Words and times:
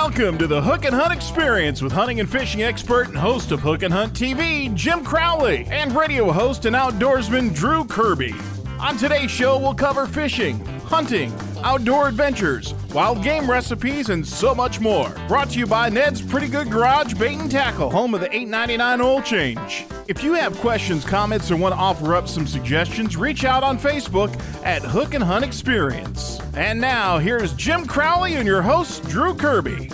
Welcome 0.00 0.38
to 0.38 0.46
the 0.46 0.62
Hook 0.62 0.84
and 0.84 0.94
Hunt 0.94 1.12
Experience 1.12 1.82
with 1.82 1.90
hunting 1.90 2.20
and 2.20 2.30
fishing 2.30 2.62
expert 2.62 3.08
and 3.08 3.18
host 3.18 3.50
of 3.50 3.58
Hook 3.58 3.82
and 3.82 3.92
Hunt 3.92 4.12
TV, 4.12 4.72
Jim 4.72 5.04
Crowley, 5.04 5.66
and 5.72 5.92
radio 5.92 6.30
host 6.30 6.66
and 6.66 6.76
outdoorsman 6.76 7.52
Drew 7.52 7.84
Kirby. 7.84 8.32
On 8.78 8.96
today's 8.96 9.30
show, 9.30 9.58
we'll 9.58 9.74
cover 9.74 10.06
fishing, 10.06 10.64
hunting, 10.84 11.34
outdoor 11.64 12.06
adventures, 12.06 12.74
wild 12.94 13.24
game 13.24 13.50
recipes, 13.50 14.08
and 14.08 14.24
so 14.24 14.54
much 14.54 14.78
more. 14.78 15.10
Brought 15.26 15.50
to 15.50 15.58
you 15.58 15.66
by 15.66 15.88
Ned's 15.88 16.22
Pretty 16.22 16.46
Good 16.46 16.70
Garage 16.70 17.14
Bait 17.14 17.36
and 17.36 17.50
Tackle, 17.50 17.90
home 17.90 18.14
of 18.14 18.20
the 18.20 18.28
$8.99 18.28 19.02
oil 19.02 19.20
change. 19.20 19.84
If 20.08 20.24
you 20.24 20.32
have 20.32 20.56
questions, 20.60 21.04
comments, 21.04 21.50
or 21.50 21.58
want 21.58 21.74
to 21.74 21.78
offer 21.78 22.14
up 22.14 22.28
some 22.28 22.46
suggestions, 22.46 23.18
reach 23.18 23.44
out 23.44 23.62
on 23.62 23.78
Facebook 23.78 24.34
at 24.64 24.80
Hook 24.80 25.12
and 25.12 25.22
Hunt 25.22 25.44
Experience. 25.44 26.40
And 26.54 26.80
now, 26.80 27.18
here's 27.18 27.52
Jim 27.52 27.84
Crowley 27.84 28.36
and 28.36 28.46
your 28.46 28.62
host, 28.62 29.06
Drew 29.06 29.34
Kirby. 29.34 29.90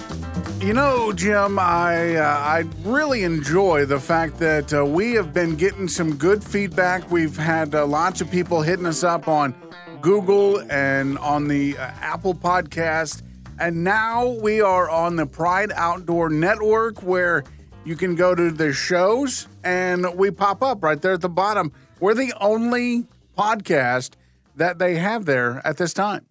You 0.60 0.72
know, 0.72 1.12
Jim, 1.12 1.58
I 1.58 2.14
uh, 2.14 2.22
I 2.22 2.64
really 2.84 3.24
enjoy 3.24 3.86
the 3.86 3.98
fact 3.98 4.38
that 4.38 4.72
uh, 4.72 4.84
we 4.84 5.14
have 5.14 5.34
been 5.34 5.56
getting 5.56 5.88
some 5.88 6.14
good 6.14 6.44
feedback. 6.44 7.10
We've 7.10 7.36
had 7.36 7.74
uh, 7.74 7.84
lots 7.84 8.20
of 8.20 8.30
people 8.30 8.62
hitting 8.62 8.86
us 8.86 9.02
up 9.02 9.26
on 9.26 9.52
Google 10.00 10.60
and 10.70 11.18
on 11.18 11.48
the 11.48 11.76
uh, 11.76 11.90
Apple 12.00 12.36
podcast, 12.36 13.22
and 13.58 13.82
now 13.82 14.28
we 14.28 14.60
are 14.60 14.88
on 14.88 15.16
the 15.16 15.26
Pride 15.26 15.72
Outdoor 15.74 16.30
Network, 16.30 17.02
where 17.02 17.42
you 17.84 17.96
can 17.96 18.14
go 18.14 18.36
to 18.36 18.52
the 18.52 18.72
shows 18.72 19.48
and 19.64 20.14
we 20.14 20.30
pop 20.30 20.62
up 20.62 20.84
right 20.84 21.00
there 21.00 21.14
at 21.14 21.20
the 21.20 21.28
bottom. 21.28 21.72
We're 21.98 22.14
the 22.14 22.34
only 22.40 23.06
podcast 23.36 24.12
that 24.56 24.78
they 24.78 24.96
have 24.96 25.24
there 25.24 25.60
at 25.64 25.78
this 25.78 25.92
time. 25.92 26.26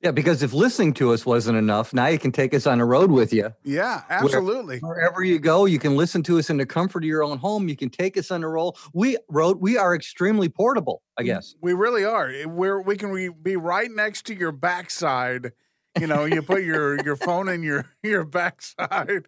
Yeah, 0.00 0.10
because 0.10 0.42
if 0.42 0.52
listening 0.52 0.92
to 0.94 1.14
us 1.14 1.24
wasn't 1.24 1.56
enough, 1.56 1.94
now 1.94 2.08
you 2.08 2.18
can 2.18 2.30
take 2.30 2.52
us 2.52 2.66
on 2.66 2.76
the 2.76 2.84
road 2.84 3.10
with 3.10 3.32
you. 3.32 3.54
Yeah, 3.64 4.02
absolutely. 4.10 4.78
Where, 4.80 4.96
wherever 4.96 5.24
you 5.24 5.38
go, 5.38 5.64
you 5.64 5.78
can 5.78 5.96
listen 5.96 6.22
to 6.24 6.38
us 6.38 6.50
in 6.50 6.58
the 6.58 6.66
comfort 6.66 7.04
of 7.04 7.08
your 7.08 7.24
own 7.24 7.38
home. 7.38 7.70
You 7.70 7.76
can 7.76 7.88
take 7.88 8.18
us 8.18 8.30
on 8.30 8.42
the 8.42 8.48
road. 8.48 8.74
We 8.92 9.16
road. 9.30 9.62
We 9.62 9.78
are 9.78 9.94
extremely 9.94 10.50
portable. 10.50 11.00
I 11.16 11.22
guess 11.22 11.54
we 11.62 11.72
really 11.72 12.04
are. 12.04 12.30
We're 12.44 12.82
we 12.82 12.98
can 12.98 13.32
be 13.42 13.56
right 13.56 13.90
next 13.90 14.26
to 14.26 14.34
your 14.34 14.52
backside. 14.52 15.52
You 15.98 16.06
know, 16.08 16.24
you 16.24 16.42
put 16.42 16.62
your 16.64 17.02
your 17.04 17.16
phone 17.16 17.48
in 17.48 17.62
your 17.62 17.86
your 18.02 18.24
backside. 18.24 19.26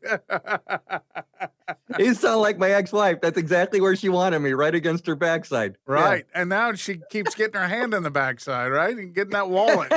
you 1.99 2.15
sound 2.15 2.41
like 2.41 2.59
my 2.59 2.71
ex-wife. 2.71 3.21
That's 3.21 3.39
exactly 3.39 3.81
where 3.81 3.95
she 3.95 4.09
wanted 4.09 4.41
me, 4.41 4.53
right 4.53 4.75
against 4.75 5.07
her 5.07 5.15
backside. 5.15 5.77
Right. 5.87 6.27
Yeah. 6.33 6.41
And 6.41 6.49
now 6.49 6.73
she 6.75 7.01
keeps 7.11 7.35
getting 7.35 7.61
her 7.61 7.69
hand 7.69 7.95
in 7.95 8.03
the 8.03 8.11
backside, 8.11 8.73
right? 8.73 8.97
And 8.97 9.15
getting 9.15 9.33
that 9.33 9.49
wallet. 9.49 9.93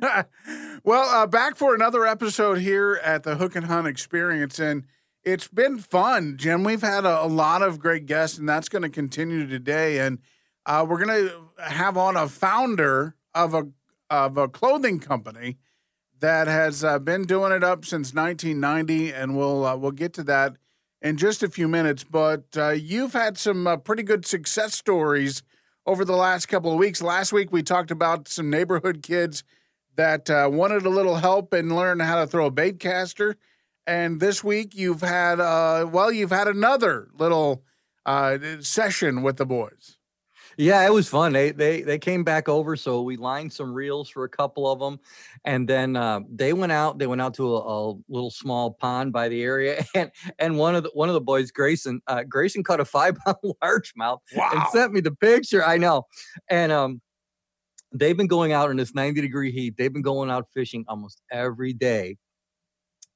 well, 0.84 1.08
uh, 1.08 1.26
back 1.26 1.56
for 1.56 1.74
another 1.74 2.06
episode 2.06 2.58
here 2.58 3.00
at 3.02 3.24
the 3.24 3.36
Hook 3.36 3.56
and 3.56 3.66
Hunt 3.66 3.88
Experience. 3.88 4.58
And 4.58 4.84
it's 5.24 5.48
been 5.48 5.78
fun, 5.78 6.36
Jim. 6.36 6.64
We've 6.64 6.82
had 6.82 7.04
a, 7.04 7.24
a 7.24 7.26
lot 7.26 7.62
of 7.62 7.78
great 7.78 8.06
guests, 8.06 8.38
and 8.38 8.48
that's 8.48 8.68
going 8.68 8.82
to 8.82 8.88
continue 8.88 9.46
today. 9.46 9.98
And 9.98 10.18
uh, 10.66 10.86
we're 10.88 11.04
going 11.04 11.28
to 11.28 11.62
have 11.62 11.96
on 11.96 12.16
a 12.16 12.28
founder 12.28 13.16
of 13.34 13.54
a 13.54 13.68
of 14.10 14.36
a 14.36 14.48
clothing 14.48 15.00
company 15.00 15.58
that 16.20 16.46
has 16.46 16.84
uh, 16.84 16.98
been 16.98 17.24
doing 17.24 17.52
it 17.52 17.64
up 17.64 17.84
since 17.84 18.14
1990, 18.14 19.12
and 19.12 19.36
we'll 19.36 19.66
uh, 19.66 19.76
we'll 19.76 19.90
get 19.90 20.12
to 20.14 20.22
that 20.24 20.56
in 21.02 21.16
just 21.16 21.42
a 21.42 21.50
few 21.50 21.68
minutes. 21.68 22.04
But 22.04 22.44
uh, 22.56 22.70
you've 22.70 23.12
had 23.12 23.36
some 23.36 23.66
uh, 23.66 23.76
pretty 23.76 24.02
good 24.02 24.24
success 24.24 24.74
stories 24.74 25.42
over 25.86 26.04
the 26.04 26.16
last 26.16 26.46
couple 26.46 26.72
of 26.72 26.78
weeks. 26.78 27.02
Last 27.02 27.32
week 27.32 27.52
we 27.52 27.62
talked 27.62 27.90
about 27.90 28.28
some 28.28 28.48
neighborhood 28.48 29.02
kids 29.02 29.44
that 29.96 30.30
uh, 30.30 30.48
wanted 30.50 30.86
a 30.86 30.90
little 30.90 31.16
help 31.16 31.52
and 31.52 31.74
learn 31.74 32.00
how 32.00 32.20
to 32.20 32.26
throw 32.26 32.46
a 32.46 32.50
bait 32.50 32.80
caster. 32.80 33.36
And 33.86 34.18
this 34.18 34.42
week 34.42 34.74
you've 34.74 35.02
had 35.02 35.40
uh, 35.40 35.86
well, 35.90 36.10
you've 36.10 36.30
had 36.30 36.48
another 36.48 37.08
little 37.18 37.62
session 38.60 39.22
with 39.22 39.36
the 39.36 39.46
boys. 39.46 39.93
Yeah, 40.56 40.86
it 40.86 40.92
was 40.92 41.08
fun. 41.08 41.32
They 41.32 41.50
they 41.50 41.82
they 41.82 41.98
came 41.98 42.24
back 42.24 42.48
over, 42.48 42.76
so 42.76 43.02
we 43.02 43.16
lined 43.16 43.52
some 43.52 43.72
reels 43.72 44.08
for 44.08 44.24
a 44.24 44.28
couple 44.28 44.70
of 44.70 44.78
them, 44.78 45.00
and 45.44 45.68
then 45.68 45.96
uh, 45.96 46.20
they 46.32 46.52
went 46.52 46.72
out. 46.72 46.98
They 46.98 47.06
went 47.06 47.20
out 47.20 47.34
to 47.34 47.56
a, 47.56 47.92
a, 47.92 47.94
little 48.08 48.30
small 48.30 48.72
pond 48.72 49.12
by 49.12 49.28
the 49.28 49.42
area, 49.42 49.84
and 49.94 50.10
and 50.38 50.58
one 50.58 50.74
of 50.74 50.84
the 50.84 50.90
one 50.94 51.08
of 51.08 51.14
the 51.14 51.20
boys, 51.20 51.50
Grayson, 51.50 52.00
uh, 52.06 52.22
Grayson 52.24 52.62
caught 52.62 52.80
a 52.80 52.84
five 52.84 53.16
pound 53.24 53.36
largemouth 53.62 54.18
wow. 54.34 54.50
and 54.52 54.62
sent 54.72 54.92
me 54.92 55.00
the 55.00 55.14
picture. 55.14 55.64
I 55.64 55.76
know, 55.76 56.04
and 56.48 56.70
um, 56.70 57.00
they've 57.92 58.16
been 58.16 58.28
going 58.28 58.52
out 58.52 58.70
in 58.70 58.76
this 58.76 58.94
ninety 58.94 59.20
degree 59.20 59.50
heat. 59.50 59.76
They've 59.76 59.92
been 59.92 60.02
going 60.02 60.30
out 60.30 60.46
fishing 60.54 60.84
almost 60.88 61.20
every 61.32 61.72
day 61.72 62.18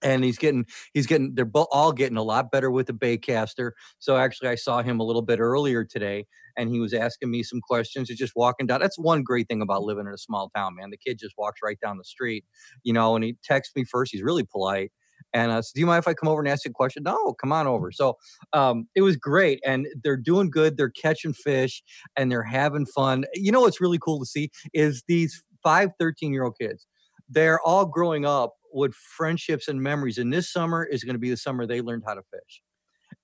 and 0.02 0.24
he's 0.24 0.38
getting 0.38 0.64
he's 0.94 1.06
getting 1.06 1.34
they're 1.34 1.50
all 1.54 1.92
getting 1.92 2.16
a 2.16 2.22
lot 2.22 2.50
better 2.50 2.70
with 2.70 2.86
the 2.86 2.92
baitcaster 2.92 3.72
so 3.98 4.16
actually 4.16 4.48
i 4.48 4.54
saw 4.54 4.82
him 4.82 5.00
a 5.00 5.04
little 5.04 5.22
bit 5.22 5.40
earlier 5.40 5.84
today 5.84 6.24
and 6.56 6.70
he 6.70 6.80
was 6.80 6.92
asking 6.92 7.30
me 7.30 7.42
some 7.42 7.60
questions 7.60 8.08
he's 8.08 8.18
just 8.18 8.34
walking 8.36 8.66
down 8.66 8.80
that's 8.80 8.98
one 8.98 9.22
great 9.22 9.48
thing 9.48 9.62
about 9.62 9.82
living 9.82 10.06
in 10.06 10.12
a 10.12 10.18
small 10.18 10.50
town 10.54 10.74
man 10.76 10.90
the 10.90 10.96
kid 10.96 11.18
just 11.18 11.34
walks 11.36 11.60
right 11.62 11.78
down 11.80 11.98
the 11.98 12.04
street 12.04 12.44
you 12.82 12.92
know 12.92 13.14
and 13.14 13.24
he 13.24 13.36
texts 13.44 13.74
me 13.74 13.84
first 13.84 14.12
he's 14.12 14.22
really 14.22 14.44
polite 14.44 14.90
and 15.34 15.52
I 15.52 15.60
said, 15.60 15.72
do 15.74 15.80
you 15.80 15.86
mind 15.86 16.02
if 16.02 16.08
I 16.08 16.14
come 16.14 16.28
over 16.28 16.40
and 16.40 16.48
ask 16.48 16.64
you 16.64 16.70
a 16.70 16.72
question? 16.72 17.02
No, 17.02 17.34
come 17.34 17.52
on 17.52 17.66
over. 17.66 17.92
So 17.92 18.16
um, 18.52 18.88
it 18.94 19.02
was 19.02 19.16
great. 19.16 19.60
And 19.64 19.86
they're 20.02 20.16
doing 20.16 20.50
good. 20.50 20.76
They're 20.76 20.90
catching 20.90 21.34
fish 21.34 21.82
and 22.16 22.32
they're 22.32 22.42
having 22.42 22.86
fun. 22.86 23.24
You 23.34 23.52
know 23.52 23.60
what's 23.60 23.80
really 23.80 23.98
cool 23.98 24.18
to 24.20 24.26
see 24.26 24.50
is 24.72 25.02
these 25.06 25.42
five 25.62 25.90
13 25.98 26.32
year 26.32 26.44
old 26.44 26.56
kids. 26.58 26.86
They're 27.28 27.60
all 27.60 27.84
growing 27.84 28.24
up 28.24 28.54
with 28.72 28.94
friendships 28.94 29.68
and 29.68 29.80
memories. 29.80 30.18
And 30.18 30.32
this 30.32 30.52
summer 30.52 30.84
is 30.84 31.04
going 31.04 31.14
to 31.14 31.20
be 31.20 31.30
the 31.30 31.36
summer 31.36 31.66
they 31.66 31.80
learned 31.80 32.04
how 32.06 32.14
to 32.14 32.22
fish. 32.30 32.62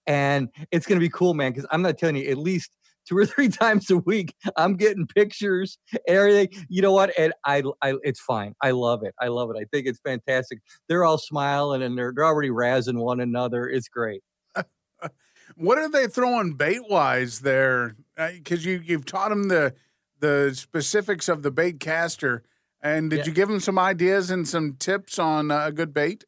And 0.06 0.49
it's 0.71 0.87
going 0.87 0.99
to 0.99 1.05
be 1.05 1.10
cool, 1.10 1.34
man, 1.34 1.53
because 1.53 1.66
I'm 1.71 1.82
not 1.82 1.99
telling 1.99 2.16
you, 2.16 2.31
at 2.31 2.38
least 2.38 2.77
two 3.06 3.16
or 3.16 3.27
three 3.27 3.49
times 3.49 3.91
a 3.91 3.99
week, 3.99 4.34
I'm 4.56 4.77
getting 4.77 5.06
pictures, 5.06 5.78
everything. 6.06 6.49
You 6.69 6.82
know 6.82 6.93
what? 6.93 7.12
And 7.19 7.32
I, 7.44 7.62
I, 7.82 7.94
it's 8.03 8.21
fine. 8.21 8.55
I 8.60 8.72
love 8.72 9.03
it. 9.03 9.15
I 9.21 9.28
love 9.28 9.50
it. 9.50 9.56
I 9.56 9.65
think 9.72 9.87
it's 9.87 10.00
fantastic. 10.00 10.60
They're 10.88 11.05
all 11.05 11.19
smiling 11.19 11.82
and 11.82 11.97
they're, 11.97 12.12
they're 12.15 12.25
already 12.25 12.50
razzing 12.50 13.03
one 13.03 13.21
another. 13.21 13.69
It's 13.69 13.88
great. 13.88 14.22
what 15.56 15.78
are 15.78 15.88
they 15.88 16.06
throwing 16.06 16.55
bait 16.55 16.88
wise 16.88 17.41
there? 17.41 17.97
Because 18.16 18.65
you 18.65 18.82
you've 18.84 19.05
taught 19.05 19.31
them 19.31 19.49
the 19.49 19.75
the 20.21 20.53
specifics 20.55 21.28
of 21.28 21.43
the 21.43 21.50
bait 21.50 21.81
caster. 21.81 22.44
And 22.84 23.08
did 23.08 23.20
yeah. 23.20 23.24
you 23.24 23.32
give 23.32 23.48
them 23.48 23.60
some 23.60 23.78
ideas 23.78 24.30
and 24.30 24.46
some 24.46 24.76
tips 24.78 25.18
on 25.18 25.50
uh, 25.50 25.66
a 25.66 25.72
good 25.72 25.94
bait? 25.94 26.24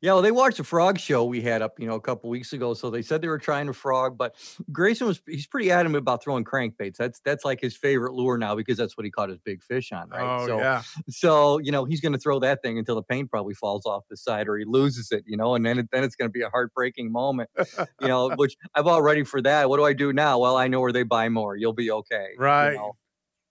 Yeah, 0.00 0.12
well, 0.12 0.22
they 0.22 0.32
watched 0.32 0.58
the 0.58 0.64
frog 0.64 0.98
show 0.98 1.24
we 1.24 1.40
had 1.40 1.62
up, 1.62 1.80
you 1.80 1.86
know, 1.86 1.94
a 1.94 2.00
couple 2.00 2.28
weeks 2.28 2.52
ago. 2.52 2.74
So 2.74 2.90
they 2.90 3.00
said 3.00 3.22
they 3.22 3.28
were 3.28 3.38
trying 3.38 3.66
to 3.68 3.72
frog, 3.72 4.18
but 4.18 4.34
Grayson 4.70 5.06
was 5.06 5.22
he's 5.26 5.46
pretty 5.46 5.70
adamant 5.70 6.02
about 6.02 6.22
throwing 6.22 6.44
crankbaits. 6.44 6.96
That's 6.96 7.20
that's 7.24 7.42
like 7.42 7.58
his 7.58 7.74
favorite 7.74 8.12
lure 8.12 8.36
now 8.36 8.54
because 8.54 8.76
that's 8.76 8.98
what 8.98 9.06
he 9.06 9.10
caught 9.10 9.30
his 9.30 9.38
big 9.38 9.62
fish 9.62 9.92
on, 9.92 10.10
right? 10.10 10.42
Oh, 10.42 10.46
so 10.46 10.58
yeah. 10.58 10.82
so, 11.08 11.58
you 11.58 11.72
know, 11.72 11.86
he's 11.86 12.02
gonna 12.02 12.18
throw 12.18 12.38
that 12.40 12.60
thing 12.60 12.78
until 12.78 12.96
the 12.96 13.02
paint 13.02 13.30
probably 13.30 13.54
falls 13.54 13.86
off 13.86 14.04
the 14.10 14.16
side 14.18 14.46
or 14.46 14.58
he 14.58 14.66
loses 14.66 15.10
it, 15.10 15.24
you 15.26 15.38
know, 15.38 15.54
and 15.54 15.64
then 15.64 15.78
it, 15.78 15.88
then 15.90 16.04
it's 16.04 16.16
gonna 16.16 16.28
be 16.28 16.42
a 16.42 16.50
heartbreaking 16.50 17.10
moment. 17.10 17.48
you 18.00 18.08
know, 18.08 18.28
which 18.36 18.58
I'm 18.74 18.86
all 18.86 19.00
ready 19.00 19.24
for 19.24 19.40
that. 19.40 19.70
What 19.70 19.78
do 19.78 19.84
I 19.84 19.94
do 19.94 20.12
now? 20.12 20.38
Well, 20.38 20.58
I 20.58 20.68
know 20.68 20.80
where 20.80 20.92
they 20.92 21.04
buy 21.04 21.30
more. 21.30 21.56
You'll 21.56 21.72
be 21.72 21.90
okay. 21.90 22.34
Right. 22.36 22.72
You 22.72 22.76
know? 22.76 22.96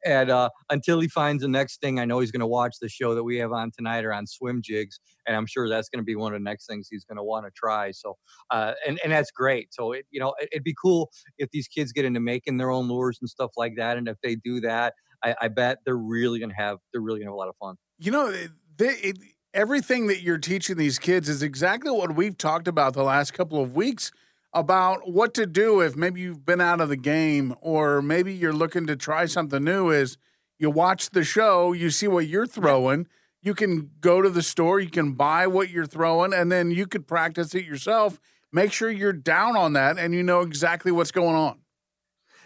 And 0.05 0.29
uh, 0.29 0.49
until 0.69 0.99
he 0.99 1.07
finds 1.07 1.41
the 1.41 1.47
next 1.47 1.81
thing, 1.81 1.99
I 1.99 2.05
know 2.05 2.19
he's 2.19 2.31
going 2.31 2.41
to 2.41 2.47
watch 2.47 2.75
the 2.81 2.89
show 2.89 3.15
that 3.15 3.23
we 3.23 3.37
have 3.37 3.51
on 3.51 3.71
tonight 3.71 4.05
or 4.05 4.13
on 4.13 4.27
swim 4.27 4.61
jigs, 4.63 4.99
and 5.27 5.35
I'm 5.35 5.45
sure 5.45 5.69
that's 5.69 5.89
going 5.89 6.01
to 6.01 6.05
be 6.05 6.15
one 6.15 6.33
of 6.33 6.39
the 6.39 6.43
next 6.43 6.67
things 6.67 6.87
he's 6.89 7.05
going 7.05 7.17
to 7.17 7.23
want 7.23 7.45
to 7.45 7.51
try. 7.55 7.91
So, 7.91 8.17
uh, 8.51 8.73
and 8.87 8.99
and 9.03 9.11
that's 9.11 9.31
great. 9.31 9.73
So, 9.73 9.93
it, 9.93 10.05
you 10.11 10.19
know, 10.19 10.33
it, 10.39 10.49
would 10.53 10.63
be 10.63 10.75
cool 10.81 11.09
if 11.37 11.49
these 11.51 11.67
kids 11.67 11.91
get 11.91 12.05
into 12.05 12.19
making 12.19 12.57
their 12.57 12.71
own 12.71 12.87
lures 12.87 13.17
and 13.21 13.29
stuff 13.29 13.51
like 13.57 13.73
that, 13.77 13.97
and 13.97 14.07
if 14.07 14.17
they 14.23 14.35
do 14.35 14.59
that, 14.61 14.93
I, 15.23 15.35
I 15.41 15.47
bet 15.47 15.79
they're 15.85 15.97
really 15.97 16.39
going 16.39 16.51
to 16.51 16.55
have 16.55 16.77
they're 16.91 17.01
really 17.01 17.19
going 17.19 17.27
to 17.27 17.31
have 17.31 17.35
a 17.35 17.37
lot 17.37 17.49
of 17.49 17.55
fun. 17.57 17.75
You 17.97 18.11
know, 18.11 18.33
they, 18.77 18.89
it, 18.89 19.17
everything 19.53 20.07
that 20.07 20.21
you're 20.21 20.37
teaching 20.37 20.77
these 20.77 20.99
kids 20.99 21.29
is 21.29 21.43
exactly 21.43 21.91
what 21.91 22.15
we've 22.15 22.37
talked 22.37 22.67
about 22.67 22.93
the 22.93 23.03
last 23.03 23.33
couple 23.33 23.61
of 23.61 23.75
weeks 23.75 24.11
about 24.53 25.11
what 25.11 25.33
to 25.33 25.45
do 25.45 25.81
if 25.81 25.95
maybe 25.95 26.21
you've 26.21 26.45
been 26.45 26.61
out 26.61 26.79
of 26.81 26.89
the 26.89 26.97
game 26.97 27.55
or 27.61 28.01
maybe 28.01 28.33
you're 28.33 28.53
looking 28.53 28.85
to 28.87 28.95
try 28.95 29.25
something 29.25 29.63
new 29.63 29.89
is 29.89 30.17
you 30.59 30.69
watch 30.69 31.09
the 31.09 31.23
show, 31.23 31.73
you 31.73 31.89
see 31.89 32.07
what 32.07 32.27
you're 32.27 32.45
throwing, 32.45 33.07
you 33.41 33.55
can 33.55 33.89
go 33.99 34.21
to 34.21 34.29
the 34.29 34.43
store, 34.43 34.79
you 34.79 34.89
can 34.89 35.13
buy 35.13 35.47
what 35.47 35.69
you're 35.69 35.85
throwing 35.85 36.33
and 36.33 36.51
then 36.51 36.71
you 36.71 36.85
could 36.85 37.07
practice 37.07 37.55
it 37.55 37.65
yourself. 37.65 38.19
Make 38.51 38.71
sure 38.71 38.91
you're 38.91 39.13
down 39.13 39.57
on 39.57 39.73
that 39.73 39.97
and 39.97 40.13
you 40.13 40.21
know 40.21 40.41
exactly 40.41 40.91
what's 40.91 41.11
going 41.11 41.35
on. 41.35 41.59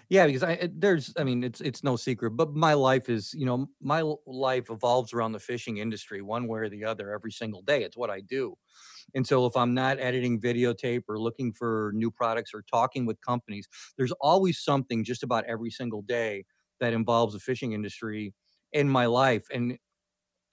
Yeah, 0.09 0.25
because 0.25 0.43
I 0.43 0.69
there's 0.73 1.13
I 1.17 1.25
mean 1.25 1.43
it's 1.43 1.59
it's 1.59 1.83
no 1.83 1.97
secret, 1.97 2.31
but 2.31 2.53
my 2.53 2.73
life 2.73 3.09
is 3.09 3.33
you 3.33 3.45
know 3.45 3.67
my 3.81 4.01
life 4.25 4.69
evolves 4.69 5.11
around 5.11 5.33
the 5.33 5.39
fishing 5.39 5.77
industry 5.77 6.21
one 6.21 6.47
way 6.47 6.61
or 6.61 6.69
the 6.69 6.85
other 6.85 7.11
every 7.11 7.31
single 7.31 7.61
day. 7.61 7.83
It's 7.83 7.97
what 7.97 8.09
I 8.09 8.21
do. 8.21 8.57
And 9.15 9.25
so 9.25 9.45
if 9.45 9.55
I'm 9.55 9.73
not 9.73 9.99
editing 9.99 10.39
videotape 10.39 11.03
or 11.07 11.19
looking 11.19 11.53
for 11.53 11.91
new 11.95 12.11
products 12.11 12.51
or 12.53 12.63
talking 12.69 13.05
with 13.05 13.19
companies, 13.21 13.67
there's 13.97 14.11
always 14.13 14.59
something 14.59 15.03
just 15.03 15.23
about 15.23 15.45
every 15.45 15.71
single 15.71 16.01
day 16.01 16.45
that 16.79 16.93
involves 16.93 17.33
the 17.33 17.39
fishing 17.39 17.73
industry 17.73 18.33
in 18.73 18.89
my 18.89 19.05
life. 19.05 19.45
And 19.51 19.77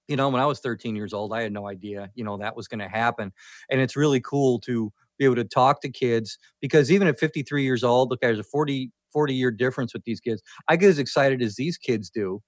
you 0.08 0.16
know, 0.16 0.28
when 0.28 0.40
I 0.40 0.46
was 0.46 0.60
13 0.60 0.94
years 0.94 1.14
old, 1.14 1.32
I 1.32 1.42
had 1.42 1.52
no 1.52 1.66
idea, 1.66 2.10
you 2.14 2.24
know, 2.24 2.36
that 2.36 2.56
was 2.56 2.68
going 2.68 2.80
to 2.80 2.88
happen. 2.88 3.32
And 3.70 3.80
it's 3.80 3.96
really 3.96 4.20
cool 4.20 4.58
to 4.60 4.92
be 5.18 5.24
able 5.24 5.36
to 5.36 5.44
talk 5.44 5.80
to 5.80 5.88
kids 5.88 6.38
because 6.60 6.90
even 6.90 7.08
at 7.08 7.18
53 7.18 7.62
years 7.62 7.82
old, 7.82 8.10
look, 8.10 8.20
there's 8.20 8.38
a 8.38 8.44
40, 8.44 8.90
40 9.12 9.34
year 9.34 9.50
difference 9.50 9.94
with 9.94 10.04
these 10.04 10.20
kids. 10.20 10.42
I 10.68 10.76
get 10.76 10.90
as 10.90 10.98
excited 10.98 11.40
as 11.42 11.56
these 11.56 11.78
kids 11.78 12.10
do 12.10 12.42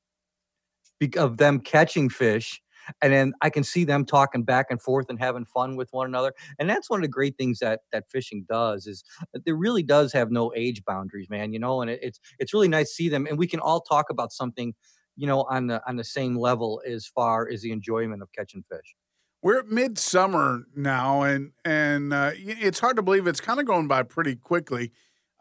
of 1.17 1.37
them 1.37 1.61
catching 1.61 2.09
fish 2.09 2.61
and 3.03 3.13
then 3.13 3.33
I 3.43 3.51
can 3.51 3.65
see 3.65 3.85
them 3.85 4.05
talking 4.05 4.43
back 4.43 4.67
and 4.71 4.81
forth 4.81 5.07
and 5.09 5.19
having 5.19 5.45
fun 5.45 5.77
with 5.77 5.89
one 5.93 6.07
another. 6.07 6.33
And 6.59 6.69
that's 6.69 6.91
one 6.91 7.01
of 7.01 7.03
the 7.03 7.09
great 7.09 7.37
things 7.37 7.59
that 7.61 7.81
that 7.93 8.05
fishing 8.11 8.45
does 8.49 8.87
is 8.87 9.05
it 9.35 9.57
really 9.57 9.83
does 9.83 10.13
have 10.13 10.31
no 10.31 10.53
age 10.55 10.85
boundaries, 10.85 11.29
man. 11.31 11.53
You 11.53 11.59
know, 11.59 11.83
and 11.83 11.91
it, 11.91 12.01
it's 12.03 12.21
it's 12.39 12.55
really 12.55 12.69
nice 12.69 12.89
to 12.89 12.95
see 12.95 13.09
them, 13.09 13.27
and 13.27 13.39
we 13.39 13.47
can 13.47 13.61
all 13.61 13.81
talk 13.81 14.11
about 14.11 14.33
something, 14.33 14.75
you 15.17 15.27
know, 15.27 15.43
on 15.51 15.67
the 15.67 15.83
on 15.89 15.97
the 15.97 16.05
same 16.05 16.37
level 16.37 16.83
as 16.87 17.07
far 17.07 17.49
as 17.49 17.63
the 17.63 17.73
enjoyment 17.73 18.23
of 18.23 18.33
catching 18.33 18.65
fish. 18.71 18.95
We're 19.43 19.61
at 19.61 19.69
midsummer 19.69 20.65
now, 20.75 21.23
and 21.23 21.53
and 21.65 22.13
uh, 22.13 22.33
it's 22.35 22.81
hard 22.81 22.97
to 22.97 23.03
believe 23.03 23.27
it's 23.27 23.41
kind 23.41 23.61
of 23.61 23.67
going 23.67 23.87
by 23.87 24.03
pretty 24.03 24.37
quickly. 24.37 24.93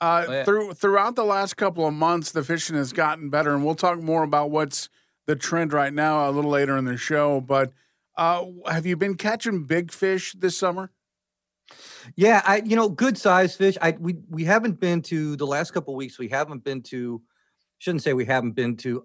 Uh, 0.02 0.26
oh, 0.28 0.32
yeah. 0.32 0.44
Through 0.44 0.74
throughout 0.74 1.16
the 1.16 1.24
last 1.24 1.56
couple 1.56 1.88
of 1.88 1.94
months, 1.94 2.32
the 2.32 2.44
fishing 2.44 2.76
has 2.76 2.94
gotten 2.94 3.30
better, 3.30 3.54
and 3.54 3.66
we'll 3.66 3.76
talk 3.76 4.02
more 4.02 4.24
about 4.24 4.52
what's 4.52 4.90
the 5.28 5.36
trend 5.36 5.74
right 5.74 5.94
now 5.94 6.30
a 6.30 6.32
little 6.32 6.52
later 6.52 6.78
in 6.78 6.86
the 6.86 6.98
show. 6.98 7.42
But 7.42 7.72
uh, 8.18 8.46
have 8.68 8.86
you 8.86 8.96
been 8.96 9.16
catching 9.16 9.66
big 9.66 9.92
fish 9.92 10.34
this 10.38 10.58
summer? 10.58 10.92
Yeah, 12.16 12.42
I 12.46 12.58
you 12.58 12.76
know 12.76 12.90
good 12.90 13.18
size 13.18 13.56
fish. 13.56 13.78
I 13.82 13.96
we 14.00 14.18
we 14.30 14.44
haven't 14.44 14.80
been 14.80 15.02
to 15.04 15.36
the 15.36 15.48
last 15.48 15.72
couple 15.72 15.96
weeks. 15.96 16.20
We 16.20 16.30
haven't 16.30 16.64
been 16.64 16.82
to. 16.84 17.22
Shouldn't 17.80 18.04
say 18.04 18.14
we 18.14 18.26
haven't 18.26 18.54
been 18.54 18.78
to 18.78 19.04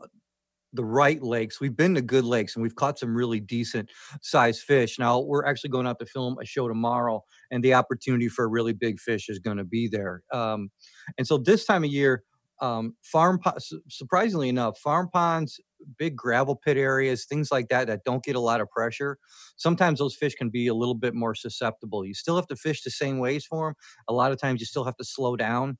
the 0.72 0.84
right 0.84 1.22
lakes. 1.22 1.61
We've 1.61 1.76
been 1.76 1.94
to 1.94 2.02
good 2.02 2.25
lakes 2.25 2.55
and 2.55 2.62
we've 2.62 2.76
caught 2.76 2.99
some 2.99 3.14
really 3.14 3.40
decent 3.40 3.90
sized 4.22 4.62
fish. 4.62 4.99
Now 4.99 5.19
we're 5.19 5.44
actually 5.44 5.70
going 5.70 5.87
out 5.87 5.99
to 5.99 6.06
film 6.06 6.37
a 6.40 6.44
show 6.44 6.69
tomorrow, 6.69 7.25
and 7.50 7.64
the 7.64 7.75
opportunity 7.75 8.28
for 8.28 8.44
a 8.44 8.49
really 8.49 8.72
big 8.72 9.00
fish 9.00 9.28
is 9.28 9.38
going 9.38 9.56
to 9.56 9.64
be 9.64 9.88
there. 9.88 10.22
Um, 10.32 10.70
and 11.19 11.26
so 11.26 11.38
this 11.38 11.64
time 11.64 11.84
of 11.84 11.90
year, 11.90 12.22
um, 12.61 12.94
farm 13.02 13.40
surprisingly 13.88 14.49
enough, 14.49 14.78
farm 14.78 15.08
ponds, 15.12 15.58
big 15.99 16.17
gravel 16.17 16.56
pit 16.56 16.77
areas, 16.77 17.25
things 17.25 17.50
like 17.50 17.69
that 17.69 17.87
that 17.87 18.05
don't 18.05 18.25
get 18.25 18.37
a 18.37 18.41
lot 18.41 18.61
of 18.61 18.69
pressure. 18.71 19.19
Sometimes 19.56 19.99
those 19.99 20.15
fish 20.15 20.35
can 20.35 20.50
be 20.50 20.67
a 20.67 20.75
little 20.75 20.94
bit 20.94 21.15
more 21.15 21.35
susceptible. 21.35 22.05
You 22.05 22.15
still 22.15 22.37
have 22.37 22.47
to 22.49 22.56
fish 22.56 22.82
the 22.82 22.91
same 22.91 23.19
ways 23.19 23.44
for 23.44 23.69
them. 23.69 23.75
A 24.09 24.12
lot 24.12 24.32
of 24.32 24.41
times 24.41 24.61
you 24.61 24.67
still 24.67 24.85
have 24.85 24.97
to 24.97 25.05
slow 25.05 25.37
down. 25.37 25.79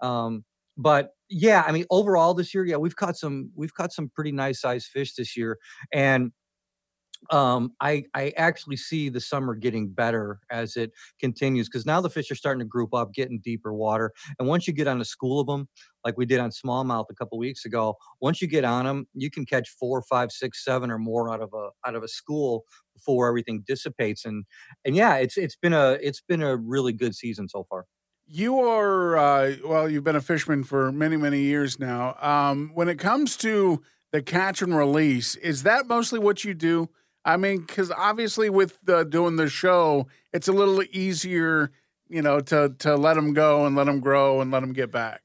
Um, 0.00 0.44
but 0.76 1.10
yeah, 1.28 1.64
I 1.66 1.72
mean, 1.72 1.86
overall 1.90 2.34
this 2.34 2.54
year, 2.54 2.64
yeah, 2.64 2.76
we've 2.76 2.96
caught 2.96 3.16
some 3.16 3.50
we've 3.56 3.74
caught 3.74 3.92
some 3.92 4.10
pretty 4.14 4.32
nice 4.32 4.60
sized 4.60 4.88
fish 4.88 5.14
this 5.14 5.36
year, 5.36 5.58
and 5.92 6.32
um, 7.30 7.72
I 7.80 8.04
I 8.14 8.32
actually 8.36 8.76
see 8.76 9.08
the 9.08 9.20
summer 9.20 9.54
getting 9.54 9.88
better 9.88 10.40
as 10.50 10.76
it 10.76 10.92
continues 11.20 11.68
because 11.68 11.86
now 11.86 12.00
the 12.00 12.10
fish 12.10 12.30
are 12.30 12.34
starting 12.36 12.60
to 12.60 12.64
group 12.64 12.94
up, 12.94 13.12
getting 13.12 13.40
deeper 13.42 13.72
water, 13.72 14.12
and 14.38 14.48
once 14.48 14.66
you 14.66 14.72
get 14.72 14.86
on 14.86 15.00
a 15.00 15.04
school 15.04 15.40
of 15.40 15.46
them, 15.46 15.68
like 16.04 16.16
we 16.16 16.26
did 16.26 16.40
on 16.40 16.50
smallmouth 16.50 17.06
a 17.10 17.14
couple 17.14 17.38
weeks 17.38 17.64
ago, 17.64 17.96
once 18.20 18.40
you 18.40 18.48
get 18.48 18.64
on 18.64 18.84
them, 18.84 19.06
you 19.14 19.30
can 19.30 19.44
catch 19.44 19.68
four, 19.70 20.02
five, 20.02 20.30
six, 20.30 20.64
seven, 20.64 20.90
or 20.90 20.98
more 20.98 21.32
out 21.32 21.40
of 21.40 21.52
a 21.54 21.70
out 21.86 21.94
of 21.94 22.02
a 22.02 22.08
school 22.08 22.64
before 22.94 23.28
everything 23.28 23.62
dissipates, 23.66 24.24
and 24.24 24.44
and 24.84 24.96
yeah, 24.96 25.16
it's 25.16 25.36
it's 25.36 25.56
been 25.56 25.72
a 25.72 25.98
it's 26.02 26.20
been 26.20 26.42
a 26.42 26.56
really 26.56 26.92
good 26.92 27.14
season 27.14 27.48
so 27.48 27.64
far. 27.68 27.86
You 28.28 28.58
are 28.60 29.16
uh, 29.16 29.54
well. 29.64 29.88
You've 29.88 30.02
been 30.02 30.16
a 30.16 30.20
fisherman 30.20 30.64
for 30.64 30.90
many, 30.90 31.16
many 31.16 31.42
years 31.42 31.78
now. 31.78 32.16
Um, 32.20 32.72
when 32.74 32.88
it 32.88 32.98
comes 32.98 33.36
to 33.38 33.82
the 34.10 34.20
catch 34.20 34.62
and 34.62 34.76
release, 34.76 35.36
is 35.36 35.62
that 35.62 35.86
mostly 35.86 36.18
what 36.18 36.42
you 36.42 36.52
do? 36.52 36.88
I 37.26 37.36
mean, 37.36 37.60
because 37.60 37.90
obviously 37.90 38.50
with 38.50 38.78
the, 38.84 39.04
doing 39.04 39.36
the 39.36 39.50
show, 39.50 40.08
it's 40.32 40.48
a 40.48 40.52
little 40.52 40.82
easier, 40.92 41.72
you 42.08 42.22
know, 42.22 42.40
to 42.40 42.74
to 42.80 42.96
let 42.96 43.14
them 43.14 43.34
go 43.34 43.66
and 43.66 43.76
let 43.76 43.84
them 43.86 44.00
grow 44.00 44.40
and 44.40 44.50
let 44.52 44.60
them 44.60 44.72
get 44.72 44.92
back. 44.92 45.22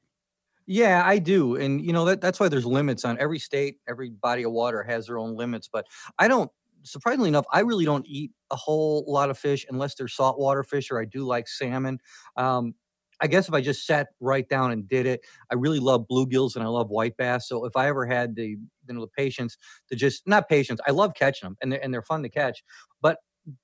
Yeah, 0.66 1.02
I 1.04 1.18
do, 1.18 1.56
and 1.56 1.84
you 1.84 1.92
know 1.92 2.04
that 2.06 2.20
that's 2.20 2.40
why 2.40 2.48
there's 2.48 2.66
limits 2.66 3.04
on 3.04 3.18
every 3.18 3.38
state. 3.40 3.78
Every 3.88 4.10
body 4.10 4.44
of 4.44 4.52
water 4.52 4.82
has 4.84 5.06
their 5.06 5.18
own 5.18 5.36
limits, 5.36 5.68
but 5.72 5.86
I 6.18 6.28
don't. 6.28 6.50
Surprisingly 6.84 7.28
enough, 7.28 7.46
I 7.52 7.60
really 7.60 7.84
don't 7.84 8.06
eat 8.08 8.32
a 8.50 8.56
whole 8.56 9.04
lot 9.06 9.30
of 9.30 9.38
fish 9.38 9.66
unless 9.70 9.94
they're 9.94 10.08
saltwater 10.08 10.64
fish, 10.64 10.90
or 10.90 11.00
I 11.00 11.04
do 11.04 11.24
like 11.24 11.48
salmon. 11.48 12.00
Um, 12.36 12.74
I 13.22 13.28
guess 13.28 13.48
if 13.48 13.54
I 13.54 13.60
just 13.60 13.86
sat 13.86 14.08
right 14.20 14.48
down 14.48 14.72
and 14.72 14.86
did 14.88 15.06
it, 15.06 15.20
I 15.50 15.54
really 15.54 15.78
love 15.78 16.06
bluegills 16.10 16.56
and 16.56 16.64
I 16.64 16.68
love 16.68 16.90
white 16.90 17.16
bass. 17.16 17.48
So 17.48 17.64
if 17.64 17.76
I 17.76 17.88
ever 17.88 18.04
had 18.04 18.34
the 18.34 18.48
you 18.48 18.94
know 18.94 19.00
the 19.00 19.06
patience 19.16 19.56
to 19.88 19.96
just 19.96 20.26
not 20.26 20.48
patience, 20.48 20.80
I 20.86 20.90
love 20.90 21.12
catching 21.14 21.46
them 21.46 21.56
and 21.62 21.72
they're, 21.72 21.82
and 21.82 21.94
they're 21.94 22.02
fun 22.02 22.22
to 22.24 22.28
catch, 22.28 22.62
but 23.00 23.18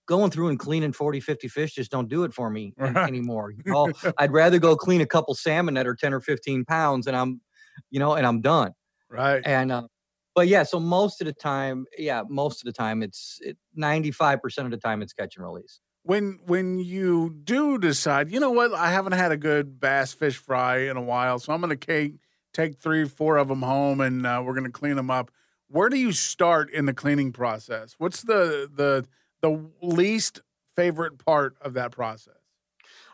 going 0.07 0.31
through 0.31 0.49
and 0.49 0.59
cleaning 0.59 0.93
40 0.93 1.21
50 1.21 1.47
fish 1.49 1.75
just 1.75 1.91
don't 1.91 2.09
do 2.09 2.25
it 2.25 2.35
for 2.35 2.51
me 2.51 2.75
anymore 2.81 3.53
you 3.53 3.63
know, 3.65 3.93
i'd 4.19 4.33
rather 4.33 4.59
go 4.59 4.75
clean 4.75 5.01
a 5.01 5.07
couple 5.07 5.35
salmon 5.35 5.75
that 5.75 5.87
are 5.87 5.95
10 5.95 6.13
or 6.13 6.21
15 6.21 6.65
pounds 6.65 7.07
and 7.07 7.17
i'm 7.17 7.41
you 7.89 8.01
know 8.01 8.15
and 8.15 8.27
i'm 8.27 8.41
done. 8.41 8.73
Right. 9.09 9.41
And 9.47 9.71
uh, 9.71 9.87
but 10.35 10.49
yeah 10.49 10.65
so 10.65 10.81
most 10.81 11.21
of 11.21 11.27
the 11.27 11.33
time 11.33 11.87
yeah 11.97 12.23
most 12.29 12.61
of 12.61 12.67
the 12.67 12.73
time 12.73 13.03
it's 13.03 13.39
it, 13.41 13.57
95% 13.79 14.41
of 14.65 14.71
the 14.71 14.77
time 14.77 15.01
it's 15.01 15.13
catch 15.13 15.37
and 15.37 15.45
release 15.45 15.81
when 16.09 16.39
when 16.47 16.79
you 16.79 17.37
do 17.45 17.77
decide, 17.77 18.33
you 18.33 18.41
know 18.41 18.51
what, 18.51 18.73
I 18.73 18.91
haven't 18.91 19.13
had 19.13 19.31
a 19.31 19.37
good 19.37 19.79
bass 19.79 20.15
fish 20.15 20.39
fry 20.39 20.79
in 20.79 20.97
a 20.97 21.03
while, 21.03 21.39
so 21.39 21.53
I'm 21.53 21.61
going 21.61 21.69
to 21.69 21.87
take 21.87 22.15
take 22.55 22.79
three, 22.79 23.07
four 23.07 23.37
of 23.37 23.49
them 23.49 23.61
home, 23.61 24.01
and 24.01 24.27
uh, 24.27 24.43
we're 24.43 24.55
going 24.55 24.65
to 24.65 24.71
clean 24.71 24.97
them 24.97 25.11
up. 25.11 25.31
Where 25.69 25.91
do 25.91 25.99
you 25.99 26.13
start 26.13 26.73
in 26.73 26.87
the 26.87 26.95
cleaning 26.95 27.31
process? 27.31 27.95
What's 27.99 28.23
the 28.23 28.71
the 28.75 29.07
the 29.43 29.69
least 29.83 30.41
favorite 30.75 31.23
part 31.23 31.59
of 31.61 31.75
that 31.75 31.93
process? 31.93 32.41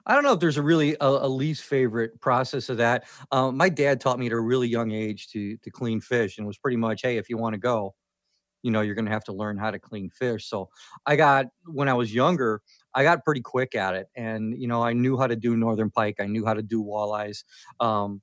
I 0.07 0.15
don't 0.15 0.23
know 0.23 0.35
if 0.35 0.39
there's 0.39 0.57
a 0.59 0.63
really 0.63 0.97
a, 1.01 1.09
a 1.09 1.29
least 1.29 1.65
favorite 1.65 2.21
process 2.21 2.69
of 2.69 2.77
that. 2.77 3.09
Um, 3.33 3.57
my 3.57 3.71
dad 3.71 4.01
taught 4.01 4.21
me 4.21 4.27
at 4.27 4.33
a 4.33 4.39
really 4.39 4.69
young 4.69 4.93
age 4.93 5.27
to 5.31 5.57
to 5.57 5.71
clean 5.73 6.01
fish, 6.01 6.39
and 6.39 6.47
was 6.47 6.59
pretty 6.59 6.77
much, 6.77 7.03
hey, 7.03 7.17
if 7.17 7.29
you 7.29 7.39
want 7.39 7.55
to 7.55 7.59
go, 7.59 7.97
you 8.63 8.71
know, 8.71 8.81
you're 8.81 8.95
going 8.95 9.05
to 9.05 9.11
have 9.11 9.25
to 9.25 9.33
learn 9.33 9.57
how 9.59 9.71
to 9.71 9.79
clean 9.79 10.11
fish. 10.11 10.49
So 10.49 10.71
I 11.07 11.17
got 11.17 11.47
when 11.67 11.89
I 11.89 11.95
was 11.95 12.15
younger, 12.15 12.63
I 12.95 13.03
got 13.03 13.25
pretty 13.25 13.41
quick 13.41 13.75
at 13.75 13.95
it, 13.95 14.09
and 14.17 14.61
you 14.61 14.69
know, 14.69 14.83
I 14.83 14.93
knew 14.93 15.19
how 15.19 15.27
to 15.27 15.37
do 15.37 15.57
northern 15.57 15.91
pike. 15.91 16.17
I 16.21 16.27
knew 16.27 16.45
how 16.47 16.55
to 16.55 16.63
do 16.63 16.83
walleyes. 16.83 17.45
Um, 17.81 18.23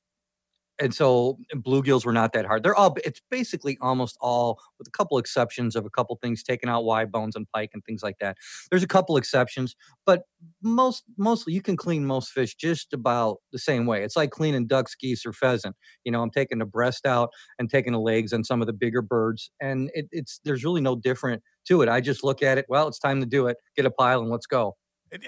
and 0.81 0.93
so 0.93 1.37
bluegills 1.55 2.05
were 2.05 2.11
not 2.11 2.33
that 2.33 2.45
hard. 2.45 2.63
They're 2.63 2.75
all 2.75 2.97
it's 3.05 3.21
basically 3.29 3.77
almost 3.79 4.17
all 4.19 4.59
with 4.79 4.87
a 4.87 4.91
couple 4.91 5.19
exceptions 5.19 5.75
of 5.75 5.85
a 5.85 5.89
couple 5.89 6.17
things 6.21 6.41
taking 6.43 6.69
out 6.69 6.83
wide 6.83 7.11
bones 7.11 7.35
and 7.35 7.47
pike 7.53 7.69
and 7.73 7.85
things 7.85 8.01
like 8.01 8.17
that. 8.19 8.35
There's 8.71 8.83
a 8.83 8.87
couple 8.87 9.15
exceptions, 9.15 9.75
but 10.05 10.23
most 10.63 11.03
mostly 11.17 11.53
you 11.53 11.61
can 11.61 11.77
clean 11.77 12.05
most 12.05 12.31
fish 12.31 12.55
just 12.55 12.93
about 12.93 13.37
the 13.53 13.59
same 13.59 13.85
way. 13.85 14.03
It's 14.03 14.15
like 14.15 14.31
cleaning 14.31 14.65
ducks, 14.65 14.95
geese, 14.95 15.23
or 15.25 15.33
pheasant. 15.33 15.75
You 16.03 16.11
know, 16.11 16.23
I'm 16.23 16.31
taking 16.31 16.57
the 16.57 16.65
breast 16.65 17.05
out 17.05 17.29
and 17.59 17.69
taking 17.69 17.93
the 17.93 17.99
legs 17.99 18.33
and 18.33 18.45
some 18.45 18.59
of 18.59 18.67
the 18.67 18.73
bigger 18.73 19.03
birds, 19.03 19.51
and 19.61 19.91
it, 19.93 20.07
it's 20.11 20.41
there's 20.43 20.63
really 20.63 20.81
no 20.81 20.95
different 20.95 21.43
to 21.67 21.83
it. 21.83 21.89
I 21.89 22.01
just 22.01 22.23
look 22.23 22.41
at 22.41 22.57
it. 22.57 22.65
Well, 22.67 22.87
it's 22.87 22.99
time 22.99 23.19
to 23.19 23.27
do 23.27 23.45
it. 23.45 23.57
Get 23.75 23.85
a 23.85 23.91
pile 23.91 24.21
and 24.21 24.31
let's 24.31 24.47
go. 24.47 24.77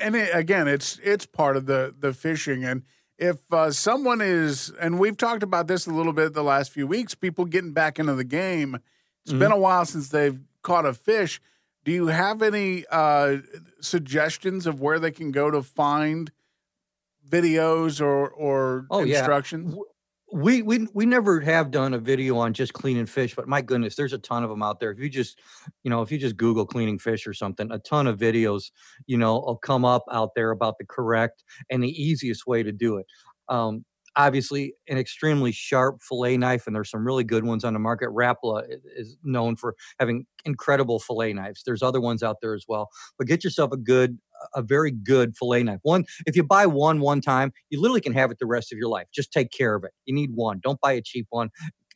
And 0.02 0.16
it, 0.16 0.32
again, 0.34 0.68
it's 0.68 1.00
it's 1.04 1.28
part 1.28 1.58
of 1.58 1.68
the 1.68 1.94
the 1.98 2.14
fishing 2.14 2.64
and 2.64 2.84
if 3.18 3.40
uh, 3.52 3.72
someone 3.72 4.22
is, 4.22 4.72
and 4.82 5.00
we've 5.00 5.18
talked 5.18 5.44
about 5.44 5.68
this 5.68 5.88
a 5.88 5.92
little 5.92 6.14
bit 6.14 6.34
the 6.34 6.44
last 6.44 6.72
few 6.72 6.88
weeks, 6.88 7.16
people 7.16 7.46
getting 7.46 7.72
back 7.72 8.00
into 8.00 8.16
the 8.16 8.24
game. 8.24 8.76
It's 9.24 9.32
mm-hmm. 9.32 9.40
been 9.40 9.52
a 9.52 9.58
while 9.58 9.86
since 9.86 10.10
they've 10.10 10.40
caught 10.62 10.86
a 10.86 10.94
fish. 10.94 11.40
Do 11.86 11.92
you 11.92 12.08
have 12.08 12.42
any 12.42 12.86
uh, 12.90 13.38
suggestions 13.82 14.66
of 14.66 14.82
where 14.82 15.00
they 15.00 15.12
can 15.12 15.32
go 15.32 15.52
to 15.52 15.62
find 15.62 16.32
videos 17.30 18.02
or 18.02 18.30
or 18.30 18.86
oh, 18.90 19.02
instructions? 19.02 19.76
Yeah 19.76 19.82
we 20.34 20.64
we 20.64 20.88
we 20.94 21.06
never 21.06 21.40
have 21.42 21.70
done 21.70 21.94
a 21.94 22.00
video 22.00 22.38
on 22.38 22.54
just 22.54 22.74
cleaning 22.74 23.06
fish, 23.06 23.36
but 23.36 23.48
my 23.48 23.62
goodness, 23.62 23.96
there's 23.96 24.14
a 24.14 24.18
ton 24.18 24.44
of 24.44 24.50
them 24.50 24.64
out 24.64 24.80
there. 24.80 24.92
If 24.92 25.00
you 25.00 25.08
just, 25.08 25.40
you 25.84 25.92
know, 25.92 26.02
if 26.02 26.12
you 26.12 26.18
just 26.18 26.38
Google 26.38 26.66
cleaning 26.66 26.98
fish 26.98 27.28
or 27.28 27.34
something, 27.34 27.72
a 27.72 27.78
ton 27.78 28.08
of 28.08 28.18
videos, 28.18 28.72
you 29.06 29.18
know, 29.18 29.34
will 29.36 29.58
come 29.58 29.86
up 29.86 30.04
out 30.12 30.32
there 30.36 30.50
about 30.50 30.80
the 30.80 30.86
correct 30.86 31.44
and 31.70 31.84
the 31.84 31.90
easiest 31.90 32.48
way 32.48 32.64
to 32.64 32.72
do 32.72 32.98
it. 32.98 33.06
Um, 33.48 33.86
obviously, 34.16 34.74
an 34.88 34.98
extremely 34.98 35.52
sharp 35.52 36.02
fillet 36.02 36.38
knife, 36.38 36.66
and 36.66 36.76
there's 36.76 36.90
some 36.90 37.06
really 37.06 37.24
good 37.24 37.46
ones 37.46 37.64
on 37.64 37.74
the 37.74 37.80
market. 37.80 38.10
Rapala 38.10 38.64
is 38.96 39.18
known 39.24 39.56
for 39.56 39.76
having 40.00 40.26
incredible 40.46 41.00
fillet 41.00 41.34
knives. 41.34 41.62
There's 41.64 41.84
other 41.84 42.02
ones 42.02 42.24
out 42.24 42.38
there 42.42 42.56
as 42.56 42.66
well, 42.68 42.90
but 43.20 43.28
get 43.28 43.44
yourself 43.44 43.72
a 43.72 43.78
good 43.78 44.18
a 44.56 44.62
very 44.62 44.92
good 44.92 45.36
fillet 45.38 45.64
knife. 45.64 45.80
One, 45.84 46.06
if 46.26 46.36
you 46.36 46.44
buy 46.44 46.66
one 46.66 47.00
one 47.00 47.22
time, 47.22 47.52
you 47.70 47.82
literally 47.82 48.02
can 48.02 48.14
have 48.14 48.32
it 48.32 48.40
the 48.40 48.46
rest 48.46 48.72
of 48.72 48.78
your 48.78 48.90
life. 48.90 49.08
Just 49.14 49.32
take 49.32 49.52
care 49.52 49.76
of 49.76 49.84
it. 49.84 49.92
You 50.06 50.14
need 50.14 50.32
one. 50.34 50.60
Don't 50.64 50.80
buy 50.82 50.94
a 50.94 51.02
cheap 51.02 51.28
one 51.30 51.50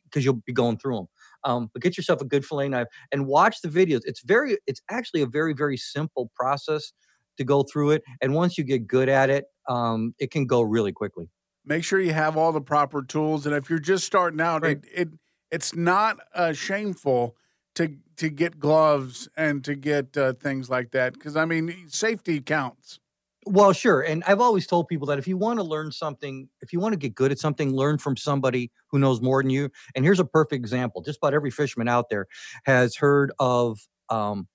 because 0.04 0.24
you'll 0.24 0.42
be 0.46 0.52
going 0.52 0.78
through 0.78 0.96
them. 0.96 1.06
Um, 1.44 1.70
but 1.72 1.82
get 1.82 1.96
yourself 1.96 2.20
a 2.20 2.24
good 2.24 2.44
fillet 2.44 2.68
knife 2.68 2.88
and 3.12 3.26
watch 3.26 3.60
the 3.62 3.68
videos. 3.68 4.00
It's 4.04 4.22
very, 4.22 4.58
it's 4.66 4.80
actually 4.90 5.22
a 5.22 5.26
very, 5.26 5.52
very 5.52 5.76
simple 5.76 6.30
process 6.34 6.92
to 7.36 7.44
go 7.44 7.62
through 7.62 7.92
it. 7.92 8.02
And 8.20 8.34
once 8.34 8.58
you 8.58 8.64
get 8.64 8.86
good 8.86 9.08
at 9.08 9.30
it, 9.30 9.44
um, 9.68 10.14
it 10.18 10.30
can 10.30 10.46
go 10.46 10.62
really 10.62 10.92
quickly. 10.92 11.28
Make 11.64 11.84
sure 11.84 12.00
you 12.00 12.12
have 12.12 12.36
all 12.36 12.52
the 12.52 12.60
proper 12.60 13.02
tools. 13.02 13.46
And 13.46 13.54
if 13.54 13.70
you're 13.70 13.78
just 13.78 14.04
starting 14.04 14.40
out, 14.40 14.62
right. 14.62 14.78
it, 14.78 14.84
it 14.94 15.08
it's 15.50 15.74
not 15.74 16.18
uh, 16.34 16.52
shameful 16.52 17.36
to 17.78 17.94
to 18.16 18.28
get 18.28 18.58
gloves 18.58 19.28
and 19.36 19.64
to 19.64 19.76
get 19.76 20.16
uh, 20.16 20.32
things 20.32 20.68
like 20.68 20.90
that 20.90 21.14
because 21.14 21.36
I 21.36 21.44
mean 21.44 21.72
safety 21.86 22.40
counts. 22.40 22.98
Well, 23.46 23.72
sure. 23.72 24.00
And 24.02 24.24
I've 24.26 24.40
always 24.40 24.66
told 24.66 24.88
people 24.88 25.06
that 25.06 25.18
if 25.18 25.28
you 25.28 25.36
want 25.36 25.60
to 25.60 25.62
learn 25.62 25.92
something, 25.92 26.48
if 26.60 26.72
you 26.72 26.80
want 26.80 26.92
to 26.92 26.98
get 26.98 27.14
good 27.14 27.30
at 27.30 27.38
something, 27.38 27.72
learn 27.72 27.96
from 27.96 28.16
somebody 28.16 28.72
who 28.90 28.98
knows 28.98 29.22
more 29.22 29.40
than 29.40 29.50
you. 29.50 29.70
And 29.94 30.04
here's 30.04 30.18
a 30.18 30.24
perfect 30.24 30.54
example. 30.54 31.02
Just 31.02 31.18
about 31.22 31.34
every 31.34 31.52
fisherman 31.52 31.88
out 31.88 32.10
there 32.10 32.26
has 32.64 32.96
heard 32.96 33.32
of 33.38 33.78
um, 34.10 34.48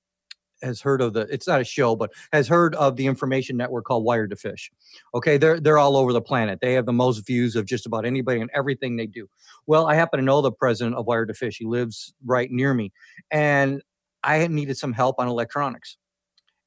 has 0.64 0.82
heard 0.82 1.02
of 1.02 1.14
the 1.14 1.22
it's 1.32 1.48
not 1.48 1.62
a 1.62 1.64
show 1.64 1.96
but 1.96 2.12
has 2.32 2.48
heard 2.48 2.76
of 2.76 2.96
the 2.96 3.06
information 3.06 3.58
network 3.58 3.86
called 3.86 4.06
Wired2Fish. 4.06 4.70
Okay 5.14 5.38
they're 5.38 5.60
they're 5.60 5.78
all 5.78 5.98
over 5.98 6.14
the 6.14 6.22
planet. 6.22 6.60
They 6.62 6.74
have 6.74 6.86
the 6.86 6.94
most 6.94 7.26
views 7.26 7.56
of 7.56 7.66
just 7.66 7.86
about 7.86 8.06
anybody 8.06 8.42
and 8.42 8.50
everything 8.54 8.96
they 8.96 9.08
do. 9.08 9.28
Well 9.68 9.88
i 9.88 9.96
happen 9.96 10.20
to 10.20 10.26
know 10.26 10.42
the 10.42 10.52
president 10.52 10.96
of 10.96 11.06
Wired2Fish. 11.06 11.56
He 11.58 11.66
lives 11.66 12.14
right 12.26 12.50
near 12.52 12.74
me 12.74 12.92
and 13.32 13.82
i 14.24 14.48
needed 14.48 14.78
some 14.78 14.94
help 14.94 15.18
on 15.20 15.28
electronics. 15.28 15.98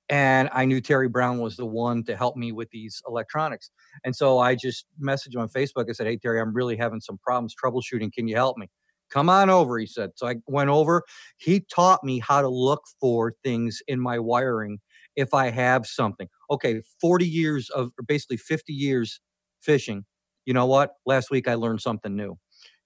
And 0.08 0.48
i 0.52 0.64
knew 0.64 0.80
terry 0.80 1.08
brown 1.08 1.38
was 1.38 1.56
the 1.56 1.66
one 1.66 2.04
to 2.04 2.16
help 2.16 2.36
me 2.36 2.52
with 2.52 2.70
these 2.70 3.02
electronics. 3.08 3.70
And 4.04 4.14
so 4.14 4.38
i 4.38 4.54
just 4.54 4.86
messaged 5.00 5.34
him 5.34 5.40
on 5.40 5.48
facebook 5.48 5.88
i 5.88 5.92
said 5.92 6.06
hey 6.06 6.16
terry 6.16 6.40
i'm 6.40 6.54
really 6.54 6.76
having 6.76 7.00
some 7.00 7.18
problems 7.18 7.54
troubleshooting. 7.54 8.12
Can 8.12 8.28
you 8.28 8.36
help 8.36 8.56
me 8.58 8.68
Come 9.10 9.28
on 9.28 9.50
over, 9.50 9.78
he 9.78 9.86
said. 9.86 10.10
So 10.16 10.26
I 10.26 10.36
went 10.46 10.70
over. 10.70 11.02
He 11.38 11.60
taught 11.60 12.02
me 12.02 12.18
how 12.18 12.42
to 12.42 12.48
look 12.48 12.82
for 13.00 13.34
things 13.44 13.80
in 13.86 14.00
my 14.00 14.18
wiring 14.18 14.78
if 15.14 15.32
I 15.32 15.50
have 15.50 15.86
something. 15.86 16.28
Okay, 16.50 16.82
40 17.00 17.26
years 17.26 17.70
of 17.70 17.90
basically 18.06 18.36
50 18.36 18.72
years 18.72 19.20
fishing. 19.62 20.04
You 20.44 20.54
know 20.54 20.66
what? 20.66 20.92
Last 21.06 21.30
week 21.30 21.48
I 21.48 21.54
learned 21.54 21.80
something 21.80 22.14
new. 22.14 22.38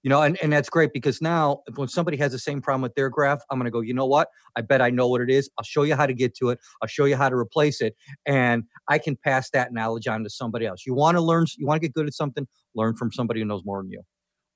You 0.03 0.09
know, 0.09 0.23
and, 0.23 0.35
and 0.41 0.51
that's 0.51 0.69
great 0.69 0.93
because 0.93 1.21
now 1.21 1.61
when 1.75 1.87
somebody 1.87 2.17
has 2.17 2.31
the 2.31 2.39
same 2.39 2.59
problem 2.59 2.81
with 2.81 2.95
their 2.95 3.09
graph, 3.09 3.41
I'm 3.51 3.59
going 3.59 3.65
to 3.65 3.71
go, 3.71 3.81
you 3.81 3.93
know 3.93 4.07
what? 4.07 4.29
I 4.55 4.61
bet 4.61 4.81
I 4.81 4.89
know 4.89 5.07
what 5.07 5.21
it 5.21 5.29
is. 5.29 5.47
I'll 5.59 5.63
show 5.63 5.83
you 5.83 5.95
how 5.95 6.07
to 6.07 6.13
get 6.13 6.33
to 6.37 6.49
it. 6.49 6.59
I'll 6.81 6.87
show 6.87 7.05
you 7.05 7.15
how 7.15 7.29
to 7.29 7.35
replace 7.35 7.81
it. 7.81 7.95
And 8.25 8.63
I 8.87 8.97
can 8.97 9.15
pass 9.15 9.51
that 9.51 9.73
knowledge 9.73 10.07
on 10.07 10.23
to 10.23 10.29
somebody 10.29 10.65
else. 10.65 10.87
You 10.87 10.95
want 10.95 11.17
to 11.17 11.21
learn, 11.21 11.45
you 11.55 11.67
want 11.67 11.79
to 11.79 11.87
get 11.87 11.93
good 11.93 12.07
at 12.07 12.15
something, 12.15 12.47
learn 12.73 12.95
from 12.95 13.11
somebody 13.11 13.41
who 13.41 13.45
knows 13.45 13.61
more 13.63 13.83
than 13.83 13.91
you. 13.91 14.01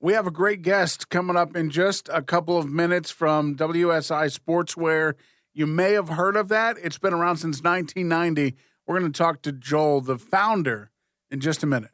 We 0.00 0.12
have 0.12 0.26
a 0.26 0.30
great 0.30 0.60
guest 0.60 1.08
coming 1.08 1.36
up 1.36 1.56
in 1.56 1.70
just 1.70 2.10
a 2.12 2.20
couple 2.20 2.58
of 2.58 2.68
minutes 2.68 3.10
from 3.10 3.56
WSI 3.56 4.38
Sportswear. 4.38 5.14
You 5.54 5.66
may 5.66 5.92
have 5.92 6.10
heard 6.10 6.36
of 6.36 6.48
that. 6.48 6.76
It's 6.82 6.98
been 6.98 7.14
around 7.14 7.38
since 7.38 7.62
1990. 7.62 8.54
We're 8.86 9.00
going 9.00 9.10
to 9.10 9.16
talk 9.16 9.40
to 9.42 9.52
Joel, 9.52 10.02
the 10.02 10.18
founder, 10.18 10.90
in 11.30 11.40
just 11.40 11.62
a 11.62 11.66
minute. 11.66 11.92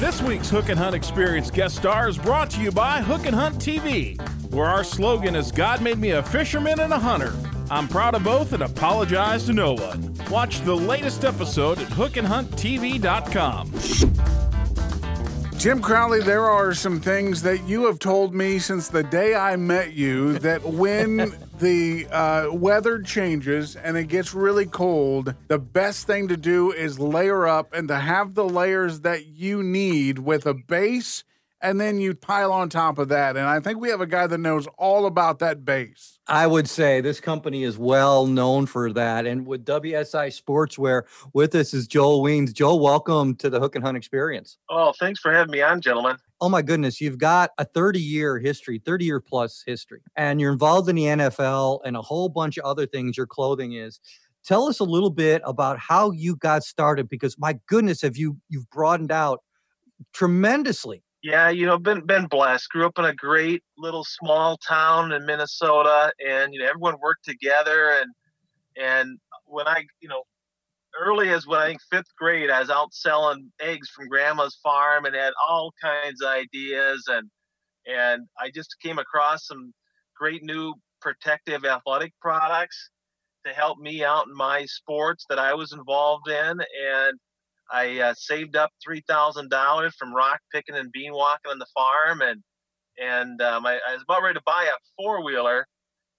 This 0.00 0.22
week's 0.22 0.48
Hook 0.48 0.70
and 0.70 0.78
Hunt 0.78 0.94
Experience 0.94 1.50
guest 1.50 1.76
star 1.76 2.08
is 2.08 2.16
brought 2.16 2.48
to 2.50 2.62
you 2.62 2.72
by 2.72 3.02
Hook 3.02 3.26
and 3.26 3.34
Hunt 3.34 3.56
TV, 3.56 4.18
where 4.50 4.66
our 4.66 4.82
slogan 4.82 5.34
is 5.34 5.52
God 5.52 5.82
made 5.82 5.98
me 5.98 6.12
a 6.12 6.22
fisherman 6.22 6.80
and 6.80 6.94
a 6.94 6.98
hunter. 6.98 7.34
I'm 7.70 7.88
proud 7.88 8.14
of 8.14 8.24
both 8.24 8.54
and 8.54 8.62
apologize 8.62 9.44
to 9.46 9.52
no 9.52 9.74
one. 9.74 10.14
Watch 10.30 10.62
the 10.62 10.74
latest 10.74 11.26
episode 11.26 11.78
at 11.78 11.88
hookandhunttv.com. 11.88 14.55
Jim 15.58 15.80
Crowley, 15.80 16.20
there 16.20 16.44
are 16.44 16.74
some 16.74 17.00
things 17.00 17.40
that 17.42 17.66
you 17.66 17.86
have 17.86 17.98
told 17.98 18.34
me 18.34 18.58
since 18.58 18.88
the 18.88 19.02
day 19.02 19.34
I 19.34 19.56
met 19.56 19.94
you 19.94 20.38
that 20.40 20.62
when 20.62 21.16
the 21.58 22.06
uh, 22.08 22.48
weather 22.52 23.00
changes 23.00 23.74
and 23.74 23.96
it 23.96 24.04
gets 24.04 24.34
really 24.34 24.66
cold, 24.66 25.34
the 25.48 25.58
best 25.58 26.06
thing 26.06 26.28
to 26.28 26.36
do 26.36 26.72
is 26.72 26.98
layer 26.98 27.46
up 27.46 27.72
and 27.72 27.88
to 27.88 27.96
have 27.96 28.34
the 28.34 28.44
layers 28.44 29.00
that 29.00 29.26
you 29.28 29.62
need 29.62 30.18
with 30.18 30.44
a 30.46 30.54
base 30.54 31.24
and 31.66 31.80
then 31.80 31.98
you 31.98 32.14
pile 32.14 32.52
on 32.52 32.68
top 32.68 32.96
of 32.96 33.08
that. 33.08 33.36
And 33.36 33.44
I 33.44 33.58
think 33.58 33.80
we 33.80 33.88
have 33.88 34.00
a 34.00 34.06
guy 34.06 34.28
that 34.28 34.38
knows 34.38 34.68
all 34.78 35.04
about 35.04 35.40
that 35.40 35.64
base. 35.64 36.20
I 36.28 36.46
would 36.46 36.68
say 36.68 37.00
this 37.00 37.18
company 37.18 37.64
is 37.64 37.76
well 37.76 38.24
known 38.26 38.66
for 38.66 38.92
that. 38.92 39.26
And 39.26 39.44
with 39.44 39.64
WSI 39.64 40.28
Sportswear, 40.28 41.02
with 41.34 41.56
us 41.56 41.74
is 41.74 41.88
Joel 41.88 42.22
Weens. 42.22 42.52
Joel, 42.52 42.78
welcome 42.78 43.34
to 43.36 43.50
the 43.50 43.58
Hook 43.58 43.74
and 43.74 43.84
Hunt 43.84 43.96
Experience. 43.96 44.58
Oh, 44.70 44.92
thanks 45.00 45.18
for 45.18 45.32
having 45.32 45.50
me 45.50 45.60
on, 45.60 45.80
gentlemen. 45.80 46.16
Oh 46.40 46.48
my 46.48 46.62
goodness, 46.62 47.00
you've 47.00 47.18
got 47.18 47.50
a 47.58 47.64
30 47.64 47.98
year 47.98 48.38
history, 48.38 48.80
30 48.86 49.04
year 49.04 49.20
plus 49.20 49.64
history, 49.66 50.02
and 50.14 50.40
you're 50.40 50.52
involved 50.52 50.88
in 50.88 50.94
the 50.94 51.04
NFL 51.04 51.80
and 51.84 51.96
a 51.96 52.02
whole 52.02 52.28
bunch 52.28 52.58
of 52.58 52.64
other 52.64 52.86
things 52.86 53.16
your 53.16 53.26
clothing 53.26 53.72
is 53.72 53.98
tell 54.44 54.68
us 54.68 54.78
a 54.78 54.84
little 54.84 55.10
bit 55.10 55.42
about 55.44 55.76
how 55.80 56.12
you 56.12 56.36
got 56.36 56.62
started 56.62 57.08
because 57.08 57.36
my 57.36 57.58
goodness 57.66 58.02
have 58.02 58.16
you 58.16 58.36
you've 58.48 58.70
broadened 58.70 59.10
out 59.10 59.42
tremendously 60.12 61.02
yeah, 61.26 61.50
you 61.50 61.66
know, 61.66 61.76
been 61.76 62.06
been 62.06 62.26
blessed. 62.26 62.68
Grew 62.70 62.86
up 62.86 62.98
in 62.98 63.04
a 63.04 63.12
great 63.12 63.60
little 63.76 64.04
small 64.04 64.56
town 64.58 65.10
in 65.10 65.26
Minnesota, 65.26 66.12
and 66.24 66.54
you 66.54 66.60
know, 66.60 66.66
everyone 66.66 66.94
worked 67.02 67.24
together. 67.24 67.90
And 68.00 68.14
and 68.80 69.18
when 69.44 69.66
I, 69.66 69.82
you 70.00 70.08
know, 70.08 70.22
early 71.00 71.30
as 71.30 71.44
when 71.44 71.58
I 71.58 71.66
think 71.66 71.80
fifth 71.90 72.14
grade, 72.16 72.48
I 72.48 72.60
was 72.60 72.70
out 72.70 72.94
selling 72.94 73.50
eggs 73.60 73.88
from 73.88 74.06
grandma's 74.06 74.56
farm 74.62 75.04
and 75.04 75.16
had 75.16 75.32
all 75.44 75.72
kinds 75.82 76.22
of 76.22 76.28
ideas. 76.28 77.02
And 77.08 77.28
and 77.88 78.28
I 78.40 78.50
just 78.54 78.76
came 78.80 79.00
across 79.00 79.48
some 79.48 79.72
great 80.16 80.44
new 80.44 80.74
protective 81.00 81.64
athletic 81.64 82.12
products 82.20 82.90
to 83.44 83.52
help 83.52 83.78
me 83.80 84.04
out 84.04 84.28
in 84.28 84.36
my 84.36 84.64
sports 84.66 85.24
that 85.28 85.40
I 85.40 85.54
was 85.54 85.72
involved 85.72 86.28
in. 86.28 86.60
And 86.60 87.18
I 87.70 88.00
uh, 88.00 88.14
saved 88.14 88.56
up 88.56 88.70
three 88.84 89.02
thousand 89.08 89.50
dollars 89.50 89.94
from 89.96 90.14
rock 90.14 90.40
picking 90.52 90.76
and 90.76 90.92
bean 90.92 91.12
walking 91.12 91.50
on 91.50 91.58
the 91.58 91.66
farm, 91.74 92.22
and 92.22 92.42
and 92.98 93.40
um, 93.42 93.66
I, 93.66 93.78
I, 93.88 93.94
was 93.94 94.02
about 94.02 94.22
ready 94.22 94.34
to 94.34 94.42
buy 94.46 94.64
a 94.64 94.78
four 94.96 95.24
wheeler, 95.24 95.66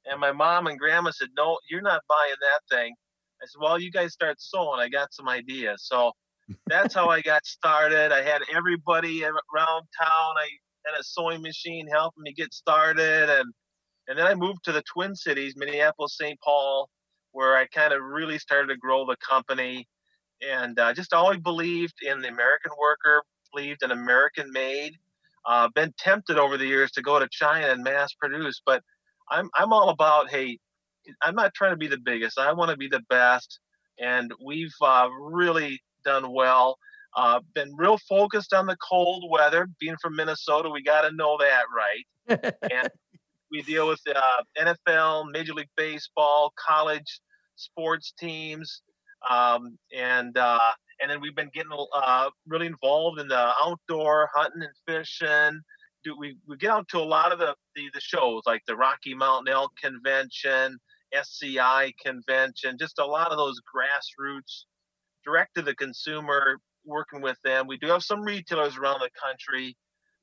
and 0.05 0.19
my 0.19 0.31
mom 0.31 0.67
and 0.67 0.79
grandma 0.79 1.11
said, 1.11 1.29
"No, 1.37 1.57
you're 1.69 1.81
not 1.81 2.01
buying 2.09 2.35
that 2.41 2.75
thing." 2.75 2.93
I 3.41 3.45
said, 3.45 3.59
"Well, 3.61 3.79
you 3.79 3.91
guys 3.91 4.13
start 4.13 4.37
sewing. 4.39 4.79
I 4.79 4.89
got 4.89 5.13
some 5.13 5.29
ideas." 5.29 5.83
So 5.85 6.11
that's 6.67 6.93
how 6.93 7.09
I 7.09 7.21
got 7.21 7.45
started. 7.45 8.11
I 8.11 8.23
had 8.23 8.41
everybody 8.53 9.23
around 9.23 9.83
town. 10.01 10.35
I 10.37 10.47
had 10.85 10.99
a 10.99 11.03
sewing 11.03 11.41
machine 11.41 11.87
helping 11.87 12.23
me 12.23 12.33
get 12.33 12.53
started, 12.53 13.29
and 13.29 13.53
and 14.07 14.17
then 14.17 14.25
I 14.25 14.35
moved 14.35 14.63
to 14.65 14.71
the 14.71 14.83
Twin 14.83 15.15
Cities, 15.15 15.55
Minneapolis, 15.55 16.17
St. 16.17 16.39
Paul, 16.41 16.89
where 17.31 17.55
I 17.55 17.67
kind 17.67 17.93
of 17.93 18.01
really 18.01 18.37
started 18.37 18.67
to 18.67 18.77
grow 18.77 19.05
the 19.05 19.17
company 19.17 19.87
and 20.41 20.77
uh, 20.79 20.93
just 20.93 21.13
always 21.13 21.39
believed 21.39 21.95
in 22.01 22.21
the 22.21 22.27
American 22.27 22.71
worker, 22.79 23.23
believed 23.53 23.83
in 23.83 23.91
American 23.91 24.51
made. 24.51 24.93
Uh, 25.45 25.69
been 25.73 25.93
tempted 25.97 26.37
over 26.37 26.57
the 26.57 26.65
years 26.65 26.91
to 26.91 27.01
go 27.01 27.19
to 27.19 27.27
China 27.31 27.67
and 27.67 27.83
mass 27.83 28.13
produce, 28.13 28.61
but 28.65 28.83
I'm 29.29 29.49
I'm 29.55 29.71
all 29.71 29.89
about 29.89 30.29
hey, 30.29 30.59
I'm 31.21 31.35
not 31.35 31.53
trying 31.53 31.71
to 31.71 31.77
be 31.77 31.87
the 31.87 31.97
biggest. 31.97 32.37
I 32.37 32.51
want 32.51 32.71
to 32.71 32.77
be 32.77 32.89
the 32.89 33.03
best, 33.09 33.59
and 33.99 34.31
we've 34.43 34.73
uh, 34.81 35.07
really 35.19 35.81
done 36.03 36.33
well. 36.33 36.77
Uh, 37.15 37.39
been 37.55 37.73
real 37.75 37.97
focused 38.09 38.53
on 38.53 38.65
the 38.67 38.77
cold 38.77 39.23
weather. 39.31 39.67
Being 39.79 39.95
from 40.01 40.15
Minnesota, 40.15 40.69
we 40.69 40.83
got 40.83 41.01
to 41.01 41.15
know 41.15 41.37
that 41.39 41.63
right. 41.75 42.53
and 42.71 42.89
we 43.51 43.61
deal 43.61 43.87
with 43.87 44.01
uh, 44.13 44.43
NFL, 44.87 45.31
Major 45.31 45.53
League 45.53 45.69
Baseball, 45.75 46.53
college 46.57 47.21
sports 47.55 48.13
teams, 48.19 48.81
um, 49.29 49.77
and 49.95 50.37
uh, 50.37 50.59
and 51.01 51.11
then 51.11 51.21
we've 51.21 51.35
been 51.35 51.51
getting 51.53 51.71
uh, 51.93 52.29
really 52.47 52.67
involved 52.67 53.19
in 53.19 53.27
the 53.27 53.51
outdoor 53.63 54.29
hunting 54.33 54.63
and 54.63 54.75
fishing. 54.87 55.61
Do 56.03 56.15
we 56.17 56.37
we 56.47 56.57
get 56.57 56.71
out 56.71 56.87
to 56.89 56.99
a 56.99 57.03
lot 57.03 57.31
of 57.31 57.39
the, 57.39 57.55
the 57.75 57.89
the 57.93 58.01
shows 58.01 58.43
like 58.45 58.61
the 58.67 58.75
Rocky 58.75 59.13
Mountain 59.13 59.53
Elk 59.53 59.71
Convention, 59.81 60.77
SCI 61.13 61.93
Convention, 62.03 62.77
just 62.79 62.99
a 62.99 63.05
lot 63.05 63.31
of 63.31 63.37
those 63.37 63.59
grassroots, 63.61 64.65
direct 65.25 65.55
to 65.55 65.61
the 65.61 65.75
consumer, 65.75 66.59
working 66.85 67.21
with 67.21 67.37
them. 67.43 67.67
We 67.67 67.77
do 67.77 67.87
have 67.87 68.03
some 68.03 68.21
retailers 68.21 68.77
around 68.77 68.99
the 68.99 69.09
country, 69.21 69.75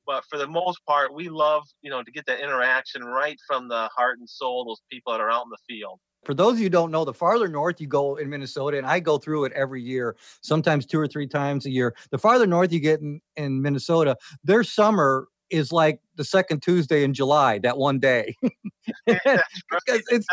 but 0.07 0.23
for 0.29 0.37
the 0.37 0.47
most 0.47 0.79
part, 0.87 1.13
we 1.13 1.29
love 1.29 1.63
you 1.81 1.91
know 1.91 2.01
to 2.01 2.11
get 2.11 2.25
that 2.25 2.39
interaction 2.39 3.03
right 3.03 3.37
from 3.47 3.67
the 3.67 3.89
heart 3.95 4.19
and 4.19 4.29
soul 4.29 4.65
those 4.65 4.81
people 4.91 5.13
that 5.13 5.21
are 5.21 5.31
out 5.31 5.45
in 5.45 5.51
the 5.51 5.75
field 5.75 5.99
for 6.25 6.33
those 6.33 6.53
of 6.53 6.59
you 6.59 6.69
don't 6.69 6.91
know, 6.91 7.05
the 7.05 7.13
farther 7.13 7.47
north 7.47 7.79
you 7.79 7.87
go 7.87 8.15
in 8.15 8.29
Minnesota, 8.29 8.77
and 8.77 8.87
I 8.87 8.99
go 8.99 9.17
through 9.17 9.45
it 9.45 9.53
every 9.53 9.81
year, 9.81 10.15
sometimes 10.41 10.85
two 10.85 10.99
or 10.99 11.07
three 11.07 11.27
times 11.27 11.65
a 11.65 11.69
year. 11.69 11.95
The 12.11 12.17
farther 12.17 12.47
north 12.47 12.73
you 12.73 12.79
get 12.79 13.01
in, 13.01 13.21
in 13.35 13.61
Minnesota, 13.61 14.17
their 14.43 14.63
summer 14.63 15.27
is 15.55 15.71
like 15.71 15.99
the 16.15 16.23
second 16.23 16.61
Tuesday 16.61 17.03
in 17.03 17.13
July, 17.13 17.59
that 17.59 17.77
one 17.77 17.99
day. 17.99 18.35
because 19.05 20.03
it's 20.11 20.27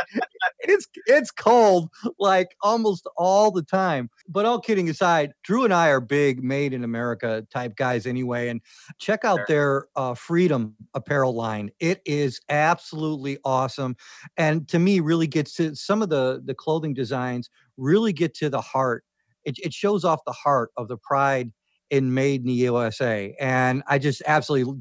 it's 0.61 0.87
it's 1.07 1.31
cold 1.31 1.89
like 2.19 2.49
almost 2.63 3.07
all 3.17 3.51
the 3.51 3.63
time. 3.63 4.11
But 4.29 4.45
all 4.45 4.61
kidding 4.61 4.91
aside, 4.91 5.33
Drew 5.43 5.65
and 5.65 5.73
I 5.73 5.89
are 5.89 6.01
big 6.01 6.43
made 6.43 6.75
in 6.75 6.85
America 6.85 7.47
type 7.51 7.77
guys 7.77 8.07
anyway. 8.07 8.49
And 8.49 8.61
check 8.99 9.25
out 9.25 9.41
their 9.49 9.87
uh, 9.97 10.15
Freedom 10.15 10.75
apparel 10.95 11.35
line. 11.35 11.71
It 11.81 12.03
is 12.05 12.41
absolutely 12.51 13.39
awesome. 13.45 13.97
And 14.37 14.69
to 14.69 14.79
me, 14.79 15.01
really 15.01 15.27
gets 15.27 15.55
to 15.55 15.75
some 15.75 16.03
of 16.03 16.11
the 16.11 16.43
the 16.45 16.55
clothing 16.55 16.95
designs 16.95 17.49
really 17.77 18.13
get 18.13 18.35
to 18.35 18.51
the 18.51 18.61
heart. 18.61 19.05
It, 19.45 19.59
it 19.59 19.73
shows 19.73 20.05
off 20.05 20.21
the 20.27 20.33
heart 20.33 20.71
of 20.77 20.89
the 20.89 20.99
pride 20.99 21.53
in 21.93 22.15
Made 22.15 22.41
in 22.41 22.47
the 22.47 22.55
USA. 22.55 23.37
And 23.39 23.83
I 23.87 23.99
just 23.99 24.23
absolutely 24.27 24.73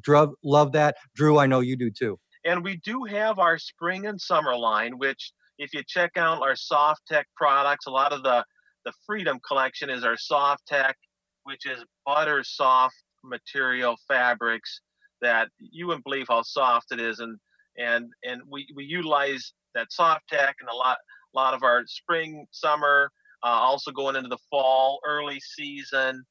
love 0.44 0.72
that. 0.72 0.96
Drew, 1.13 1.38
I 1.38 1.46
know 1.46 1.60
you 1.60 1.75
do 1.75 1.91
too. 1.91 2.18
And 2.46 2.63
we 2.63 2.77
do 2.77 3.03
have 3.03 3.38
our 3.38 3.60
spring 3.60 4.08
and 4.08 4.20
summer 4.20 4.56
line, 4.56 4.98
which 4.98 5.34
if 5.60 5.74
you 5.74 5.84
check 5.86 6.12
out 6.15 6.41
our 6.41 6.56
soft 6.56 7.01
tech 7.08 7.27
products, 7.36 7.86
a 7.86 7.91
lot 7.91 8.13
of 8.13 8.24
the 8.24 8.44
the 8.84 8.94
Freedom 9.06 9.39
collection 9.48 9.91
is 9.91 10.03
our 10.03 10.18
soft 10.18 10.65
tech, 10.65 10.96
which 11.44 11.68
is 11.68 11.84
butter 12.03 12.44
soft 12.44 12.96
material 13.24 13.96
fabrics 14.08 14.82
that 15.22 15.50
you 15.60 15.86
wouldn't 15.86 16.03
believe 16.03 16.25
how 16.30 16.41
soft 16.41 16.88
it 16.91 17.00
is, 17.00 17.20
and 17.20 17.38
and 17.77 18.10
and 18.24 18.41
we 18.50 18.65
we 18.75 18.86
utilize 18.86 19.53
that 19.75 19.91
soft 19.91 20.24
tech 20.30 20.56
and 20.62 20.70
a 20.70 20.75
lot 20.75 20.98
a 21.36 21.38
lot 21.38 21.53
of 21.53 21.62
our 21.62 21.84
spring, 21.86 22.48
summer, 22.51 23.12
uh, 23.44 23.48
also 23.48 23.91
going 23.91 24.15
into 24.15 24.30
the 24.30 24.39
fall, 24.50 25.00
early 25.06 25.39
season 25.41 26.24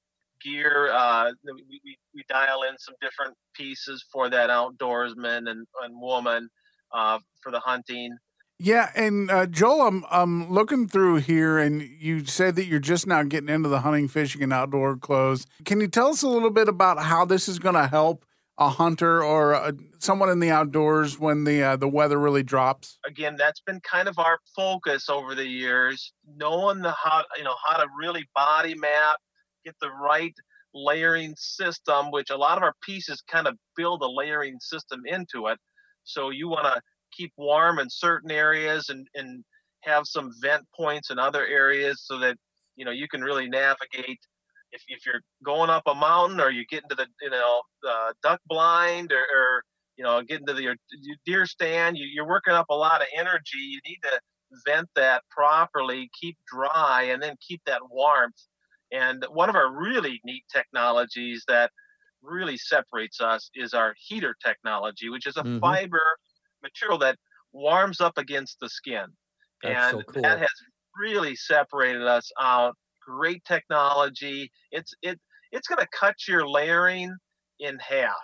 gear. 0.42 0.90
Uh, 0.92 1.30
we, 1.44 1.80
we, 1.84 1.96
we 2.14 2.24
dial 2.28 2.62
in 2.62 2.76
some 2.78 2.94
different 3.00 3.34
pieces 3.54 4.04
for 4.12 4.30
that 4.30 4.50
outdoorsman 4.50 5.50
and, 5.50 5.66
and 5.82 6.00
woman 6.00 6.48
uh, 6.92 7.18
for 7.42 7.52
the 7.52 7.60
hunting. 7.60 8.16
Yeah, 8.62 8.90
and 8.94 9.30
uh, 9.30 9.46
Joel, 9.46 9.80
I'm 9.80 10.04
I'm 10.10 10.52
looking 10.52 10.86
through 10.86 11.16
here, 11.16 11.58
and 11.58 11.80
you 11.80 12.26
said 12.26 12.56
that 12.56 12.66
you're 12.66 12.78
just 12.78 13.06
now 13.06 13.22
getting 13.22 13.48
into 13.48 13.70
the 13.70 13.80
hunting, 13.80 14.06
fishing, 14.06 14.42
and 14.42 14.52
outdoor 14.52 14.98
clothes. 14.98 15.46
Can 15.64 15.80
you 15.80 15.88
tell 15.88 16.08
us 16.08 16.22
a 16.22 16.28
little 16.28 16.50
bit 16.50 16.68
about 16.68 17.02
how 17.02 17.24
this 17.24 17.48
is 17.48 17.58
going 17.58 17.74
to 17.74 17.86
help 17.86 18.26
a 18.58 18.68
hunter 18.68 19.24
or 19.24 19.52
a, 19.52 19.72
someone 19.98 20.28
in 20.28 20.40
the 20.40 20.50
outdoors 20.50 21.18
when 21.18 21.44
the 21.44 21.62
uh, 21.62 21.76
the 21.76 21.88
weather 21.88 22.18
really 22.18 22.42
drops? 22.42 22.98
Again, 23.06 23.34
that's 23.38 23.60
been 23.60 23.80
kind 23.80 24.08
of 24.08 24.18
our 24.18 24.38
focus 24.54 25.08
over 25.08 25.34
the 25.34 25.46
years, 25.46 26.12
knowing 26.36 26.80
the 26.80 26.92
how 26.92 27.24
you 27.38 27.44
know 27.44 27.56
how 27.66 27.78
to 27.78 27.86
really 27.98 28.28
body 28.34 28.74
map, 28.74 29.16
get 29.64 29.74
the 29.80 29.90
right 29.90 30.34
layering 30.74 31.34
system, 31.36 32.10
which 32.10 32.30
a 32.30 32.36
lot 32.36 32.56
of 32.56 32.62
our 32.62 32.74
pieces 32.82 33.22
kind 33.28 33.46
of 33.46 33.56
build 33.76 34.02
a 34.02 34.10
layering 34.10 34.58
system 34.60 35.00
into 35.06 35.46
it. 35.46 35.58
So 36.04 36.30
you 36.30 36.48
want 36.48 36.66
to 36.66 36.80
keep 37.16 37.32
warm 37.36 37.78
in 37.78 37.88
certain 37.90 38.30
areas 38.30 38.88
and, 38.88 39.06
and 39.14 39.44
have 39.82 40.06
some 40.06 40.30
vent 40.40 40.64
points 40.76 41.10
in 41.10 41.18
other 41.18 41.46
areas 41.46 42.02
so 42.04 42.18
that 42.18 42.36
you 42.76 42.84
know 42.84 42.90
you 42.90 43.08
can 43.08 43.22
really 43.22 43.48
navigate. 43.48 44.18
If, 44.72 44.82
if 44.86 45.04
you're 45.04 45.20
going 45.44 45.68
up 45.68 45.82
a 45.86 45.94
mountain 45.94 46.40
or 46.40 46.50
you 46.50 46.64
get 46.70 46.84
into 46.84 46.94
the 46.94 47.06
you 47.20 47.30
know 47.30 47.62
the 47.82 48.14
duck 48.22 48.40
blind 48.46 49.12
or, 49.12 49.18
or 49.18 49.62
you 49.96 50.04
know 50.04 50.22
get 50.22 50.40
into 50.40 50.54
the 50.54 50.62
your, 50.62 50.76
deer 51.26 51.46
stand 51.46 51.96
you, 51.96 52.06
you're 52.06 52.28
working 52.28 52.54
up 52.54 52.66
a 52.70 52.74
lot 52.74 53.00
of 53.00 53.08
energy. 53.16 53.58
You 53.58 53.80
need 53.84 53.98
to 54.04 54.20
vent 54.66 54.88
that 54.96 55.22
properly 55.30 56.10
keep 56.20 56.36
dry 56.46 57.08
and 57.12 57.22
then 57.22 57.34
keep 57.46 57.60
that 57.66 57.80
warmth 57.88 58.34
and 58.92 59.24
one 59.30 59.48
of 59.48 59.56
our 59.56 59.72
really 59.72 60.20
neat 60.24 60.44
technologies 60.52 61.44
that 61.48 61.70
really 62.22 62.56
separates 62.56 63.20
us 63.20 63.50
is 63.54 63.72
our 63.72 63.94
heater 63.98 64.34
technology 64.44 65.08
which 65.08 65.26
is 65.26 65.36
a 65.36 65.42
mm-hmm. 65.42 65.58
fiber 65.58 66.02
material 66.62 66.98
that 66.98 67.16
warms 67.52 68.00
up 68.00 68.18
against 68.18 68.58
the 68.60 68.68
skin. 68.68 69.06
That's 69.62 69.94
and 69.94 69.98
so 69.98 70.12
cool. 70.12 70.22
that 70.22 70.38
has 70.38 70.48
really 70.98 71.36
separated 71.36 72.02
us 72.02 72.30
out. 72.40 72.76
Great 73.04 73.44
technology. 73.44 74.50
It's 74.70 74.92
it 75.02 75.18
it's 75.52 75.66
going 75.66 75.80
to 75.80 75.88
cut 75.98 76.14
your 76.28 76.48
layering 76.48 77.14
in 77.58 77.78
half. 77.78 78.14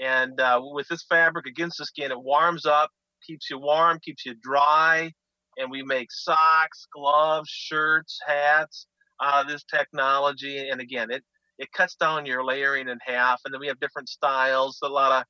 And 0.00 0.40
uh, 0.40 0.60
with 0.62 0.88
this 0.88 1.04
fabric 1.08 1.46
against 1.46 1.78
the 1.78 1.84
skin, 1.84 2.10
it 2.10 2.20
warms 2.20 2.64
up, 2.66 2.90
keeps 3.24 3.50
you 3.50 3.58
warm, 3.58 3.98
keeps 4.02 4.24
you 4.24 4.34
dry. 4.42 5.12
And 5.58 5.70
we 5.70 5.82
make 5.82 6.10
socks, 6.10 6.86
gloves, 6.94 7.50
shirts, 7.50 8.18
hats 8.26 8.86
of 9.22 9.48
this 9.48 9.64
technology. 9.64 10.68
And 10.68 10.80
again, 10.80 11.10
it 11.10 11.22
it 11.58 11.70
cuts 11.72 11.94
down 11.94 12.26
your 12.26 12.44
layering 12.44 12.88
in 12.88 12.98
half. 13.04 13.40
And 13.44 13.54
then 13.54 13.60
we 13.60 13.68
have 13.68 13.78
different 13.80 14.08
styles, 14.08 14.78
a 14.82 14.88
lot 14.88 15.12
of 15.12 15.24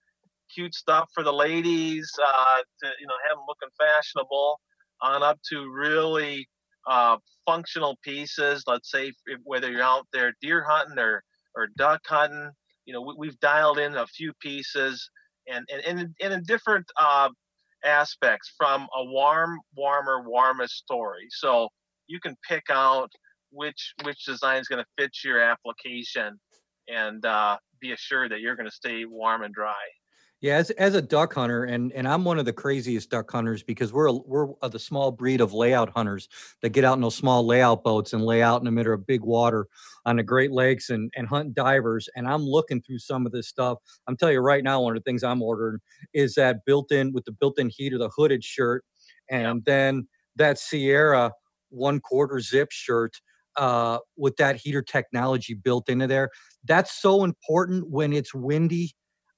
cute 0.55 0.75
stuff 0.75 1.09
for 1.15 1.23
the 1.23 1.33
ladies 1.33 2.11
uh, 2.25 2.59
to 2.83 2.91
you 3.01 3.07
know 3.07 3.15
have 3.29 3.37
them 3.37 3.45
looking 3.49 3.69
fashionable, 3.79 4.61
on 5.03 5.23
up 5.23 5.39
to 5.51 5.71
really 5.71 6.49
uh, 6.89 7.17
functional 7.47 7.97
pieces. 8.05 8.65
Let's 8.67 8.91
say 8.91 9.13
if, 9.27 9.41
whether 9.45 9.71
you're 9.71 9.83
out 9.83 10.07
there 10.13 10.33
deer 10.41 10.65
hunting 10.67 10.99
or 10.99 11.23
or 11.57 11.69
duck 11.77 12.01
hunting, 12.07 12.51
you 12.87 12.95
know 12.95 13.15
we, 13.19 13.27
have 13.27 13.41
dialed 13.41 13.79
in 13.79 13.95
a 13.97 14.07
few 14.07 14.33
pieces 14.41 15.09
and 15.49 15.67
and, 15.73 15.99
and, 15.99 16.15
and 16.21 16.33
in 16.33 16.43
different 16.45 16.87
uh, 17.01 17.29
aspects 17.85 18.53
from 18.57 18.83
a 18.97 19.05
warm, 19.05 19.59
warmer, 19.77 20.23
warmest 20.27 20.75
story. 20.75 21.27
So 21.31 21.69
you 22.07 22.21
can 22.21 22.37
pick 22.49 22.65
out 22.71 23.11
which 23.53 23.95
which 24.03 24.25
design 24.25 24.61
is 24.61 24.69
going 24.69 24.83
to 24.83 24.89
fit 24.99 25.11
your 25.25 25.41
application 25.41 26.41
and 26.89 27.25
uh, 27.25 27.57
be 27.81 27.93
assured 27.93 28.33
that 28.33 28.41
you're 28.41 28.57
going 28.57 28.69
to 28.69 28.75
stay 28.75 29.05
warm 29.05 29.43
and 29.43 29.55
dry. 29.55 29.75
Yeah, 30.41 30.57
as 30.57 30.71
as 30.73 30.97
a 30.97 31.03
duck 31.03 31.35
hunter, 31.35 31.65
and 31.65 31.93
and 31.93 32.09
I'm 32.09 32.25
one 32.25 32.37
of 32.41 32.45
the 32.45 32.53
craziest 32.53 33.11
duck 33.11 33.31
hunters 33.31 33.63
because 33.63 33.93
we're 33.93 34.11
we're 34.11 34.49
the 34.69 34.79
small 34.79 35.13
breed 35.13 35.41
of 35.41 35.53
layout 35.53 35.91
hunters 35.91 36.29
that 36.63 36.71
get 36.71 36.85
out 36.85 36.95
in 36.95 37.01
those 37.01 37.15
small 37.15 37.47
layout 37.47 37.85
boats 37.85 38.13
and 38.13 38.25
lay 38.25 38.43
out 38.43 38.61
in 38.61 38.65
the 38.65 38.73
middle 38.73 38.93
of 38.93 39.07
big 39.07 39.21
water 39.21 39.69
on 40.05 40.17
the 40.17 40.25
Great 40.25 40.51
Lakes 40.51 40.91
and 40.91 41.13
and 41.15 41.29
hunt 41.29 41.55
divers. 41.55 42.09
And 42.17 42.27
I'm 42.27 42.43
looking 42.43 42.83
through 42.83 42.99
some 42.99 43.25
of 43.25 43.31
this 43.31 43.47
stuff. 43.47 43.79
I'm 44.09 44.17
telling 44.17 44.35
you 44.35 44.41
right 44.41 44.65
now, 44.65 44.81
one 44.81 44.97
of 44.97 45.05
the 45.05 45.09
things 45.09 45.23
I'm 45.23 45.43
ordering 45.43 45.79
is 46.13 46.35
that 46.35 46.65
built-in 46.67 47.13
with 47.13 47.25
the 47.25 47.33
built-in 47.33 47.69
heat 47.69 47.85
heater, 47.85 47.99
the 47.99 48.11
hooded 48.17 48.43
shirt, 48.43 48.85
and 49.31 49.59
yep. 49.59 49.65
then 49.65 50.09
that 50.35 50.59
Sierra 50.59 51.31
one 51.71 52.01
quarter 52.01 52.41
zip 52.41 52.73
shirt 52.73 53.15
uh, 53.57 53.99
with 54.17 54.37
that 54.37 54.57
heater 54.57 54.83
technology 54.83 55.55
built 55.55 55.89
into 55.89 56.07
there. 56.07 56.31
That's 56.65 57.01
so 57.01 57.25
important 57.25 57.91
when 57.91 58.13
it's 58.13 58.35
windy 58.35 58.93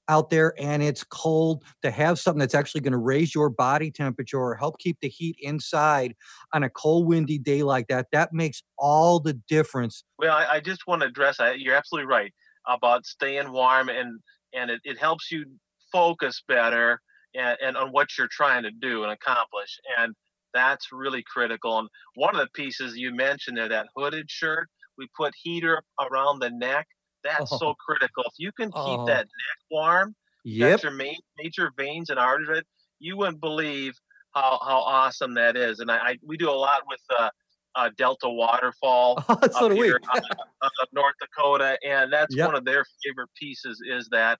out 0.07 0.29
there 0.29 0.53
and 0.59 0.83
it's 0.83 1.03
cold 1.03 1.63
to 1.81 1.89
have 1.89 2.19
something 2.19 2.39
that's 2.39 2.53
actually 2.53 2.81
going 2.81 2.91
to 2.91 2.97
raise 2.99 3.33
your 3.33 3.49
body 3.49 3.89
temperature 3.89 4.39
or 4.39 4.53
help 4.55 4.77
keep 4.77 4.97
the 5.01 5.09
heat 5.09 5.35
inside 5.41 6.13
on 6.53 6.61
a 6.63 6.69
cold 6.69 7.07
windy 7.07 7.39
day 7.39 7.63
like 7.63 7.87
that. 7.87 8.05
That 8.11 8.31
makes 8.31 8.61
all 8.77 9.19
the 9.19 9.33
difference. 9.47 10.03
Well 10.19 10.35
i, 10.35 10.45
I 10.45 10.59
just 10.59 10.85
want 10.85 11.01
to 11.01 11.07
address 11.07 11.37
that 11.37 11.59
you're 11.59 11.75
absolutely 11.75 12.07
right 12.07 12.31
about 12.67 13.05
staying 13.05 13.51
warm 13.51 13.89
and 13.89 14.19
and 14.53 14.69
it, 14.69 14.79
it 14.83 14.97
helps 14.97 15.31
you 15.31 15.45
focus 15.91 16.43
better 16.47 17.01
and, 17.35 17.57
and 17.61 17.77
on 17.77 17.89
what 17.91 18.17
you're 18.17 18.29
trying 18.29 18.63
to 18.63 18.71
do 18.71 19.03
and 19.03 19.11
accomplish. 19.11 19.79
And 19.97 20.13
that's 20.55 20.87
really 20.91 21.23
critical 21.31 21.77
and 21.77 21.87
one 22.15 22.33
of 22.35 22.41
the 22.41 22.49
pieces 22.55 22.97
you 22.97 23.13
mentioned 23.13 23.57
there 23.57 23.69
that 23.69 23.85
hooded 23.95 24.31
shirt 24.31 24.67
we 24.97 25.07
put 25.15 25.33
heater 25.43 25.79
around 25.99 26.39
the 26.39 26.49
neck 26.49 26.87
that's 27.25 27.51
oh. 27.51 27.57
so 27.57 27.73
critical. 27.73 28.23
If 28.27 28.33
you 28.37 28.51
can 28.51 28.67
keep 28.67 28.99
oh. 28.99 29.05
that 29.07 29.25
neck 29.25 29.59
warm, 29.71 30.15
yep. 30.45 30.83
your 30.83 30.91
main, 30.91 31.17
major 31.37 31.71
veins 31.75 32.09
and 32.09 32.19
arteries, 32.19 32.63
you 32.99 33.17
wouldn't 33.17 33.41
believe 33.41 33.93
how, 34.33 34.59
how 34.63 34.79
awesome 34.79 35.33
that 35.33 35.57
is. 35.57 35.79
And 35.79 35.91
I, 35.91 35.97
I 35.97 36.17
we 36.25 36.37
do 36.37 36.49
a 36.49 36.51
lot 36.51 36.83
with 36.87 37.01
uh, 37.17 37.29
uh, 37.75 37.89
Delta 37.97 38.29
Waterfowl 38.29 39.23
oh, 39.29 39.37
so 39.51 39.65
up 39.65 39.71
here 39.73 39.99
uh, 40.13 40.69
North 40.93 41.15
Dakota, 41.19 41.77
and 41.85 42.13
that's 42.13 42.35
yep. 42.35 42.47
one 42.47 42.55
of 42.55 42.63
their 42.63 42.85
favorite 43.03 43.29
pieces 43.37 43.81
is 43.89 44.07
that 44.11 44.39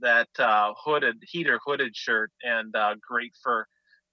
that 0.00 0.28
uh, 0.38 0.72
hooded 0.76 1.16
heater 1.22 1.58
hooded 1.64 1.96
shirt, 1.96 2.30
and 2.42 2.74
uh, 2.76 2.94
great 3.08 3.32
for 3.42 3.66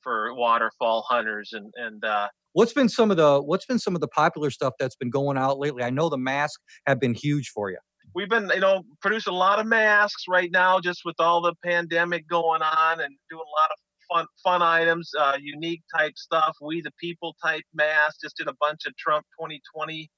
for 0.04 0.34
waterfowl 0.36 1.06
hunters 1.10 1.52
and 1.54 1.74
and 1.76 2.04
uh, 2.04 2.28
what's 2.54 2.74
been 2.74 2.90
some 2.90 3.12
of 3.12 3.18
the 3.18 3.42
what's 3.42 3.66
been 3.66 3.80
some 3.80 3.96
of 3.96 4.02
the 4.02 4.08
popular 4.08 4.52
stuff 4.52 4.74
that's 4.80 4.96
been 4.96 5.10
going 5.10 5.38
out 5.38 5.60
lately? 5.60 5.84
I 5.84 5.90
know 5.90 6.10
the 6.10 6.18
masks 6.18 6.62
have 6.86 7.00
been 7.00 7.14
huge 7.14 7.50
for 7.50 7.70
you 7.70 7.78
we've 8.16 8.30
been, 8.30 8.50
you 8.54 8.60
know, 8.60 8.84
producing 9.02 9.34
a 9.34 9.38
lot 9.38 9.60
of 9.60 9.66
masks 9.66 10.26
right 10.28 10.52
now, 10.52 10.80
just 10.80 11.02
with 11.06 11.16
all 11.20 11.42
the 11.42 11.54
pandemic 11.64 12.28
going 12.28 12.62
on, 12.62 13.02
and 13.02 13.16
doing 13.30 13.44
a 13.46 13.60
lot 13.60 13.72
of 13.72 13.78
fun 14.12 14.26
fun 14.44 14.62
items, 14.62 15.10
uh, 15.20 15.38
unique 15.40 15.82
type 15.96 16.14
stuff. 16.16 16.56
We 16.62 16.82
the 16.82 16.92
people 17.00 17.36
type 17.44 17.64
masks. 17.74 18.20
Just 18.22 18.38
did 18.38 18.48
a 18.48 18.56
bunch 18.60 18.86
of 18.86 18.96
Trump 18.98 19.26
2020 19.40 20.10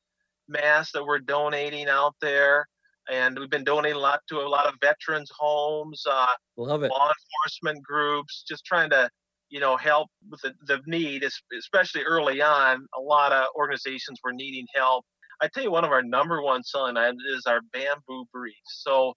masks 0.48 0.92
that 0.94 1.06
we're 1.06 1.20
donating 1.20 1.88
out 1.88 2.16
there, 2.22 2.66
and 3.10 3.38
we've 3.40 3.50
been 3.50 3.64
donating 3.64 3.98
a 3.98 4.02
lot 4.02 4.22
to 4.30 4.40
a 4.40 4.48
lot 4.48 4.68
of 4.68 4.76
veterans 4.82 5.32
homes, 5.38 6.04
uh, 6.10 6.28
love 6.58 6.84
it, 6.84 6.92
law 6.92 7.12
enforcement 7.44 7.84
groups, 7.84 8.44
just 8.48 8.66
trying 8.66 8.90
to 8.90 9.10
you 9.50 9.60
know 9.60 9.78
help 9.78 10.10
with 10.30 10.42
the, 10.42 10.54
the 10.68 10.82
need 10.88 11.24
especially 11.58 12.04
early 12.04 12.42
on 12.42 12.86
a 12.98 13.02
lot 13.02 13.32
of 13.32 13.46
organizations 13.56 14.20
were 14.24 14.34
needing 14.34 14.66
help 14.74 15.06
I 15.42 15.48
tell 15.48 15.64
you, 15.64 15.72
one 15.72 15.84
of 15.84 15.92
our 15.92 16.04
number 16.04 16.42
one 16.42 16.64
selling 16.64 16.98
items 16.98 17.24
is 17.24 17.46
our 17.46 17.62
bamboo 17.74 18.26
briefs. 18.32 18.82
So 18.84 19.14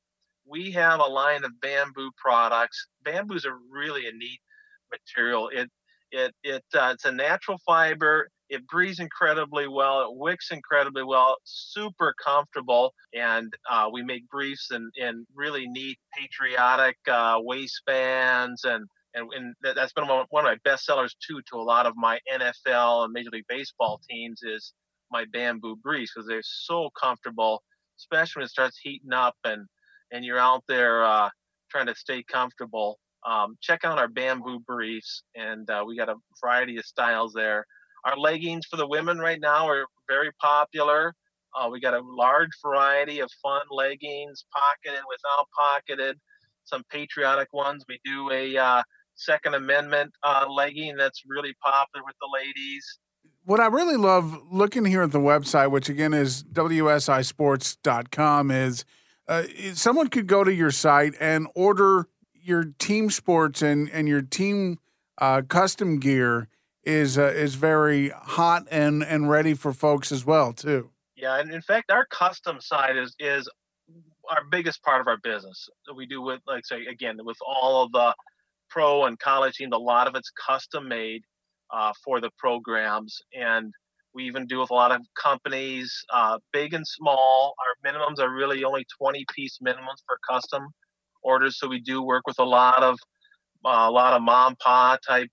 we 0.46 0.72
have 0.72 1.00
a 1.00 1.04
line 1.04 1.44
of 1.44 1.52
bamboo 1.60 2.10
products. 2.16 2.88
Bamboo 3.04 3.34
is 3.34 3.44
a 3.44 3.52
really 3.70 4.06
a 4.06 4.12
neat 4.12 4.40
material. 4.90 5.48
It 5.48 5.70
it 6.10 6.34
it 6.42 6.64
uh, 6.74 6.90
it's 6.94 7.04
a 7.04 7.12
natural 7.12 7.58
fiber. 7.66 8.28
It 8.48 8.66
breathes 8.66 8.98
incredibly 8.98 9.68
well. 9.68 10.02
It 10.02 10.16
wicks 10.16 10.50
incredibly 10.50 11.04
well. 11.04 11.36
Super 11.44 12.14
comfortable, 12.24 12.92
and 13.14 13.52
uh, 13.70 13.88
we 13.92 14.02
make 14.02 14.26
briefs 14.28 14.70
and 14.70 14.90
in 14.96 15.26
really 15.34 15.66
neat 15.68 15.98
patriotic 16.18 16.96
uh, 17.08 17.38
waistbands 17.40 18.64
and 18.64 18.86
and, 19.14 19.28
and 19.34 19.54
that's 19.62 19.92
been 19.92 20.06
one 20.08 20.20
of 20.20 20.28
my 20.32 20.56
best 20.64 20.84
sellers 20.84 21.16
too 21.26 21.40
to 21.50 21.56
a 21.56 21.62
lot 21.62 21.86
of 21.86 21.94
my 21.96 22.18
NFL 22.32 23.04
and 23.04 23.12
Major 23.12 23.30
League 23.32 23.46
Baseball 23.48 24.00
teams 24.08 24.40
is 24.42 24.72
my 25.10 25.24
bamboo 25.32 25.76
briefs 25.76 26.12
because 26.14 26.28
they're 26.28 26.42
so 26.44 26.90
comfortable, 27.00 27.62
especially 27.98 28.40
when 28.40 28.46
it 28.46 28.50
starts 28.50 28.78
heating 28.82 29.12
up 29.12 29.36
and 29.44 29.66
and 30.12 30.24
you're 30.24 30.38
out 30.38 30.64
there 30.68 31.04
uh, 31.04 31.28
trying 31.70 31.86
to 31.86 31.94
stay 31.94 32.22
comfortable. 32.30 32.98
um, 33.26 33.56
check 33.60 33.84
out 33.84 33.98
our 33.98 34.08
bamboo 34.08 34.60
briefs, 34.60 35.22
and 35.34 35.68
uh, 35.70 35.84
we 35.86 35.96
got 35.96 36.08
a 36.08 36.14
variety 36.42 36.76
of 36.78 36.84
styles 36.84 37.32
there. 37.34 37.64
Our 38.04 38.16
leggings 38.16 38.66
for 38.66 38.76
the 38.76 38.86
women 38.86 39.18
right 39.18 39.40
now 39.40 39.68
are 39.68 39.86
very 40.08 40.30
popular. 40.40 41.14
Uh, 41.54 41.68
we 41.70 41.80
got 41.80 41.94
a 41.94 42.00
large 42.00 42.50
variety 42.64 43.20
of 43.20 43.30
fun 43.42 43.62
leggings, 43.70 44.44
pocketed, 44.52 45.02
without 45.08 45.46
pocketed, 45.56 46.18
some 46.64 46.82
patriotic 46.90 47.52
ones. 47.52 47.84
We 47.88 48.00
do 48.04 48.30
a 48.30 48.56
uh, 48.56 48.82
Second 49.18 49.54
Amendment 49.54 50.12
uh, 50.22 50.46
legging 50.48 50.96
that's 50.96 51.22
really 51.26 51.54
popular 51.62 52.04
with 52.04 52.16
the 52.20 52.28
ladies. 52.32 52.98
What 53.44 53.60
I 53.60 53.66
really 53.66 53.96
love 53.96 54.38
looking 54.50 54.84
here 54.84 55.02
at 55.02 55.12
the 55.12 55.20
website, 55.20 55.70
which 55.70 55.88
again 55.88 56.12
is 56.12 56.44
wsisports.com, 56.44 58.50
is 58.50 58.84
uh, 59.26 59.42
someone 59.74 60.08
could 60.08 60.26
go 60.26 60.44
to 60.44 60.52
your 60.52 60.70
site 60.70 61.14
and 61.20 61.46
order 61.54 62.08
your 62.34 62.64
team 62.78 63.10
sports 63.10 63.62
and, 63.62 63.90
and 63.90 64.08
your 64.08 64.22
team 64.22 64.78
uh, 65.18 65.42
custom 65.48 65.98
gear 65.98 66.48
is 66.84 67.18
uh, 67.18 67.24
is 67.24 67.54
very 67.54 68.10
hot 68.10 68.66
and, 68.70 69.02
and 69.02 69.28
ready 69.28 69.54
for 69.54 69.72
folks 69.72 70.10
as 70.10 70.24
well 70.24 70.52
too. 70.52 70.90
Yeah, 71.16 71.38
and 71.38 71.52
in 71.52 71.60
fact, 71.60 71.90
our 71.90 72.06
custom 72.06 72.60
side 72.60 72.96
is 72.96 73.14
is 73.18 73.48
our 74.30 74.44
biggest 74.50 74.82
part 74.82 75.00
of 75.00 75.06
our 75.06 75.18
business. 75.18 75.68
We 75.94 76.06
do 76.06 76.22
with 76.22 76.40
like 76.46 76.64
say 76.64 76.86
again 76.86 77.18
with 77.22 77.36
all 77.46 77.84
of 77.84 77.92
the 77.92 78.14
pro 78.70 79.04
and 79.04 79.18
college 79.18 79.54
teams. 79.54 79.72
A 79.74 79.78
lot 79.78 80.06
of 80.06 80.14
it's 80.14 80.30
custom 80.46 80.88
made 80.88 81.22
uh, 81.72 81.92
for 82.04 82.20
the 82.20 82.30
programs, 82.38 83.20
and 83.38 83.72
we 84.14 84.24
even 84.24 84.46
do 84.46 84.58
with 84.58 84.70
a 84.70 84.74
lot 84.74 84.92
of 84.92 85.00
companies, 85.20 86.04
uh, 86.12 86.38
big 86.52 86.74
and 86.74 86.86
small. 86.86 87.54
Our 87.58 87.92
minimums 87.92 88.18
are 88.18 88.32
really 88.32 88.64
only 88.64 88.86
20 89.00 89.24
piece 89.34 89.58
minimums 89.64 90.02
for 90.06 90.18
custom 90.28 90.68
orders. 91.22 91.58
So 91.58 91.68
we 91.68 91.80
do 91.80 92.02
work 92.02 92.26
with 92.26 92.38
a 92.38 92.44
lot 92.44 92.82
of 92.82 92.98
uh, 93.64 93.86
a 93.88 93.90
lot 93.90 94.14
of 94.14 94.22
mom 94.22 94.56
pa 94.56 94.96
type 95.06 95.28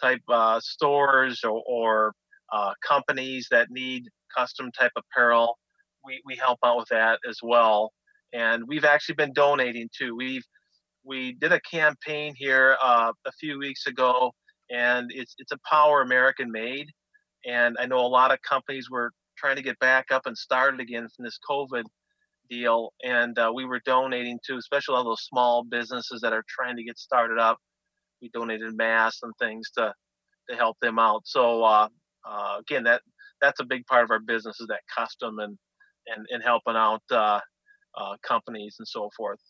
type 0.00 0.20
uh, 0.28 0.60
stores 0.60 1.42
or, 1.44 1.62
or 1.66 2.12
uh, 2.52 2.72
companies 2.86 3.46
that 3.50 3.68
need 3.70 4.04
custom 4.36 4.70
type 4.72 4.92
apparel. 4.96 5.58
We 6.04 6.20
we 6.24 6.36
help 6.36 6.58
out 6.64 6.76
with 6.76 6.88
that 6.88 7.18
as 7.28 7.38
well. 7.42 7.92
And 8.32 8.64
we've 8.66 8.84
actually 8.84 9.14
been 9.14 9.32
donating 9.32 9.88
too. 9.96 10.14
We've 10.14 10.44
we 11.08 11.32
did 11.32 11.52
a 11.52 11.60
campaign 11.62 12.34
here 12.36 12.76
uh, 12.82 13.12
a 13.26 13.32
few 13.32 13.58
weeks 13.58 13.86
ago, 13.86 14.30
and 14.70 15.10
it's 15.12 15.34
it's 15.38 15.52
a 15.52 15.58
Power 15.68 16.02
American 16.02 16.52
made. 16.52 16.86
And 17.46 17.76
I 17.80 17.86
know 17.86 18.00
a 18.00 18.06
lot 18.06 18.30
of 18.30 18.42
companies 18.42 18.90
were 18.90 19.10
trying 19.38 19.56
to 19.56 19.62
get 19.62 19.78
back 19.78 20.06
up 20.12 20.26
and 20.26 20.36
started 20.36 20.80
again 20.80 21.08
from 21.16 21.24
this 21.24 21.38
COVID 21.48 21.84
deal, 22.50 22.92
and 23.02 23.38
uh, 23.38 23.50
we 23.54 23.64
were 23.64 23.80
donating 23.86 24.38
to, 24.46 24.56
especially 24.56 24.96
all 24.96 25.04
those 25.04 25.22
small 25.22 25.64
businesses 25.64 26.20
that 26.20 26.34
are 26.34 26.44
trying 26.46 26.76
to 26.76 26.84
get 26.84 26.98
started 26.98 27.38
up. 27.38 27.56
We 28.20 28.28
donated 28.34 28.76
masks 28.76 29.20
and 29.22 29.32
things 29.38 29.70
to 29.78 29.94
to 30.50 30.56
help 30.56 30.76
them 30.82 30.98
out. 30.98 31.22
So 31.24 31.64
uh, 31.64 31.88
uh, 32.28 32.56
again, 32.60 32.84
that 32.84 33.00
that's 33.40 33.60
a 33.60 33.64
big 33.64 33.86
part 33.86 34.04
of 34.04 34.10
our 34.10 34.20
business 34.20 34.60
is 34.60 34.66
that 34.66 34.80
custom 34.94 35.38
and 35.38 35.56
and, 36.06 36.26
and 36.30 36.42
helping 36.42 36.76
out 36.76 37.02
uh, 37.10 37.40
uh, 37.96 38.16
companies 38.26 38.76
and 38.78 38.86
so 38.86 39.08
forth 39.16 39.40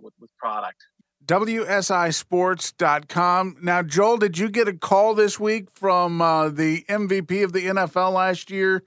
with 0.00 0.14
with 0.20 0.30
product. 0.38 0.78
WSISports.com. 1.26 3.56
Now, 3.60 3.82
Joel, 3.82 4.18
did 4.18 4.38
you 4.38 4.48
get 4.48 4.68
a 4.68 4.72
call 4.72 5.14
this 5.14 5.38
week 5.38 5.70
from 5.70 6.18
the 6.18 6.84
MVP 6.88 7.44
of 7.44 7.52
the 7.52 7.66
NFL 7.66 8.12
last 8.12 8.50
year? 8.50 8.82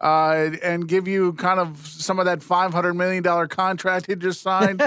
uh, 0.00 0.50
and 0.62 0.86
give 0.86 1.08
you 1.08 1.32
kind 1.34 1.58
of 1.58 1.86
some 1.86 2.18
of 2.18 2.26
that 2.26 2.42
five 2.42 2.72
hundred 2.72 2.94
million 2.94 3.22
dollar 3.22 3.48
contract 3.48 4.06
he 4.06 4.14
just 4.14 4.42
signed 4.42 4.82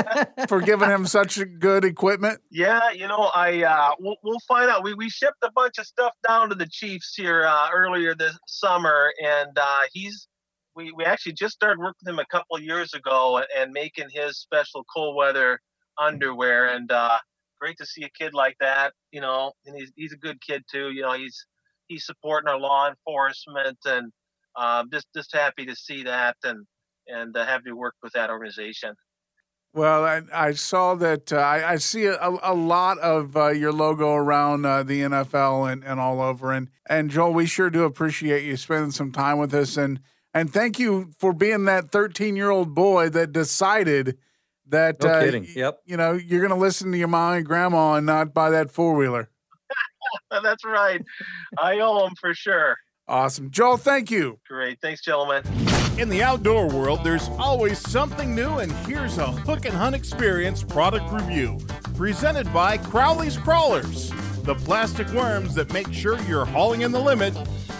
for 0.47 0.61
giving 0.61 0.89
him 0.89 1.05
such 1.05 1.39
good 1.59 1.83
equipment? 1.83 2.39
Yeah, 2.51 2.91
you 2.91 3.07
know, 3.07 3.31
I 3.33 3.63
uh, 3.63 3.91
we'll, 3.99 4.17
we'll, 4.23 4.39
find 4.47 4.69
out. 4.69 4.83
We 4.83 4.93
we 4.93 5.09
shipped 5.09 5.43
a 5.43 5.51
bunch 5.51 5.77
of 5.79 5.85
stuff 5.85 6.13
down 6.27 6.49
to 6.49 6.55
the 6.55 6.67
Chiefs 6.67 7.15
here 7.15 7.45
uh, 7.45 7.69
earlier 7.73 8.13
this 8.13 8.37
summer, 8.47 9.11
and 9.23 9.57
uh, 9.57 9.81
he's 9.91 10.27
we 10.75 10.91
we 10.91 11.05
actually 11.05 11.33
just 11.33 11.55
started 11.55 11.79
working 11.79 11.97
with 12.05 12.13
him 12.13 12.19
a 12.19 12.25
couple 12.25 12.59
years 12.59 12.93
ago 12.93 13.43
and 13.57 13.71
making 13.71 14.09
his 14.11 14.37
special 14.37 14.85
cold 14.93 15.15
weather 15.15 15.59
underwear, 15.99 16.73
and 16.73 16.91
uh, 16.91 17.17
great 17.59 17.77
to 17.77 17.85
see 17.85 18.03
a 18.03 18.09
kid 18.09 18.33
like 18.33 18.55
that. 18.59 18.93
You 19.11 19.21
know, 19.21 19.51
and 19.65 19.75
he's 19.75 19.91
he's 19.95 20.13
a 20.13 20.17
good 20.17 20.41
kid 20.41 20.63
too. 20.71 20.91
You 20.91 21.03
know, 21.03 21.13
he's 21.13 21.45
he's 21.87 22.05
supporting 22.05 22.49
our 22.49 22.59
law 22.59 22.89
enforcement 22.89 23.77
and 23.85 24.11
um, 24.55 24.89
just 24.91 25.07
just 25.15 25.33
happy 25.33 25.65
to 25.65 25.75
see 25.75 26.03
that 26.03 26.37
and 26.43 26.65
and 27.07 27.35
uh, 27.35 27.45
happy 27.45 27.69
to 27.69 27.75
work 27.75 27.95
with 28.01 28.13
that 28.13 28.29
organization. 28.29 28.95
Well, 29.73 30.03
I, 30.03 30.21
I 30.33 30.53
saw 30.53 30.95
that. 30.95 31.31
Uh, 31.31 31.37
I, 31.37 31.73
I, 31.73 31.75
see 31.77 32.05
a, 32.05 32.17
a 32.19 32.55
lot 32.55 32.97
of 32.99 33.37
uh, 33.37 33.49
your 33.49 33.71
logo 33.71 34.13
around 34.13 34.65
uh, 34.65 34.81
the 34.81 35.01
NFL 35.01 35.71
and, 35.71 35.83
and 35.83 35.99
all 35.99 36.21
over. 36.21 36.51
And 36.51 36.69
and 36.87 37.11
Joel, 37.11 37.33
we 37.33 37.45
sure 37.45 37.69
do 37.69 37.83
appreciate 37.83 38.43
you 38.43 38.57
spending 38.57 38.89
some 38.89 39.11
time 39.11 39.37
with 39.37 39.53
us. 39.53 39.77
And 39.77 39.99
and 40.33 40.51
thank 40.51 40.79
you 40.79 41.11
for 41.19 41.33
being 41.33 41.65
that 41.65 41.91
13 41.91 42.35
year 42.35 42.49
old 42.49 42.73
boy 42.73 43.09
that 43.09 43.31
decided 43.31 44.17
that 44.69 45.01
no 45.01 45.09
uh, 45.09 45.21
kidding. 45.21 45.47
yep. 45.55 45.79
you 45.85 45.97
know 45.97 46.13
you're 46.13 46.41
going 46.41 46.53
to 46.53 46.57
listen 46.57 46.91
to 46.91 46.97
your 46.97 47.07
mom 47.07 47.33
and 47.33 47.45
grandma 47.45 47.95
and 47.95 48.05
not 48.05 48.33
buy 48.33 48.49
that 48.49 48.71
four 48.71 48.95
wheeler. 48.95 49.29
That's 50.43 50.65
right. 50.65 51.01
I 51.61 51.79
owe 51.79 51.99
them 51.99 52.13
for 52.19 52.33
sure. 52.33 52.77
Awesome. 53.07 53.49
Joel, 53.49 53.77
thank 53.77 54.11
you. 54.11 54.39
Great. 54.47 54.79
Thanks, 54.81 55.01
gentlemen. 55.01 55.43
In 55.97 56.09
the 56.09 56.21
outdoor 56.21 56.67
world, 56.67 57.03
there's 57.03 57.27
always 57.39 57.79
something 57.79 58.35
new, 58.35 58.59
and 58.59 58.71
here's 58.87 59.17
a 59.17 59.25
Hook 59.31 59.65
and 59.65 59.73
Hunt 59.73 59.95
Experience 59.95 60.63
product 60.63 61.11
review 61.11 61.57
presented 61.95 62.51
by 62.53 62.77
Crowley's 62.77 63.35
Crawlers, 63.35 64.11
the 64.43 64.55
plastic 64.55 65.09
worms 65.09 65.55
that 65.55 65.73
make 65.73 65.91
sure 65.91 66.21
you're 66.21 66.45
hauling 66.45 66.81
in 66.81 66.91
the 66.91 66.99
limit 66.99 67.35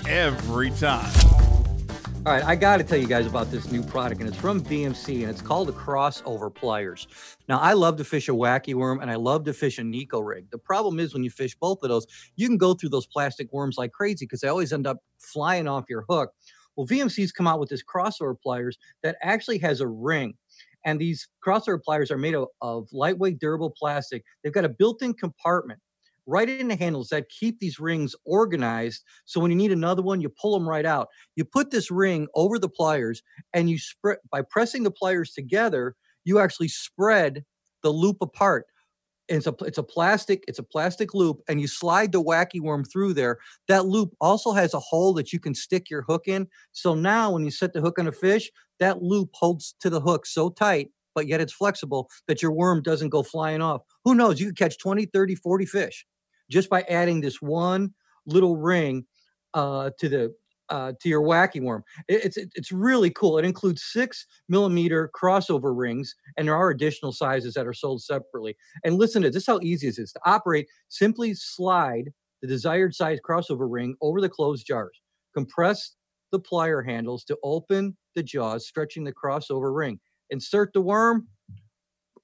every 0.08 0.72
time. 0.72 1.10
All 2.26 2.34
right, 2.34 2.44
I 2.44 2.58
got 2.58 2.78
to 2.78 2.84
tell 2.84 2.98
you 2.98 3.08
guys 3.08 3.26
about 3.26 3.50
this 3.50 3.72
new 3.72 3.82
product, 3.82 4.20
and 4.20 4.30
it's 4.30 4.38
from 4.38 4.62
VMC, 4.62 5.22
and 5.22 5.30
it's 5.30 5.42
called 5.42 5.70
the 5.70 5.74
Crossover 5.74 6.54
Pliers. 6.54 7.08
Now, 7.48 7.60
I 7.60 7.72
love 7.72 7.96
to 7.96 8.04
fish 8.04 8.28
a 8.28 8.34
wacky 8.34 8.74
worm, 8.74 9.00
and 9.00 9.10
I 9.10 9.16
love 9.16 9.46
to 9.46 9.54
fish 9.54 9.80
a 9.80 9.84
Neko 9.84 10.22
rig. 10.28 10.52
The 10.52 10.58
problem 10.58 11.00
is 11.00 11.14
when 11.14 11.24
you 11.24 11.30
fish 11.30 11.56
both 11.56 11.82
of 11.82 11.88
those, 11.88 12.06
you 12.36 12.50
can 12.50 12.58
go 12.58 12.74
through 12.74 12.90
those 12.90 13.08
plastic 13.08 13.48
worms 13.54 13.78
like 13.78 13.94
crazy 13.94 14.26
because 14.26 14.42
they 14.42 14.50
always 14.50 14.74
end 14.74 14.86
up 14.86 14.98
flying 15.18 15.66
off 15.66 15.86
your 15.90 16.04
hook. 16.10 16.34
Well, 16.76 16.86
VMC's 16.86 17.32
come 17.32 17.48
out 17.48 17.58
with 17.58 17.70
this 17.70 17.84
crossover 17.84 18.36
pliers 18.38 18.78
that 19.02 19.16
actually 19.22 19.60
has 19.60 19.80
a 19.80 19.88
ring. 19.88 20.34
And 20.84 21.00
these 21.00 21.26
crossover 21.44 21.82
pliers 21.82 22.12
are 22.12 22.18
made 22.18 22.36
of, 22.36 22.50
of 22.62 22.90
lightweight, 22.92 23.40
durable 23.40 23.74
plastic. 23.78 24.26
They've 24.44 24.54
got 24.54 24.66
a 24.66 24.70
built 24.70 25.02
in 25.02 25.14
compartment 25.14 25.80
right 26.30 26.48
in 26.48 26.68
the 26.68 26.76
handles 26.76 27.10
that 27.10 27.30
keep 27.30 27.60
these 27.60 27.80
rings 27.80 28.16
organized. 28.24 29.04
So 29.26 29.40
when 29.40 29.52
you 29.52 29.58
need 29.58 29.72
another 29.72 30.02
one, 30.02 30.22
you 30.22 30.30
pull 30.30 30.58
them 30.58 30.70
right 30.70 30.86
out. 30.86 31.08
You 31.36 31.44
put 31.44 31.72
this 31.72 31.90
ring 31.90 32.28
over 32.36 32.60
the 32.60 32.70
pliers 32.70 33.22
and 33.54 33.70
you 33.70 33.80
spread 33.80 34.18
by 34.32 34.44
pressing 34.44 34.84
the 34.84 34.92
pliers 34.92 35.32
together, 35.32 35.96
you 36.24 36.40
actually 36.40 36.68
spread 36.68 37.44
the 37.82 37.90
loop 37.90 38.18
apart. 38.22 38.66
It's 39.28 39.48
a 39.48 39.56
it's 39.62 39.78
a 39.78 39.84
plastic 39.84 40.44
it's 40.48 40.58
a 40.58 40.64
plastic 40.64 41.14
loop 41.14 41.42
and 41.48 41.62
you 41.62 41.68
slide 41.68 42.12
the 42.12 42.24
wacky 42.24 42.60
worm 42.60 42.84
through 42.84 43.14
there 43.14 43.38
that 43.68 43.86
loop 43.86 44.16
also 44.20 44.54
has 44.54 44.74
a 44.74 44.80
hole 44.80 45.14
that 45.14 45.32
you 45.32 45.40
can 45.40 45.54
stick 45.54 45.88
your 45.88 46.02
hook 46.02 46.24
in 46.28 46.48
so 46.72 46.96
now 46.96 47.30
when 47.30 47.46
you 47.46 47.52
set 47.52 47.74
the 47.74 47.80
hook 47.80 48.00
on 48.00 48.08
a 48.08 48.12
fish 48.12 48.50
that 48.80 49.04
loop 49.04 49.30
holds 49.36 49.76
to 49.82 49.92
the 49.92 50.02
hook 50.02 50.26
so 50.26 50.50
tight 50.50 50.90
but 51.14 51.28
yet 51.28 51.42
it's 51.42 51.54
flexible 51.54 52.10
that 52.28 52.42
your 52.42 52.52
worm 52.52 52.82
doesn't 52.82 53.10
go 53.10 53.22
flying 53.22 53.62
off 53.62 53.84
who 54.04 54.16
knows 54.16 54.40
you 54.40 54.48
could 54.48 54.58
catch 54.58 54.80
20 54.80 55.06
30 55.06 55.36
40 55.36 55.66
fish 55.68 56.08
just 56.50 56.70
by 56.70 56.82
adding 56.84 57.22
this 57.22 57.42
one 57.42 57.94
little 58.26 58.58
ring 58.58 59.06
uh, 59.54 59.92
to 60.00 60.10
the 60.10 60.34
uh, 60.70 60.94
to 61.02 61.10
your 61.10 61.22
wacky 61.22 61.62
worm. 61.62 61.84
It, 62.08 62.26
it's 62.26 62.38
it's 62.56 62.72
really 62.72 63.10
cool. 63.10 63.38
It 63.38 63.46
includes 63.46 63.84
six 63.84 64.26
millimeter 64.48 65.10
crossover 65.20 65.76
rings, 65.76 66.14
and 66.38 66.48
there 66.48 66.56
are 66.56 66.70
additional 66.70 67.12
sizes 67.12 67.54
that 67.56 67.68
are 67.68 67.74
sold 67.74 68.02
separately. 68.02 68.56
And 68.84 68.96
listen 68.96 69.22
to 69.24 69.30
this: 69.30 69.48
how 69.48 69.60
easy 69.62 69.88
it 69.88 69.98
is 69.98 70.14
to 70.14 70.20
operate. 70.26 70.68
Simply 70.90 71.34
slide 71.34 72.12
the 72.42 72.48
desired 72.48 72.96
size 72.96 73.20
crossover 73.28 73.68
ring 73.70 73.96
over 74.02 74.22
the 74.22 74.30
closed 74.30 74.66
jars. 74.66 75.02
Compress 75.34 75.96
the 76.32 76.40
plier 76.40 76.86
handles 76.86 77.24
to 77.26 77.38
open 77.44 77.98
the 78.16 78.24
jaws, 78.24 78.68
stretching 78.68 79.04
the 79.04 79.14
crossover 79.14 79.76
ring. 79.76 80.00
Insert 80.30 80.72
the 80.74 80.82
worm, 80.82 81.28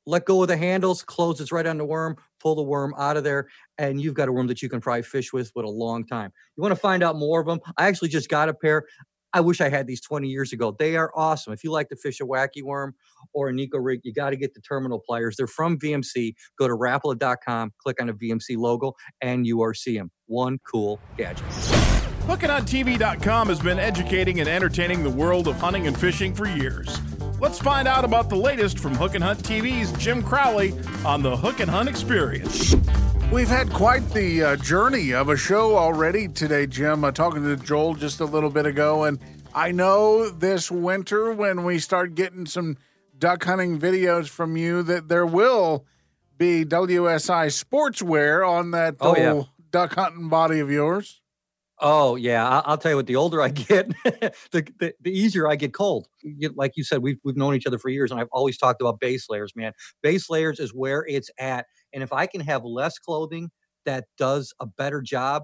let 0.06 0.26
go 0.26 0.42
of 0.42 0.48
the 0.48 0.58
handles, 0.58 1.02
closes 1.04 1.52
right 1.52 1.66
on 1.66 1.78
the 1.78 1.86
worm, 1.86 2.16
pull 2.40 2.56
the 2.56 2.64
worm 2.64 2.94
out 2.98 3.18
of 3.18 3.24
there, 3.24 3.48
and 3.78 4.00
you've 4.00 4.14
got 4.14 4.28
a 4.28 4.32
worm 4.32 4.48
that 4.48 4.62
you 4.62 4.70
can 4.70 4.82
probably 4.82 5.04
fish 5.04 5.34
with 5.34 5.52
with 5.56 5.66
a 5.66 5.70
long 5.70 6.06
time. 6.06 6.32
You 6.56 6.62
want 6.62 6.74
to 6.74 6.80
find 6.80 7.04
out 7.04 7.16
more 7.16 7.40
of 7.40 7.48
them? 7.48 7.60
I 7.78 7.88
actually 7.88 8.10
just 8.10 8.30
got 8.30 8.50
a 8.50 8.54
pair. 8.54 8.86
I 9.34 9.42
wish 9.42 9.60
I 9.60 9.68
had 9.68 9.86
these 9.86 10.00
20 10.00 10.30
years 10.30 10.54
ago. 10.54 10.74
They 10.80 10.96
are 10.96 11.12
awesome. 11.14 11.52
If 11.52 11.62
you 11.64 11.72
like 11.72 11.90
to 11.90 11.98
fish 11.98 12.22
a 12.22 12.24
wacky 12.24 12.64
worm 12.64 12.96
or 13.34 13.50
a 13.50 13.52
Neko 13.52 13.84
rig, 13.84 14.00
you 14.04 14.14
got 14.14 14.30
to 14.30 14.38
get 14.38 14.54
the 14.54 14.62
terminal 14.62 15.02
pliers. 15.06 15.36
They're 15.36 15.46
from 15.46 15.78
VMC. 15.78 16.36
Go 16.58 16.70
to 16.70 16.74
rapala.com, 16.74 17.74
click 17.84 18.00
on 18.00 18.08
the 18.08 18.14
VMC 18.14 18.58
logo, 18.58 18.94
and 19.20 19.46
you 19.46 19.62
are 19.62 19.74
seeing. 19.74 20.10
One 20.28 20.58
cool 20.66 21.02
gadget. 21.18 21.46
HookandHuntTV.com 22.28 23.50
has 23.50 23.60
been 23.60 23.78
educating 23.78 24.40
and 24.40 24.48
entertaining 24.48 25.04
the 25.04 25.10
world 25.10 25.48
of 25.50 25.58
hunting 25.58 25.86
and 25.86 25.98
fishing 25.98 26.34
for 26.34 26.48
years. 26.48 26.98
Let's 27.40 27.60
find 27.60 27.88
out 27.88 28.06
about 28.06 28.30
the 28.30 28.36
latest 28.36 28.80
from 28.80 28.96
Hook 28.96 29.14
and 29.14 29.24
Hunt 29.24 29.40
TV's 29.44 29.92
Jim 30.02 30.24
Crowley 30.24 30.74
on 31.06 31.22
the 31.22 31.36
Hook 31.36 31.60
and 31.60 31.70
Hunt 31.70 31.90
Experience. 31.90 32.76
We've 33.32 33.48
had 33.48 33.72
quite 33.72 34.10
the 34.12 34.44
uh, 34.44 34.56
journey 34.58 35.14
of 35.14 35.30
a 35.30 35.38
show 35.38 35.76
already 35.78 36.28
today, 36.28 36.66
Jim. 36.66 37.04
Uh, 37.04 37.12
talking 37.12 37.44
to 37.44 37.56
Joel 37.58 37.96
just 37.96 38.20
a 38.20 38.26
little 38.26 38.50
bit 38.50 38.66
ago, 38.66 39.04
and 39.04 39.20
I 39.54 39.72
know 39.72 40.30
this 40.30 40.72
winter 40.72 41.34
when 41.34 41.64
we 41.64 41.78
start 41.80 42.16
getting 42.16 42.46
some 42.46 42.78
duck 43.18 43.44
hunting 43.44 43.80
videos 43.80 44.28
from 44.30 44.56
you 44.58 44.82
that 44.84 45.08
there 45.08 45.26
will 45.26 45.86
be 46.38 46.66
WSI 46.66 47.48
sportswear 47.48 48.48
on 48.48 48.72
that 48.72 48.96
Oh, 49.00 49.16
yeah. 49.16 49.44
duck 49.72 49.96
hunting 49.96 50.30
body 50.30 50.60
of 50.60 50.72
yours. 50.72 51.22
Oh 51.80 52.16
yeah, 52.16 52.48
I- 52.48 52.60
I'll 52.66 52.78
tell 52.78 52.92
you 52.92 52.96
what. 52.98 53.06
The 53.08 53.18
older 53.18 53.42
I 53.42 53.50
get, 53.50 53.90
the, 54.04 54.34
the 54.80 54.94
the 55.02 55.12
easier 55.12 55.48
I 55.48 55.56
get 55.56 55.74
cold. 55.74 56.08
You- 56.22 56.54
Like 56.56 56.74
you 56.78 56.84
said, 56.84 57.00
we've 57.02 57.18
we've 57.24 57.36
known 57.38 57.56
each 57.56 57.68
other 57.68 57.78
for 57.80 57.90
years, 57.90 58.12
and 58.12 58.20
I've 58.20 58.30
always 58.32 58.58
talked 58.58 58.82
about 58.82 59.00
base 59.00 59.30
layers, 59.30 59.54
man. 59.56 59.74
Base 60.02 60.30
layers 60.30 60.60
is 60.60 60.74
where 60.74 61.06
it's 61.08 61.30
at, 61.40 61.66
and 61.94 62.02
if 62.04 62.14
I 62.14 62.28
can 62.28 62.42
have 62.42 62.64
less 62.64 62.98
clothing 62.98 63.50
that 63.86 64.06
does 64.18 64.54
a 64.60 64.66
better 64.66 65.02
job, 65.02 65.44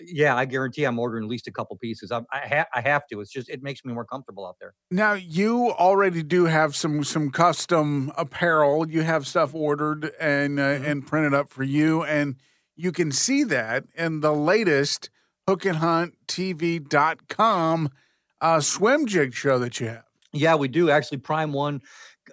yeah, 0.00 0.34
I 0.36 0.44
guarantee 0.44 0.84
I'm 0.84 0.98
ordering 0.98 1.24
at 1.24 1.30
least 1.30 1.46
a 1.48 1.52
couple 1.52 1.76
pieces. 1.76 2.10
I'm, 2.12 2.26
I 2.32 2.38
ha- 2.46 2.66
I 2.74 2.80
have 2.80 3.02
to. 3.08 3.20
It's 3.20 3.32
just 3.32 3.48
it 3.48 3.62
makes 3.62 3.84
me 3.84 3.92
more 3.92 4.04
comfortable 4.04 4.46
out 4.46 4.56
there. 4.60 4.74
Now 4.90 5.14
you 5.14 5.72
already 5.72 6.22
do 6.22 6.44
have 6.44 6.76
some 6.76 7.02
some 7.02 7.30
custom 7.30 8.12
apparel. 8.16 8.88
You 8.88 9.02
have 9.02 9.26
stuff 9.26 9.52
ordered 9.52 10.12
and 10.20 10.60
uh, 10.60 10.78
Mhm. 10.78 10.86
and 10.86 11.06
printed 11.06 11.34
up 11.34 11.48
for 11.50 11.64
you, 11.64 12.04
and 12.04 12.36
you 12.76 12.92
can 12.92 13.10
see 13.10 13.42
that 13.44 13.84
in 13.96 14.20
the 14.20 14.32
latest 14.32 15.10
hookandhunttv.com 15.48 17.90
uh, 18.40 18.60
swim 18.60 19.06
jig 19.06 19.34
show 19.34 19.58
that 19.58 19.80
you 19.80 19.88
have. 19.88 20.04
Yeah, 20.32 20.54
we 20.54 20.68
do. 20.68 20.90
Actually, 20.90 21.18
Prym1 21.18 21.80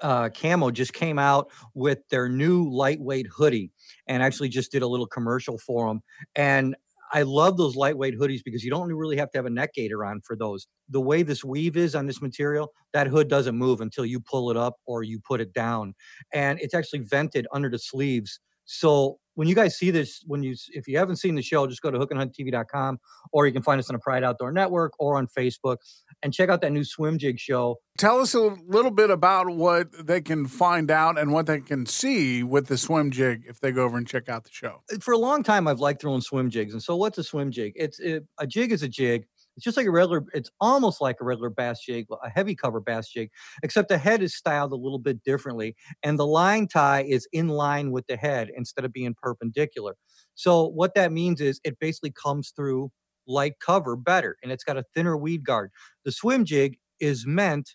uh, 0.02 0.30
Camo 0.30 0.72
just 0.72 0.94
came 0.94 1.20
out 1.20 1.52
with 1.74 2.00
their 2.10 2.30
new 2.30 2.70
lightweight 2.70 3.28
hoodie 3.28 3.72
and 4.08 4.24
actually 4.24 4.50
just 4.50 4.72
did 4.72 4.82
a 4.82 4.88
little 4.88 5.08
commercial 5.08 5.58
for 5.58 5.88
them. 5.88 6.02
And 6.36 6.76
I 7.12 7.24
love 7.24 7.58
those 7.58 7.76
lightweight 7.76 8.20
hoodies 8.20 8.42
because 8.44 8.64
you 8.64 8.70
don't 8.70 8.94
really 8.94 9.18
have 9.18 9.32
to 9.32 9.38
have 9.38 9.46
a 9.46 9.50
neck 9.50 9.74
gaiter 9.74 10.06
on 10.06 10.22
for 10.26 10.36
those. 10.36 10.68
The 10.90 11.02
way 11.02 11.24
this 11.24 11.44
weave 11.44 11.76
is 11.76 11.96
on 11.96 12.06
this 12.06 12.22
material, 12.22 12.72
that 12.94 13.08
hood 13.08 13.28
doesn't 13.28 13.58
move 13.58 13.82
until 13.82 14.06
you 14.06 14.20
pull 14.20 14.52
it 14.52 14.58
up 14.58 14.76
or 14.86 15.04
you 15.04 15.20
put 15.20 15.42
it 15.42 15.54
down. 15.54 15.96
And 16.34 16.60
it's 16.62 16.74
actually 16.74 17.00
vented 17.00 17.48
under 17.52 17.70
the 17.70 17.80
sleeves. 17.80 18.40
So 18.66 19.20
when 19.40 19.48
you 19.48 19.56
guys 19.56 19.78
see 19.78 19.90
this, 19.90 20.22
when 20.28 20.44
you 20.44 20.54
if 20.74 20.86
you 20.86 20.98
haven't 20.98 21.16
seen 21.16 21.34
the 21.34 21.42
show, 21.42 21.66
just 21.66 21.82
go 21.82 21.90
to 21.90 21.98
hookandhunttv.com 21.98 23.00
or 23.32 23.48
you 23.48 23.54
can 23.54 23.62
find 23.62 23.80
us 23.80 23.90
on 23.90 23.94
the 23.94 24.00
Pride 24.00 24.22
Outdoor 24.22 24.52
Network 24.52 24.92
or 25.00 25.16
on 25.16 25.28
Facebook 25.28 25.78
and 26.22 26.34
check 26.34 26.50
out 26.50 26.60
that 26.60 26.74
new 26.74 26.84
swim 26.84 27.18
jig 27.18 27.40
show 27.40 27.78
Tell 28.00 28.22
us 28.22 28.34
a 28.34 28.56
little 28.66 28.92
bit 28.92 29.10
about 29.10 29.50
what 29.50 30.08
they 30.08 30.22
can 30.22 30.46
find 30.48 30.90
out 30.90 31.20
and 31.20 31.34
what 31.34 31.48
they 31.48 31.60
can 31.60 31.86
see 31.86 32.44
with 32.44 32.68
the 32.68 32.78
swim 32.78 33.12
jig 33.12 33.44
if 33.46 33.60
they 33.60 33.74
go 33.74 33.84
over 33.84 33.98
and 33.98 34.08
check 34.08 34.30
out 34.30 34.46
the 34.46 34.50
show. 34.54 34.84
Uh, 34.90 35.00
for 35.02 35.14
a 35.14 35.18
long 35.18 35.44
time 35.44 35.68
I've 35.68 35.82
liked 35.82 36.02
throwing 36.02 36.22
swim 36.22 36.50
jigs. 36.50 36.72
And 36.74 36.82
so 36.82 36.96
what's 36.96 37.18
a 37.18 37.24
swim 37.24 37.52
jig? 37.52 37.74
It's 37.76 38.00
it, 38.00 38.26
a 38.40 38.48
jig 38.48 38.72
is 38.72 38.84
a 38.84 38.88
jig. 38.88 39.28
It's 39.60 39.66
just 39.66 39.76
like 39.76 39.88
a 39.88 39.92
regular 39.92 40.24
it's 40.34 40.50
almost 40.62 41.02
like 41.02 41.18
a 41.20 41.26
regular 41.26 41.50
bass 41.50 41.82
jig, 41.82 42.08
a 42.24 42.30
heavy 42.30 42.56
cover 42.56 42.80
bass 42.80 43.10
jig, 43.10 43.30
except 43.62 43.90
the 43.90 43.98
head 43.98 44.24
is 44.24 44.34
styled 44.34 44.72
a 44.72 44.78
little 44.78 45.00
bit 45.00 45.22
differently 45.22 45.76
and 46.02 46.18
the 46.18 46.26
line 46.26 46.66
tie 46.66 47.04
is 47.04 47.28
in 47.34 47.50
line 47.50 47.92
with 47.92 48.08
the 48.08 48.16
head 48.16 48.50
instead 48.56 48.86
of 48.86 48.94
being 48.94 49.14
perpendicular. 49.22 49.98
So 50.36 50.66
what 50.66 50.96
that 50.96 51.12
means 51.12 51.42
is 51.42 51.60
it 51.66 51.78
basically 51.78 52.12
comes 52.12 52.54
through 52.56 52.90
like 53.28 53.60
cover 53.60 53.98
better 53.98 54.38
and 54.42 54.50
it's 54.50 54.64
got 54.64 54.78
a 54.78 54.86
thinner 54.96 55.18
weed 55.18 55.44
guard. 55.44 55.72
The 56.06 56.14
swim 56.14 56.46
jig 56.46 56.78
is 57.02 57.28
meant 57.28 57.72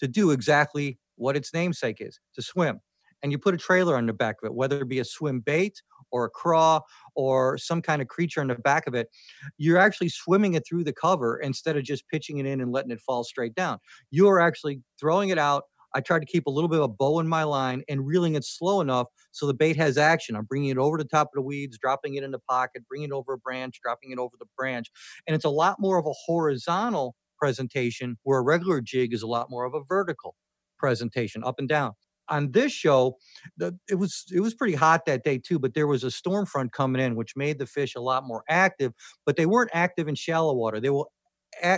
to 0.00 0.08
do 0.08 0.30
exactly 0.30 0.98
what 1.16 1.36
its 1.36 1.52
namesake 1.52 1.98
is, 2.00 2.20
to 2.36 2.40
swim. 2.40 2.80
And 3.22 3.32
you 3.32 3.38
put 3.38 3.54
a 3.54 3.58
trailer 3.58 3.96
on 3.96 4.06
the 4.06 4.12
back 4.12 4.36
of 4.42 4.46
it, 4.46 4.54
whether 4.54 4.80
it 4.80 4.88
be 4.88 5.00
a 5.00 5.04
swim 5.04 5.40
bait 5.40 5.82
or 6.10 6.24
a 6.24 6.30
craw 6.30 6.80
or 7.14 7.58
some 7.58 7.82
kind 7.82 8.00
of 8.00 8.08
creature 8.08 8.40
on 8.40 8.48
the 8.48 8.54
back 8.54 8.86
of 8.86 8.94
it, 8.94 9.08
you're 9.58 9.78
actually 9.78 10.08
swimming 10.08 10.54
it 10.54 10.64
through 10.66 10.84
the 10.84 10.92
cover 10.92 11.38
instead 11.38 11.76
of 11.76 11.84
just 11.84 12.08
pitching 12.08 12.38
it 12.38 12.46
in 12.46 12.60
and 12.60 12.72
letting 12.72 12.90
it 12.90 13.00
fall 13.00 13.24
straight 13.24 13.54
down. 13.54 13.78
You 14.10 14.28
are 14.28 14.40
actually 14.40 14.82
throwing 14.98 15.30
it 15.30 15.38
out. 15.38 15.64
I 15.94 16.00
tried 16.00 16.20
to 16.20 16.26
keep 16.26 16.46
a 16.46 16.50
little 16.50 16.68
bit 16.68 16.78
of 16.78 16.84
a 16.84 16.88
bow 16.88 17.18
in 17.18 17.26
my 17.26 17.44
line 17.44 17.82
and 17.88 18.06
reeling 18.06 18.34
it 18.34 18.44
slow 18.44 18.80
enough 18.80 19.06
so 19.32 19.46
the 19.46 19.54
bait 19.54 19.76
has 19.76 19.96
action. 19.96 20.36
I'm 20.36 20.44
bringing 20.44 20.68
it 20.68 20.78
over 20.78 20.98
the 20.98 21.04
top 21.04 21.28
of 21.28 21.36
the 21.36 21.42
weeds, 21.42 21.78
dropping 21.78 22.14
it 22.14 22.24
in 22.24 22.30
the 22.30 22.38
pocket, 22.40 22.86
bringing 22.88 23.08
it 23.08 23.12
over 23.12 23.32
a 23.32 23.38
branch, 23.38 23.80
dropping 23.82 24.10
it 24.10 24.18
over 24.18 24.36
the 24.38 24.46
branch. 24.56 24.88
And 25.26 25.34
it's 25.34 25.46
a 25.46 25.50
lot 25.50 25.76
more 25.80 25.98
of 25.98 26.06
a 26.06 26.12
horizontal 26.26 27.14
presentation 27.38 28.18
where 28.22 28.38
a 28.38 28.42
regular 28.42 28.80
jig 28.80 29.14
is 29.14 29.22
a 29.22 29.26
lot 29.26 29.48
more 29.48 29.64
of 29.64 29.74
a 29.74 29.80
vertical 29.88 30.34
presentation 30.78 31.42
up 31.42 31.58
and 31.58 31.68
down. 31.68 31.92
On 32.30 32.52
this 32.52 32.72
show, 32.72 33.16
the, 33.56 33.78
it 33.88 33.96
was 33.96 34.24
it 34.34 34.40
was 34.40 34.54
pretty 34.54 34.74
hot 34.74 35.06
that 35.06 35.24
day 35.24 35.38
too, 35.38 35.58
but 35.58 35.74
there 35.74 35.86
was 35.86 36.04
a 36.04 36.10
storm 36.10 36.46
front 36.46 36.72
coming 36.72 37.00
in, 37.00 37.16
which 37.16 37.36
made 37.36 37.58
the 37.58 37.66
fish 37.66 37.94
a 37.94 38.00
lot 38.00 38.24
more 38.26 38.44
active. 38.48 38.92
But 39.24 39.36
they 39.36 39.46
weren't 39.46 39.70
active 39.72 40.08
in 40.08 40.14
shallow 40.14 40.54
water; 40.54 40.80
they 40.80 40.90
were 40.90 41.06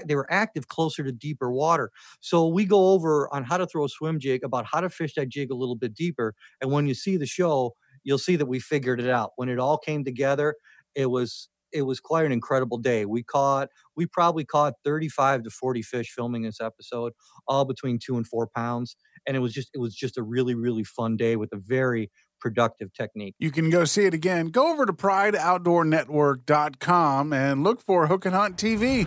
they 0.06 0.14
were 0.14 0.30
active 0.30 0.68
closer 0.68 1.02
to 1.04 1.12
deeper 1.12 1.50
water. 1.52 1.90
So 2.20 2.46
we 2.48 2.64
go 2.64 2.90
over 2.90 3.32
on 3.32 3.44
how 3.44 3.56
to 3.56 3.66
throw 3.66 3.84
a 3.84 3.88
swim 3.88 4.18
jig, 4.18 4.42
about 4.44 4.66
how 4.70 4.80
to 4.80 4.90
fish 4.90 5.14
that 5.14 5.28
jig 5.28 5.50
a 5.50 5.54
little 5.54 5.76
bit 5.76 5.94
deeper. 5.94 6.34
And 6.60 6.70
when 6.70 6.86
you 6.86 6.94
see 6.94 7.16
the 7.16 7.26
show, 7.26 7.74
you'll 8.04 8.18
see 8.18 8.36
that 8.36 8.46
we 8.46 8.60
figured 8.60 9.00
it 9.00 9.08
out. 9.08 9.32
When 9.36 9.48
it 9.48 9.58
all 9.58 9.78
came 9.78 10.04
together, 10.04 10.54
it 10.94 11.06
was 11.06 11.48
it 11.72 11.82
was 11.82 12.00
quite 12.00 12.26
an 12.26 12.32
incredible 12.32 12.78
day. 12.78 13.04
We 13.06 13.22
caught 13.22 13.68
we 13.96 14.06
probably 14.06 14.44
caught 14.44 14.74
35 14.84 15.44
to 15.44 15.50
40 15.50 15.82
fish 15.82 16.10
filming 16.10 16.42
this 16.42 16.60
episode, 16.60 17.12
all 17.46 17.64
between 17.64 17.98
two 17.98 18.16
and 18.16 18.26
four 18.26 18.48
pounds. 18.54 18.96
And 19.26 19.37
it 19.37 19.40
was 19.40 19.52
just 19.52 19.70
it 19.74 19.78
was 19.78 19.94
just 19.94 20.16
a 20.18 20.22
really, 20.22 20.54
really 20.54 20.85
fun 20.85 21.16
day 21.16 21.37
with 21.37 21.52
a 21.52 21.59
very 21.59 22.11
productive 22.40 22.92
technique. 22.92 23.35
You 23.38 23.50
can 23.50 23.70
go 23.70 23.85
see 23.85 24.06
it 24.06 24.14
again. 24.14 24.48
Go 24.48 24.72
over 24.72 24.87
to 24.87 24.92
prideoutdoornetwork.com 24.92 27.33
and 27.33 27.62
look 27.62 27.83
for 27.83 28.06
Hook 28.06 28.24
and 28.24 28.35
Hunt 28.35 28.56
TV. 28.56 29.06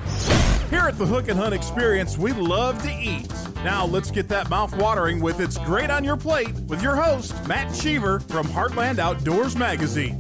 Here 0.70 0.88
at 0.88 0.98
the 0.98 1.06
Hook 1.06 1.28
and 1.28 1.38
Hunt 1.38 1.54
Experience, 1.54 2.18
we 2.18 2.34
love 2.34 2.82
to 2.84 2.90
eat. 2.90 3.28
Now 3.64 3.86
let's 3.86 4.12
get 4.12 4.28
that 4.30 4.50
mouth 4.50 4.76
watering 4.76 5.22
with 5.22 5.40
It's 5.40 5.58
Great 5.60 5.90
on 5.90 6.04
Your 6.04 6.18
Plate 6.18 6.54
with 6.68 6.82
your 6.82 6.96
host, 6.96 7.34
Matt 7.48 7.74
Cheever 7.76 8.20
from 8.22 8.48
Heartland 8.48 8.98
Outdoors 8.98 9.56
Magazine. 9.56 10.20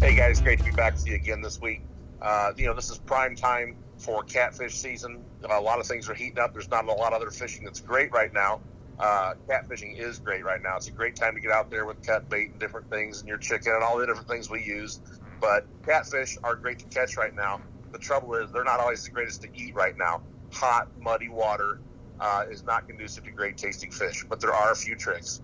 Hey 0.00 0.16
guys, 0.16 0.40
great 0.40 0.58
to 0.58 0.64
be 0.64 0.72
back 0.72 0.94
with 0.94 1.06
you 1.06 1.14
again 1.14 1.40
this 1.40 1.60
week. 1.60 1.82
Uh, 2.20 2.52
you 2.56 2.66
know, 2.66 2.74
this 2.74 2.90
is 2.90 2.98
prime 2.98 3.36
time 3.36 3.76
for 3.98 4.22
catfish 4.24 4.74
season. 4.74 5.24
a 5.48 5.60
lot 5.60 5.78
of 5.78 5.86
things 5.86 6.08
are 6.08 6.14
heating 6.14 6.38
up. 6.38 6.52
There's 6.52 6.68
not 6.68 6.84
a 6.84 6.92
lot 6.92 7.12
of 7.12 7.22
other 7.22 7.30
fishing 7.30 7.64
that's 7.64 7.80
great 7.80 8.10
right 8.12 8.32
now. 8.32 8.60
Uh, 8.98 9.32
catfishing 9.50 9.98
is 9.98 10.18
great 10.20 10.44
right 10.44 10.60
now. 10.62 10.76
It's 10.76 10.88
a 10.88 10.92
great 10.92 11.16
time 11.16 11.34
to 11.34 11.40
get 11.40 11.50
out 11.50 11.70
there 11.70 11.86
with 11.86 11.96
cut 12.06 12.28
bait 12.30 12.50
and 12.50 12.60
different 12.60 12.86
things 12.90 13.20
and 13.20 13.28
your 13.28 13.38
chicken 13.38 13.72
and 13.72 13.82
all 13.82 13.98
the 13.98 14.06
different 14.06 14.28
things 14.28 14.50
we 14.50 14.62
use. 14.62 15.00
But 15.40 15.64
catfish 15.84 16.36
are 16.44 16.56
great 16.56 16.78
to 16.80 16.86
catch 16.86 17.16
right 17.16 17.32
now. 17.34 17.60
The 17.92 17.98
trouble 17.98 18.34
is 18.34 18.50
they're 18.52 18.64
not 18.64 18.80
always 18.80 19.04
the 19.04 19.10
greatest 19.10 19.42
to 19.42 19.48
eat 19.54 19.74
right 19.76 19.94
now. 19.98 20.20
Hot, 20.52 20.84
muddy 21.00 21.28
water 21.28 21.80
uh, 22.20 22.42
is 22.50 22.64
not 22.64 22.86
conducive 22.86 23.24
to 23.24 23.32
great 23.32 23.56
tasting 23.56 23.90
fish, 23.90 24.24
but 24.30 24.40
there 24.40 24.54
are 24.54 24.72
a 24.72 24.76
few 24.76 24.96
tricks. 24.96 25.40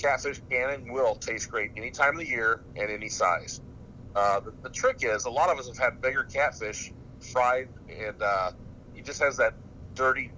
Catfish 0.00 0.40
can 0.50 0.70
and 0.70 0.90
will 0.90 1.16
taste 1.16 1.50
great 1.50 1.70
any 1.76 1.90
time 1.90 2.14
of 2.14 2.20
the 2.20 2.26
year 2.28 2.60
and 2.76 2.90
any 2.90 3.08
size. 3.08 3.60
Uh, 4.14 4.40
the, 4.40 4.52
the 4.62 4.70
trick 4.70 4.98
is 5.02 5.24
a 5.24 5.30
lot 5.30 5.50
of 5.50 5.58
us 5.58 5.66
have 5.66 5.78
had 5.92 6.00
bigger 6.00 6.24
catfish 6.24 6.92
fried, 7.32 7.68
and 7.88 8.20
uh, 8.22 8.50
it 8.94 9.04
just 9.04 9.22
has 9.22 9.36
that 9.36 9.54
dirty, 9.94 10.32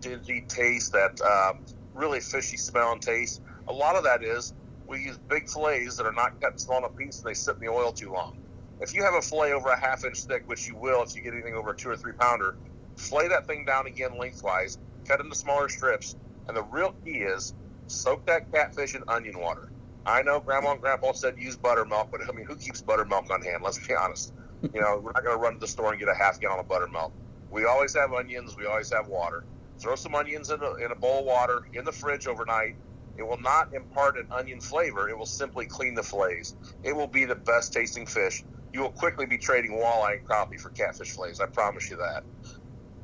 dingy 0.00 0.46
taste, 0.48 0.92
that 0.92 1.20
um, 1.24 1.64
really 1.94 2.20
fishy 2.20 2.56
smell 2.56 2.92
and 2.92 3.00
taste. 3.00 3.40
A 3.68 3.72
lot 3.72 3.96
of 3.96 4.04
that 4.04 4.22
is 4.22 4.52
we 4.86 5.02
use 5.02 5.18
big 5.28 5.48
fillets 5.48 5.96
that 5.96 6.06
are 6.06 6.12
not 6.12 6.40
cut 6.40 6.60
small 6.60 6.78
enough 6.78 6.96
pieces, 6.96 7.22
and 7.22 7.30
they 7.30 7.34
sit 7.34 7.54
in 7.54 7.60
the 7.60 7.68
oil 7.68 7.92
too 7.92 8.12
long. 8.12 8.36
If 8.80 8.94
you 8.94 9.02
have 9.02 9.14
a 9.14 9.22
fillet 9.22 9.52
over 9.52 9.68
a 9.68 9.80
half 9.80 10.04
inch 10.04 10.24
thick, 10.24 10.42
which 10.46 10.68
you 10.68 10.76
will 10.76 11.02
if 11.02 11.14
you 11.14 11.22
get 11.22 11.32
anything 11.32 11.54
over 11.54 11.70
a 11.70 11.76
two 11.76 11.90
or 11.90 11.96
three 11.96 12.12
pounder, 12.12 12.56
fillet 12.96 13.28
that 13.28 13.46
thing 13.46 13.64
down 13.64 13.86
again 13.86 14.18
lengthwise, 14.18 14.78
cut 15.06 15.20
into 15.20 15.34
smaller 15.34 15.68
strips, 15.68 16.16
and 16.48 16.56
the 16.56 16.62
real 16.64 16.94
key 17.04 17.18
is 17.18 17.54
soak 17.86 18.26
that 18.26 18.50
catfish 18.52 18.94
in 18.94 19.02
onion 19.08 19.38
water. 19.38 19.70
I 20.06 20.22
know 20.22 20.40
Grandma 20.40 20.72
and 20.72 20.80
Grandpa 20.80 21.12
said 21.12 21.36
use 21.38 21.56
buttermilk, 21.56 22.10
but 22.10 22.20
I 22.28 22.32
mean, 22.32 22.44
who 22.44 22.56
keeps 22.56 22.82
buttermilk 22.82 23.30
on 23.30 23.40
hand? 23.40 23.62
Let's 23.62 23.84
be 23.86 23.94
honest. 23.94 24.34
You 24.62 24.80
know, 24.80 25.00
we're 25.02 25.12
not 25.12 25.24
going 25.24 25.36
to 25.36 25.42
run 25.42 25.54
to 25.54 25.60
the 25.60 25.66
store 25.66 25.90
and 25.90 25.98
get 25.98 26.08
a 26.08 26.14
half 26.14 26.40
gallon 26.40 26.58
of 26.58 26.68
buttermilk. 26.68 27.12
We 27.50 27.64
always 27.64 27.94
have 27.94 28.12
onions. 28.12 28.56
We 28.56 28.66
always 28.66 28.92
have 28.92 29.08
water. 29.08 29.44
Throw 29.82 29.96
some 29.96 30.14
onions 30.14 30.50
in 30.50 30.60
a, 30.62 30.84
in 30.84 30.92
a 30.92 30.96
bowl 30.96 31.20
of 31.20 31.26
water 31.26 31.60
in 31.74 31.84
the 31.84 31.92
fridge 31.92 32.26
overnight. 32.26 32.76
It 33.16 33.22
will 33.24 33.40
not 33.40 33.68
impart 33.74 34.16
an 34.16 34.26
onion 34.30 34.60
flavor. 34.60 35.08
It 35.08 35.18
will 35.18 35.26
simply 35.26 35.66
clean 35.66 35.94
the 35.94 36.02
fillets. 36.02 36.54
It 36.82 36.94
will 36.96 37.08
be 37.08 37.24
the 37.26 37.36
best 37.36 37.72
tasting 37.72 38.06
fish. 38.06 38.44
You 38.72 38.80
will 38.82 38.90
quickly 38.90 39.26
be 39.26 39.38
trading 39.38 39.72
walleye 39.72 40.14
and 40.14 40.24
crappie 40.24 40.60
for 40.60 40.70
catfish 40.70 41.10
fillets. 41.12 41.40
I 41.40 41.46
promise 41.52 41.90
you 41.90 41.98
that. 41.98 42.24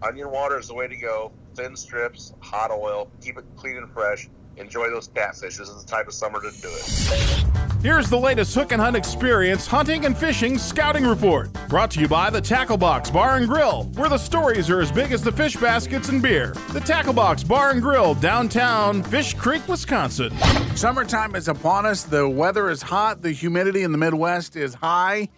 Onion 0.03 0.31
water 0.31 0.59
is 0.59 0.69
the 0.69 0.75
way 0.75 0.89
to 0.89 0.97
go. 0.97 1.35
Thin 1.57 1.77
strips, 1.77 2.33
hot 2.43 2.71
oil, 2.71 3.13
keep 3.23 3.39
it 3.39 3.45
clean 3.57 3.77
and 3.77 3.91
fresh. 3.91 4.31
Enjoy 4.61 4.91
those 4.91 5.09
catfish. 5.09 5.57
This 5.57 5.69
is 5.69 5.83
the 5.83 5.91
type 5.91 6.07
of 6.07 6.15
summer 6.15 6.41
to 6.41 6.51
do 6.61 6.69
it. 6.69 7.45
Here's 7.83 8.11
the 8.11 8.19
latest 8.19 8.55
Hook 8.55 8.73
and 8.73 8.81
Hunt 8.81 8.95
Experience 8.95 9.67
hunting 9.67 10.05
and 10.05 10.17
fishing 10.17 10.59
scouting 10.59 11.07
report. 11.07 11.51
Brought 11.71 11.91
to 11.93 12.01
you 12.01 12.09
by 12.09 12.29
the 12.29 12.41
Tackle 12.41 12.77
Box 12.77 13.11
Bar 13.11 13.39
and 13.39 13.49
Grill, 13.49 13.85
where 13.95 14.11
the 14.11 14.19
stories 14.19 14.69
are 14.69 14.83
as 14.83 14.93
big 14.93 15.13
as 15.13 15.23
the 15.23 15.33
fish 15.33 15.57
baskets 15.57 16.11
and 16.11 16.21
beer. 16.21 16.55
The 16.73 16.81
Tackle 16.81 17.15
Box 17.15 17.43
Bar 17.43 17.71
and 17.71 17.81
Grill, 17.81 18.15
downtown 18.15 19.03
Fish 19.03 19.33
Creek, 19.33 19.67
Wisconsin. 19.67 20.37
Summertime 20.77 21.35
is 21.35 21.49
upon 21.49 21.87
us. 21.87 22.05
The 22.05 22.29
weather 22.29 22.69
is 22.69 22.83
hot. 22.83 23.23
The 23.23 23.33
humidity 23.33 23.83
in 23.83 23.93
the 23.93 23.99
Midwest 23.99 24.57
is 24.57 24.75
high 24.75 25.31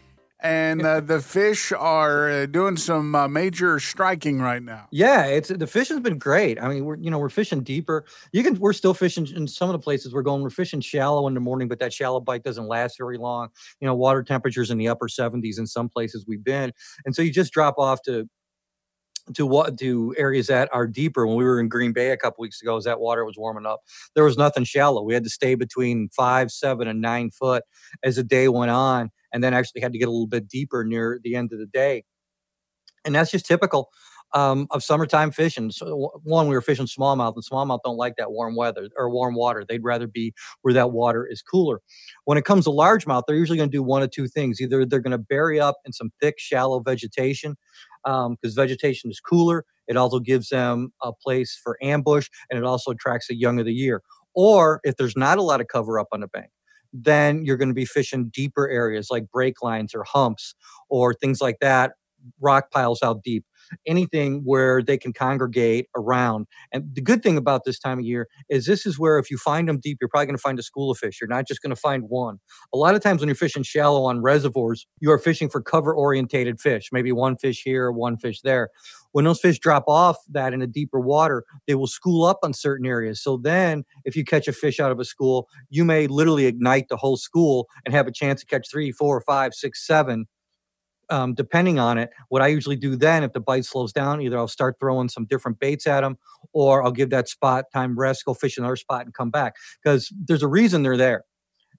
and 0.42 0.82
uh, 0.84 1.00
the 1.00 1.20
fish 1.20 1.72
are 1.72 2.28
uh, 2.28 2.46
doing 2.46 2.76
some 2.76 3.14
uh, 3.14 3.28
major 3.28 3.78
striking 3.78 4.40
right 4.40 4.62
now. 4.62 4.88
Yeah, 4.90 5.26
it's 5.26 5.48
the 5.48 5.66
fishing's 5.66 6.00
been 6.00 6.18
great. 6.18 6.60
I 6.60 6.68
mean, 6.68 6.84
we're 6.84 6.96
you 6.96 7.10
know 7.10 7.18
we're 7.18 7.28
fishing 7.28 7.62
deeper. 7.62 8.04
You 8.32 8.42
can 8.42 8.58
we're 8.58 8.72
still 8.72 8.94
fishing 8.94 9.26
in 9.28 9.46
some 9.46 9.68
of 9.68 9.72
the 9.72 9.78
places 9.78 10.12
we're 10.12 10.22
going. 10.22 10.42
We're 10.42 10.50
fishing 10.50 10.80
shallow 10.80 11.26
in 11.28 11.34
the 11.34 11.40
morning, 11.40 11.68
but 11.68 11.78
that 11.78 11.92
shallow 11.92 12.20
bite 12.20 12.42
doesn't 12.42 12.66
last 12.66 12.98
very 12.98 13.18
long. 13.18 13.48
You 13.80 13.86
know, 13.86 13.94
water 13.94 14.22
temperatures 14.22 14.70
in 14.70 14.78
the 14.78 14.88
upper 14.88 15.06
70s 15.06 15.58
in 15.58 15.66
some 15.66 15.88
places 15.88 16.24
we've 16.26 16.44
been, 16.44 16.72
and 17.04 17.14
so 17.14 17.22
you 17.22 17.32
just 17.32 17.52
drop 17.52 17.76
off 17.78 18.02
to 18.02 18.28
to 19.34 19.46
what 19.46 19.78
to 19.78 20.12
areas 20.18 20.48
that 20.48 20.68
are 20.72 20.88
deeper. 20.88 21.24
When 21.24 21.36
we 21.36 21.44
were 21.44 21.60
in 21.60 21.68
Green 21.68 21.92
Bay 21.92 22.10
a 22.10 22.16
couple 22.16 22.42
weeks 22.42 22.60
ago, 22.60 22.76
as 22.76 22.84
that 22.84 22.98
water 22.98 23.24
was 23.24 23.38
warming 23.38 23.66
up, 23.66 23.80
there 24.16 24.24
was 24.24 24.36
nothing 24.36 24.64
shallow. 24.64 25.02
We 25.02 25.14
had 25.14 25.22
to 25.22 25.30
stay 25.30 25.54
between 25.54 26.08
five, 26.08 26.50
seven, 26.50 26.88
and 26.88 27.00
nine 27.00 27.30
foot 27.30 27.62
as 28.02 28.16
the 28.16 28.24
day 28.24 28.48
went 28.48 28.72
on 28.72 29.10
and 29.32 29.42
then 29.42 29.54
actually 29.54 29.80
had 29.80 29.92
to 29.92 29.98
get 29.98 30.08
a 30.08 30.10
little 30.10 30.26
bit 30.26 30.48
deeper 30.48 30.84
near 30.84 31.20
the 31.22 31.36
end 31.36 31.52
of 31.52 31.58
the 31.58 31.66
day. 31.66 32.04
And 33.04 33.14
that's 33.14 33.30
just 33.30 33.46
typical 33.46 33.90
um, 34.34 34.66
of 34.70 34.82
summertime 34.82 35.30
fishing. 35.30 35.70
So 35.70 36.10
one, 36.22 36.48
we 36.48 36.54
were 36.54 36.62
fishing 36.62 36.86
smallmouth, 36.86 37.34
and 37.34 37.44
smallmouth 37.44 37.80
don't 37.84 37.96
like 37.96 38.16
that 38.16 38.32
warm 38.32 38.56
weather 38.56 38.88
or 38.96 39.10
warm 39.10 39.34
water. 39.34 39.64
They'd 39.68 39.84
rather 39.84 40.06
be 40.06 40.32
where 40.62 40.74
that 40.74 40.92
water 40.92 41.26
is 41.26 41.42
cooler. 41.42 41.80
When 42.24 42.38
it 42.38 42.44
comes 42.44 42.64
to 42.64 42.70
largemouth, 42.70 43.24
they're 43.26 43.36
usually 43.36 43.58
going 43.58 43.70
to 43.70 43.76
do 43.76 43.82
one 43.82 44.02
of 44.02 44.10
two 44.10 44.28
things: 44.28 44.60
either 44.60 44.84
they're 44.86 45.00
going 45.00 45.12
to 45.12 45.18
bury 45.18 45.60
up 45.60 45.76
in 45.84 45.92
some 45.92 46.10
thick, 46.20 46.36
shallow 46.38 46.80
vegetation 46.80 47.56
because 48.04 48.26
um, 48.26 48.36
vegetation 48.54 49.10
is 49.10 49.20
cooler. 49.20 49.64
It 49.88 49.96
also 49.96 50.20
gives 50.20 50.48
them 50.48 50.92
a 51.02 51.12
place 51.12 51.58
for 51.62 51.76
ambush, 51.82 52.28
and 52.50 52.58
it 52.58 52.64
also 52.64 52.92
attracts 52.92 53.28
the 53.28 53.36
young 53.36 53.58
of 53.58 53.66
the 53.66 53.74
year. 53.74 54.02
Or 54.34 54.80
if 54.84 54.96
there's 54.96 55.16
not 55.16 55.38
a 55.38 55.42
lot 55.42 55.60
of 55.60 55.68
cover 55.68 55.98
up 55.98 56.08
on 56.12 56.20
the 56.20 56.28
bank, 56.28 56.50
then 56.92 57.44
you're 57.44 57.56
going 57.56 57.68
to 57.68 57.74
be 57.74 57.84
fishing 57.86 58.30
deeper 58.32 58.68
areas 58.68 59.08
like 59.10 59.30
break 59.30 59.62
lines 59.62 59.94
or 59.94 60.04
humps 60.04 60.54
or 60.88 61.14
things 61.14 61.40
like 61.40 61.58
that, 61.60 61.92
rock 62.40 62.70
piles 62.70 63.02
out 63.02 63.22
deep, 63.22 63.44
anything 63.86 64.42
where 64.44 64.82
they 64.82 64.98
can 64.98 65.12
congregate 65.12 65.86
around. 65.96 66.46
And 66.72 66.84
the 66.94 67.00
good 67.00 67.22
thing 67.22 67.36
about 67.36 67.64
this 67.64 67.78
time 67.78 67.98
of 67.98 68.04
year 68.04 68.28
is 68.48 68.66
this 68.66 68.86
is 68.86 68.98
where 68.98 69.18
if 69.18 69.30
you 69.30 69.36
find 69.36 69.68
them 69.68 69.78
deep, 69.80 69.98
you're 70.00 70.08
probably 70.08 70.26
going 70.26 70.36
to 70.36 70.42
find 70.42 70.58
a 70.58 70.62
school 70.62 70.90
of 70.90 70.98
fish. 70.98 71.18
You're 71.20 71.28
not 71.28 71.46
just 71.46 71.62
going 71.62 71.74
to 71.74 71.80
find 71.80 72.04
one. 72.08 72.38
A 72.72 72.76
lot 72.76 72.94
of 72.94 73.02
times 73.02 73.20
when 73.20 73.28
you're 73.28 73.36
fishing 73.36 73.62
shallow 73.62 74.04
on 74.04 74.22
reservoirs, 74.22 74.86
you 75.00 75.10
are 75.10 75.18
fishing 75.18 75.48
for 75.48 75.62
cover 75.62 75.94
orientated 75.94 76.60
fish, 76.60 76.88
maybe 76.92 77.12
one 77.12 77.36
fish 77.36 77.62
here, 77.64 77.90
one 77.90 78.16
fish 78.16 78.40
there 78.42 78.70
when 79.12 79.26
those 79.26 79.40
fish 79.40 79.58
drop 79.58 79.84
off 79.86 80.16
that 80.30 80.52
in 80.52 80.60
a 80.60 80.66
deeper 80.66 80.98
water, 80.98 81.44
they 81.66 81.74
will 81.74 81.86
school 81.86 82.24
up 82.24 82.38
on 82.42 82.52
certain 82.52 82.86
areas. 82.86 83.22
So 83.22 83.36
then, 83.36 83.84
if 84.04 84.16
you 84.16 84.24
catch 84.24 84.48
a 84.48 84.52
fish 84.52 84.80
out 84.80 84.90
of 84.90 84.98
a 84.98 85.04
school, 85.04 85.48
you 85.70 85.84
may 85.84 86.06
literally 86.06 86.46
ignite 86.46 86.88
the 86.88 86.96
whole 86.96 87.16
school 87.16 87.68
and 87.84 87.94
have 87.94 88.06
a 88.06 88.12
chance 88.12 88.40
to 88.40 88.46
catch 88.46 88.68
three, 88.70 88.90
four, 88.90 89.20
five, 89.20 89.54
six, 89.54 89.86
seven, 89.86 90.26
um, 91.12 91.34
depending 91.34 91.78
on 91.78 91.98
it. 91.98 92.10
What 92.30 92.40
I 92.40 92.46
usually 92.46 92.76
do 92.76 92.96
then, 92.96 93.22
if 93.22 93.34
the 93.34 93.40
bite 93.40 93.66
slows 93.66 93.92
down, 93.92 94.22
either 94.22 94.38
I'll 94.38 94.48
start 94.48 94.76
throwing 94.80 95.10
some 95.10 95.26
different 95.26 95.60
baits 95.60 95.86
at 95.86 96.00
them, 96.00 96.16
or 96.54 96.82
I'll 96.82 96.90
give 96.90 97.10
that 97.10 97.28
spot 97.28 97.66
time 97.72 97.98
rest, 97.98 98.24
go 98.24 98.32
fish 98.32 98.56
another 98.56 98.76
spot, 98.76 99.04
and 99.04 99.12
come 99.12 99.30
back 99.30 99.56
because 99.84 100.10
there's 100.26 100.42
a 100.42 100.48
reason 100.48 100.82
they're 100.82 100.96
there. 100.96 101.24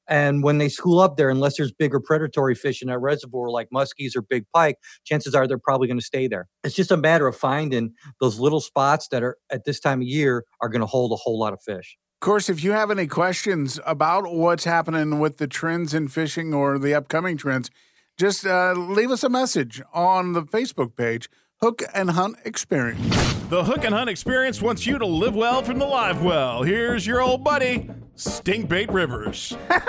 And 0.08 0.44
when 0.44 0.58
they 0.60 0.70
school 0.70 1.00
up 1.00 1.18
there, 1.18 1.30
unless 1.30 1.58
there's 1.58 1.72
bigger 1.72 2.00
predatory 2.00 2.56
fish 2.56 2.82
in 2.82 2.90
that 2.90 3.00
reservoir 3.00 3.50
like 3.50 3.70
muskies 3.74 4.16
or 4.16 4.22
big 4.22 4.46
pike, 4.54 4.78
chances 5.04 5.34
are 5.34 5.48
they're 5.48 5.58
probably 5.58 5.88
going 5.88 6.00
to 6.00 6.06
stay 6.06 6.28
there. 6.28 6.48
It's 6.64 6.76
just 6.76 6.92
a 6.92 6.98
matter 6.98 7.26
of 7.26 7.36
finding 7.36 7.94
those 8.20 8.38
little 8.38 8.60
spots 8.60 9.08
that 9.08 9.24
are 9.24 9.38
at 9.50 9.66
this 9.66 9.80
time 9.80 10.02
of 10.02 10.08
year 10.08 10.44
are 10.62 10.70
going 10.70 10.82
to 10.82 10.86
hold 10.86 11.12
a 11.12 11.16
whole 11.16 11.40
lot 11.40 11.54
of 11.54 11.62
fish. 11.64 11.98
Of 12.22 12.26
course, 12.26 12.50
if 12.50 12.64
you 12.64 12.72
have 12.72 12.92
any 12.92 13.08
questions 13.08 13.80
about 13.86 14.32
what's 14.32 14.66
happening 14.66 15.20
with 15.20 15.38
the 15.38 15.48
trends 15.48 15.94
in 15.94 16.08
fishing 16.10 16.54
or 16.54 16.78
the 16.78 16.94
upcoming 16.94 17.38
trends, 17.38 17.72
just 18.18 18.46
uh, 18.46 18.74
leave 18.74 19.12
us 19.12 19.24
a 19.24 19.30
message 19.30 19.82
on 19.94 20.34
the 20.34 20.44
Facebook 20.44 20.96
page, 20.96 21.30
Hook 21.62 21.82
and 21.94 22.12
Hunt 22.12 22.38
Experience. 22.46 23.34
The 23.50 23.64
Hook 23.64 23.84
and 23.84 23.94
Hunt 23.94 24.10
Experience 24.10 24.62
wants 24.62 24.86
you 24.86 24.98
to 24.98 25.06
live 25.06 25.36
well 25.36 25.64
from 25.64 25.80
the 25.80 25.86
live 25.86 26.24
well. 26.24 26.64
Here's 26.64 27.06
your 27.06 27.22
old 27.22 27.44
buddy, 27.44 27.90
Stinkbait 28.16 28.92
Rivers. 28.92 29.56
hey, 29.70 29.80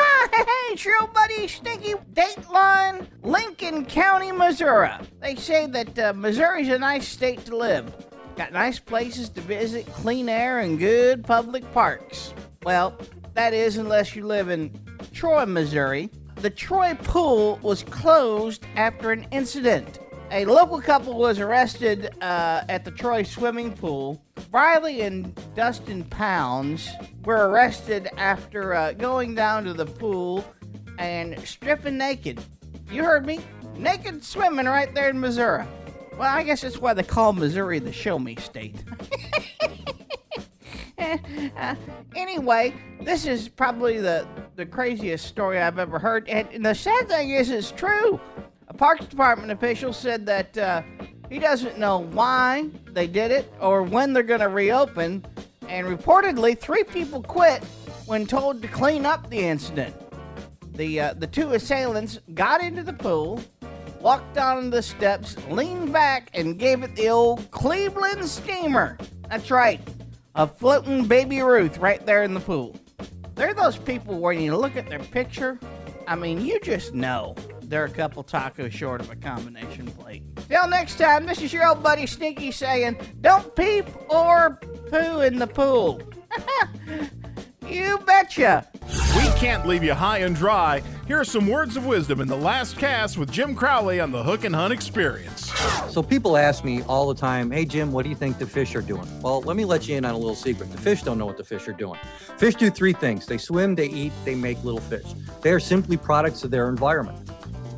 it's 0.73 0.85
your 0.85 0.95
old 1.01 1.13
buddy 1.13 1.47
Stinky 1.49 1.95
Dateline, 2.13 3.07
Lincoln 3.23 3.85
County, 3.85 4.33
Missouri. 4.33 4.91
They 5.21 5.35
say 5.37 5.67
that 5.67 5.99
uh, 5.99 6.13
Missouri's 6.15 6.69
a 6.69 6.79
nice 6.79 7.07
state 7.07 7.45
to 7.47 7.57
live. 7.57 7.93
Got 8.37 8.53
nice 8.53 8.79
places 8.79 9.29
to 9.31 9.41
visit, 9.41 9.87
clean 9.87 10.29
air, 10.29 10.61
and 10.61 10.79
good 10.79 11.25
public 11.25 11.71
parks. 11.73 12.35
Well, 12.65 12.99
that 13.35 13.55
is 13.55 13.77
unless 13.77 14.17
you 14.17 14.27
live 14.27 14.49
in 14.49 14.73
Troy, 15.13 15.47
Missouri. 15.47 16.11
The 16.37 16.51
Troy 16.51 16.95
pool 16.95 17.59
was 17.63 17.83
closed 17.85 18.67
after 18.77 19.13
an 19.13 19.27
incident. 19.31 19.99
A 20.31 20.45
local 20.45 20.81
couple 20.81 21.15
was 21.15 21.39
arrested 21.39 22.11
uh, 22.21 22.65
at 22.69 22.85
the 22.85 22.91
Troy 22.91 23.23
swimming 23.23 23.73
pool. 23.73 24.23
Riley 24.51 25.03
and 25.03 25.35
Dustin 25.55 26.05
Pounds 26.05 26.91
were 27.25 27.49
arrested 27.49 28.09
after 28.17 28.75
uh, 28.75 28.93
going 28.93 29.35
down 29.35 29.65
to 29.65 29.73
the 29.73 29.87
pool 29.87 30.45
and 30.99 31.39
stripping 31.47 31.99
naked. 31.99 32.41
You 32.91 33.05
heard 33.05 33.27
me? 33.27 33.41
Naked 33.77 34.25
swimming 34.25 34.67
right 34.67 34.95
there 34.95 35.11
in 35.11 35.21
Missouri. 35.21 35.65
Well, 36.19 36.33
I 36.33 36.43
guess 36.43 36.63
that's 36.63 36.79
why 36.79 36.95
they 36.95 37.03
call 37.03 37.33
Missouri 37.33 37.79
the 37.79 37.93
show 37.93 38.19
me 38.19 38.37
state. 38.37 38.77
anyway, 42.17 42.75
this 43.01 43.27
is 43.27 43.49
probably 43.49 44.01
the, 44.01 44.27
the 44.57 44.67
craziest 44.67 45.27
story 45.27 45.59
I've 45.59 45.79
ever 45.79 45.99
heard. 45.99 46.29
And, 46.29 46.49
and 46.53 46.65
the 46.65 46.75
sad 46.75 47.09
thing 47.09 47.31
is, 47.31 47.51
it's 47.51 47.71
true. 47.71 48.21
A 48.69 48.75
Parks 48.75 49.07
Department 49.07 49.51
official 49.53 49.93
said 49.93 50.27
that 50.27 50.57
uh, 50.57 50.83
he 51.29 51.39
doesn't 51.39 51.79
know 51.79 51.99
why 51.99 52.69
they 52.93 53.07
did 53.07 53.31
it 53.31 53.53
or 53.61 53.83
when 53.83 54.13
they're 54.13 54.23
going 54.23 54.41
to 54.41 54.49
reopen, 54.49 55.25
and 55.69 55.87
reportedly, 55.87 56.59
three 56.59 56.85
people 56.85 57.23
quit 57.23 57.65
when 58.07 58.27
told 58.27 58.63
to 58.63 58.69
clean 58.69 59.07
up 59.07 59.31
the 59.31 59.39
incident. 59.39 59.95
The, 60.75 61.01
uh, 61.01 61.15
the 61.15 61.27
two 61.27 61.53
assailants 61.53 62.19
got 62.35 62.61
into 62.61 62.83
the 62.83 62.93
pool, 62.93 63.41
walked 64.01 64.35
down 64.35 64.71
the 64.71 64.83
steps, 64.83 65.37
leaned 65.49 65.93
back, 65.93 66.31
and 66.35 66.59
gave 66.59 66.83
it 66.83 66.95
the 66.97 67.09
old 67.09 67.51
Cleveland 67.51 68.25
steamer. 68.29 68.99
That's 69.31 69.51
right, 69.51 69.81
a 70.35 70.47
floating 70.47 71.07
baby 71.07 71.41
Ruth 71.43 71.79
right 71.79 72.05
there 72.05 72.23
in 72.23 72.35
the 72.35 72.41
pool. 72.41 72.77
They're 73.35 73.55
those 73.55 73.77
people 73.77 74.19
when 74.19 74.41
you 74.41 74.57
look 74.57 74.77
at 74.77 74.89
their 74.89 74.99
picture, 74.99 75.59
I 76.07 76.17
mean, 76.17 76.45
you 76.45 76.61
just 76.61 76.95
know 76.95 77.35
they're 77.63 77.85
a 77.85 77.91
couple 77.91 78.23
tacos 78.23 78.73
short 78.73 79.01
of 79.01 79.11
a 79.11 79.17
combination 79.17 79.87
plate. 79.87 80.23
Till 80.49 80.69
next 80.69 80.99
time, 80.99 81.27
this 81.27 81.41
is 81.41 81.53
your 81.53 81.67
old 81.67 81.83
buddy 81.83 82.07
Sneaky 82.07 82.51
saying, 82.51 82.97
don't 83.21 83.55
peep 83.57 83.87
or 84.11 84.61
poo 84.91 85.21
in 85.21 85.39
the 85.39 85.47
pool. 85.47 86.03
you 87.67 87.99
betcha. 88.07 88.67
We 89.17 89.25
can't 89.39 89.67
leave 89.67 89.83
you 89.83 89.95
high 89.95 90.19
and 90.19 90.35
dry. 90.35 90.83
Here 91.07 91.19
are 91.21 91.25
some 91.25 91.49
words 91.49 91.77
of 91.77 91.87
wisdom 91.87 92.21
in 92.21 92.29
the 92.29 92.37
last 92.37 92.79
cast 92.79 93.19
with 93.19 93.31
Jim 93.31 93.55
Crowley 93.55 94.01
on 94.01 94.11
the 94.11 94.23
Hook 94.23 94.45
and 94.45 94.55
Hunt 94.55 94.73
Experience. 94.73 95.53
So 95.91 96.03
people 96.03 96.37
ask 96.37 96.65
me 96.65 96.83
all 96.83 97.09
the 97.09 97.15
time, 97.15 97.51
"Hey 97.51 97.65
Jim, 97.65 97.93
what 97.93 98.05
do 98.05 98.09
you 98.09 98.17
think 98.17 98.39
the 98.39 98.47
fish 98.47 98.75
are 98.75 98.83
doing?" 98.83 99.07
Well, 99.21 99.43
let 99.43 99.57
me 99.57 99.65
let 99.65 99.87
you 99.87 99.97
in 99.97 100.05
on 100.05 100.15
a 100.15 100.19
little 100.19 100.35
secret. 100.35 100.71
The 100.73 100.79
fish 100.79 101.03
don't 101.03 101.19
know 101.19 101.27
what 101.27 101.37
the 101.37 101.45
fish 101.45 101.69
are 101.69 101.73
doing. 101.73 101.99
Fish 102.39 102.55
do 102.55 102.71
three 102.71 102.93
things: 102.93 103.27
they 103.27 103.39
swim, 103.39 103.75
they 103.75 103.87
eat, 103.87 104.13
they 104.25 104.35
make 104.35 104.63
little 104.65 104.81
fish. 104.81 105.07
They 105.43 105.51
are 105.51 105.61
simply 105.61 105.97
products 105.97 106.45
of 106.45 106.51
their 106.51 106.69
environment. 106.69 107.19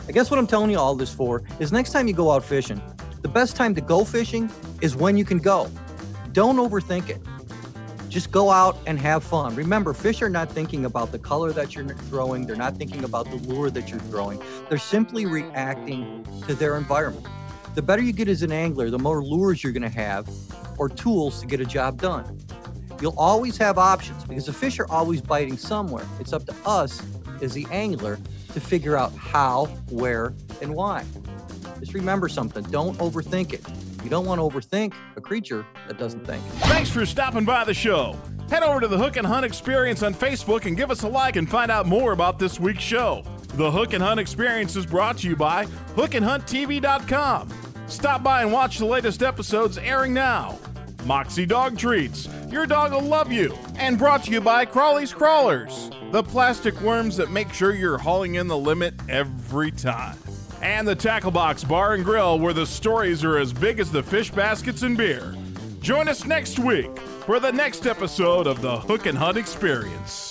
I 0.08 0.12
guess 0.12 0.30
what 0.30 0.38
I'm 0.38 0.46
telling 0.46 0.70
you 0.70 0.78
all 0.78 0.94
this 0.94 1.12
for 1.12 1.42
is 1.58 1.72
next 1.72 1.92
time 1.92 2.06
you 2.06 2.14
go 2.14 2.30
out 2.30 2.44
fishing, 2.44 2.80
the 3.22 3.28
best 3.28 3.56
time 3.56 3.74
to 3.74 3.80
go 3.80 4.04
fishing 4.04 4.48
is 4.80 4.94
when 4.94 5.16
you 5.16 5.24
can 5.24 5.38
go. 5.38 5.68
Don't 6.32 6.56
overthink 6.56 7.08
it. 7.08 7.20
Just 8.16 8.30
go 8.30 8.50
out 8.50 8.78
and 8.86 8.98
have 8.98 9.22
fun. 9.22 9.54
Remember, 9.56 9.92
fish 9.92 10.22
are 10.22 10.30
not 10.30 10.50
thinking 10.50 10.86
about 10.86 11.12
the 11.12 11.18
color 11.18 11.52
that 11.52 11.74
you're 11.74 11.86
throwing, 11.86 12.46
they're 12.46 12.56
not 12.56 12.78
thinking 12.78 13.04
about 13.04 13.26
the 13.26 13.36
lure 13.46 13.68
that 13.68 13.90
you're 13.90 14.00
throwing. 14.00 14.42
They're 14.70 14.78
simply 14.78 15.26
reacting 15.26 16.26
to 16.46 16.54
their 16.54 16.78
environment. 16.78 17.26
The 17.74 17.82
better 17.82 18.00
you 18.00 18.14
get 18.14 18.28
as 18.28 18.42
an 18.42 18.52
angler, 18.52 18.88
the 18.88 18.98
more 18.98 19.22
lures 19.22 19.62
you're 19.62 19.74
going 19.74 19.82
to 19.82 19.90
have 19.90 20.26
or 20.78 20.88
tools 20.88 21.42
to 21.42 21.46
get 21.46 21.60
a 21.60 21.66
job 21.66 22.00
done. 22.00 22.40
You'll 23.02 23.18
always 23.18 23.58
have 23.58 23.76
options 23.76 24.24
because 24.24 24.46
the 24.46 24.52
fish 24.54 24.78
are 24.78 24.90
always 24.90 25.20
biting 25.20 25.58
somewhere. 25.58 26.06
It's 26.18 26.32
up 26.32 26.46
to 26.46 26.54
us 26.64 27.02
as 27.42 27.52
the 27.52 27.66
angler 27.70 28.18
to 28.54 28.60
figure 28.60 28.96
out 28.96 29.14
how, 29.14 29.66
where, 29.90 30.32
and 30.62 30.74
why. 30.74 31.04
Just 31.80 31.92
remember 31.92 32.30
something 32.30 32.64
don't 32.70 32.96
overthink 32.96 33.52
it. 33.52 33.62
You 34.06 34.10
don't 34.10 34.24
want 34.24 34.38
to 34.38 34.44
overthink 34.44 34.94
a 35.16 35.20
creature 35.20 35.66
that 35.88 35.98
doesn't 35.98 36.24
think. 36.24 36.40
Thanks 36.68 36.88
for 36.88 37.04
stopping 37.04 37.44
by 37.44 37.64
the 37.64 37.74
show. 37.74 38.16
Head 38.48 38.62
over 38.62 38.78
to 38.78 38.86
the 38.86 38.96
Hook 38.96 39.16
and 39.16 39.26
Hunt 39.26 39.44
Experience 39.44 40.04
on 40.04 40.14
Facebook 40.14 40.64
and 40.64 40.76
give 40.76 40.92
us 40.92 41.02
a 41.02 41.08
like 41.08 41.34
and 41.34 41.50
find 41.50 41.72
out 41.72 41.86
more 41.86 42.12
about 42.12 42.38
this 42.38 42.60
week's 42.60 42.84
show. 42.84 43.24
The 43.54 43.68
Hook 43.68 43.94
and 43.94 44.02
Hunt 44.04 44.20
Experience 44.20 44.76
is 44.76 44.86
brought 44.86 45.18
to 45.18 45.28
you 45.28 45.34
by 45.34 45.64
HookandHuntTV.com. 45.96 47.48
Stop 47.88 48.22
by 48.22 48.42
and 48.42 48.52
watch 48.52 48.78
the 48.78 48.86
latest 48.86 49.24
episodes 49.24 49.76
airing 49.76 50.14
now. 50.14 50.56
Moxie 51.04 51.44
Dog 51.44 51.76
Treats, 51.76 52.28
your 52.48 52.64
dog 52.64 52.92
will 52.92 53.00
love 53.00 53.32
you. 53.32 53.58
And 53.74 53.98
brought 53.98 54.22
to 54.26 54.30
you 54.30 54.40
by 54.40 54.66
Crawley's 54.66 55.12
Crawlers, 55.12 55.90
the 56.12 56.22
plastic 56.22 56.80
worms 56.80 57.16
that 57.16 57.32
make 57.32 57.52
sure 57.52 57.74
you're 57.74 57.98
hauling 57.98 58.36
in 58.36 58.46
the 58.46 58.56
limit 58.56 58.94
every 59.08 59.72
time. 59.72 60.16
And 60.62 60.88
the 60.88 60.96
Tackle 60.96 61.30
Box 61.30 61.62
Bar 61.62 61.94
and 61.94 62.04
Grill, 62.04 62.38
where 62.38 62.52
the 62.52 62.66
stories 62.66 63.22
are 63.22 63.38
as 63.38 63.52
big 63.52 63.78
as 63.78 63.92
the 63.92 64.02
fish 64.02 64.30
baskets 64.30 64.82
and 64.82 64.96
beer. 64.96 65.34
Join 65.80 66.08
us 66.08 66.24
next 66.24 66.58
week 66.58 66.98
for 66.98 67.38
the 67.38 67.52
next 67.52 67.86
episode 67.86 68.46
of 68.46 68.60
the 68.62 68.78
Hook 68.80 69.06
and 69.06 69.16
Hunt 69.16 69.36
Experience. 69.36 70.25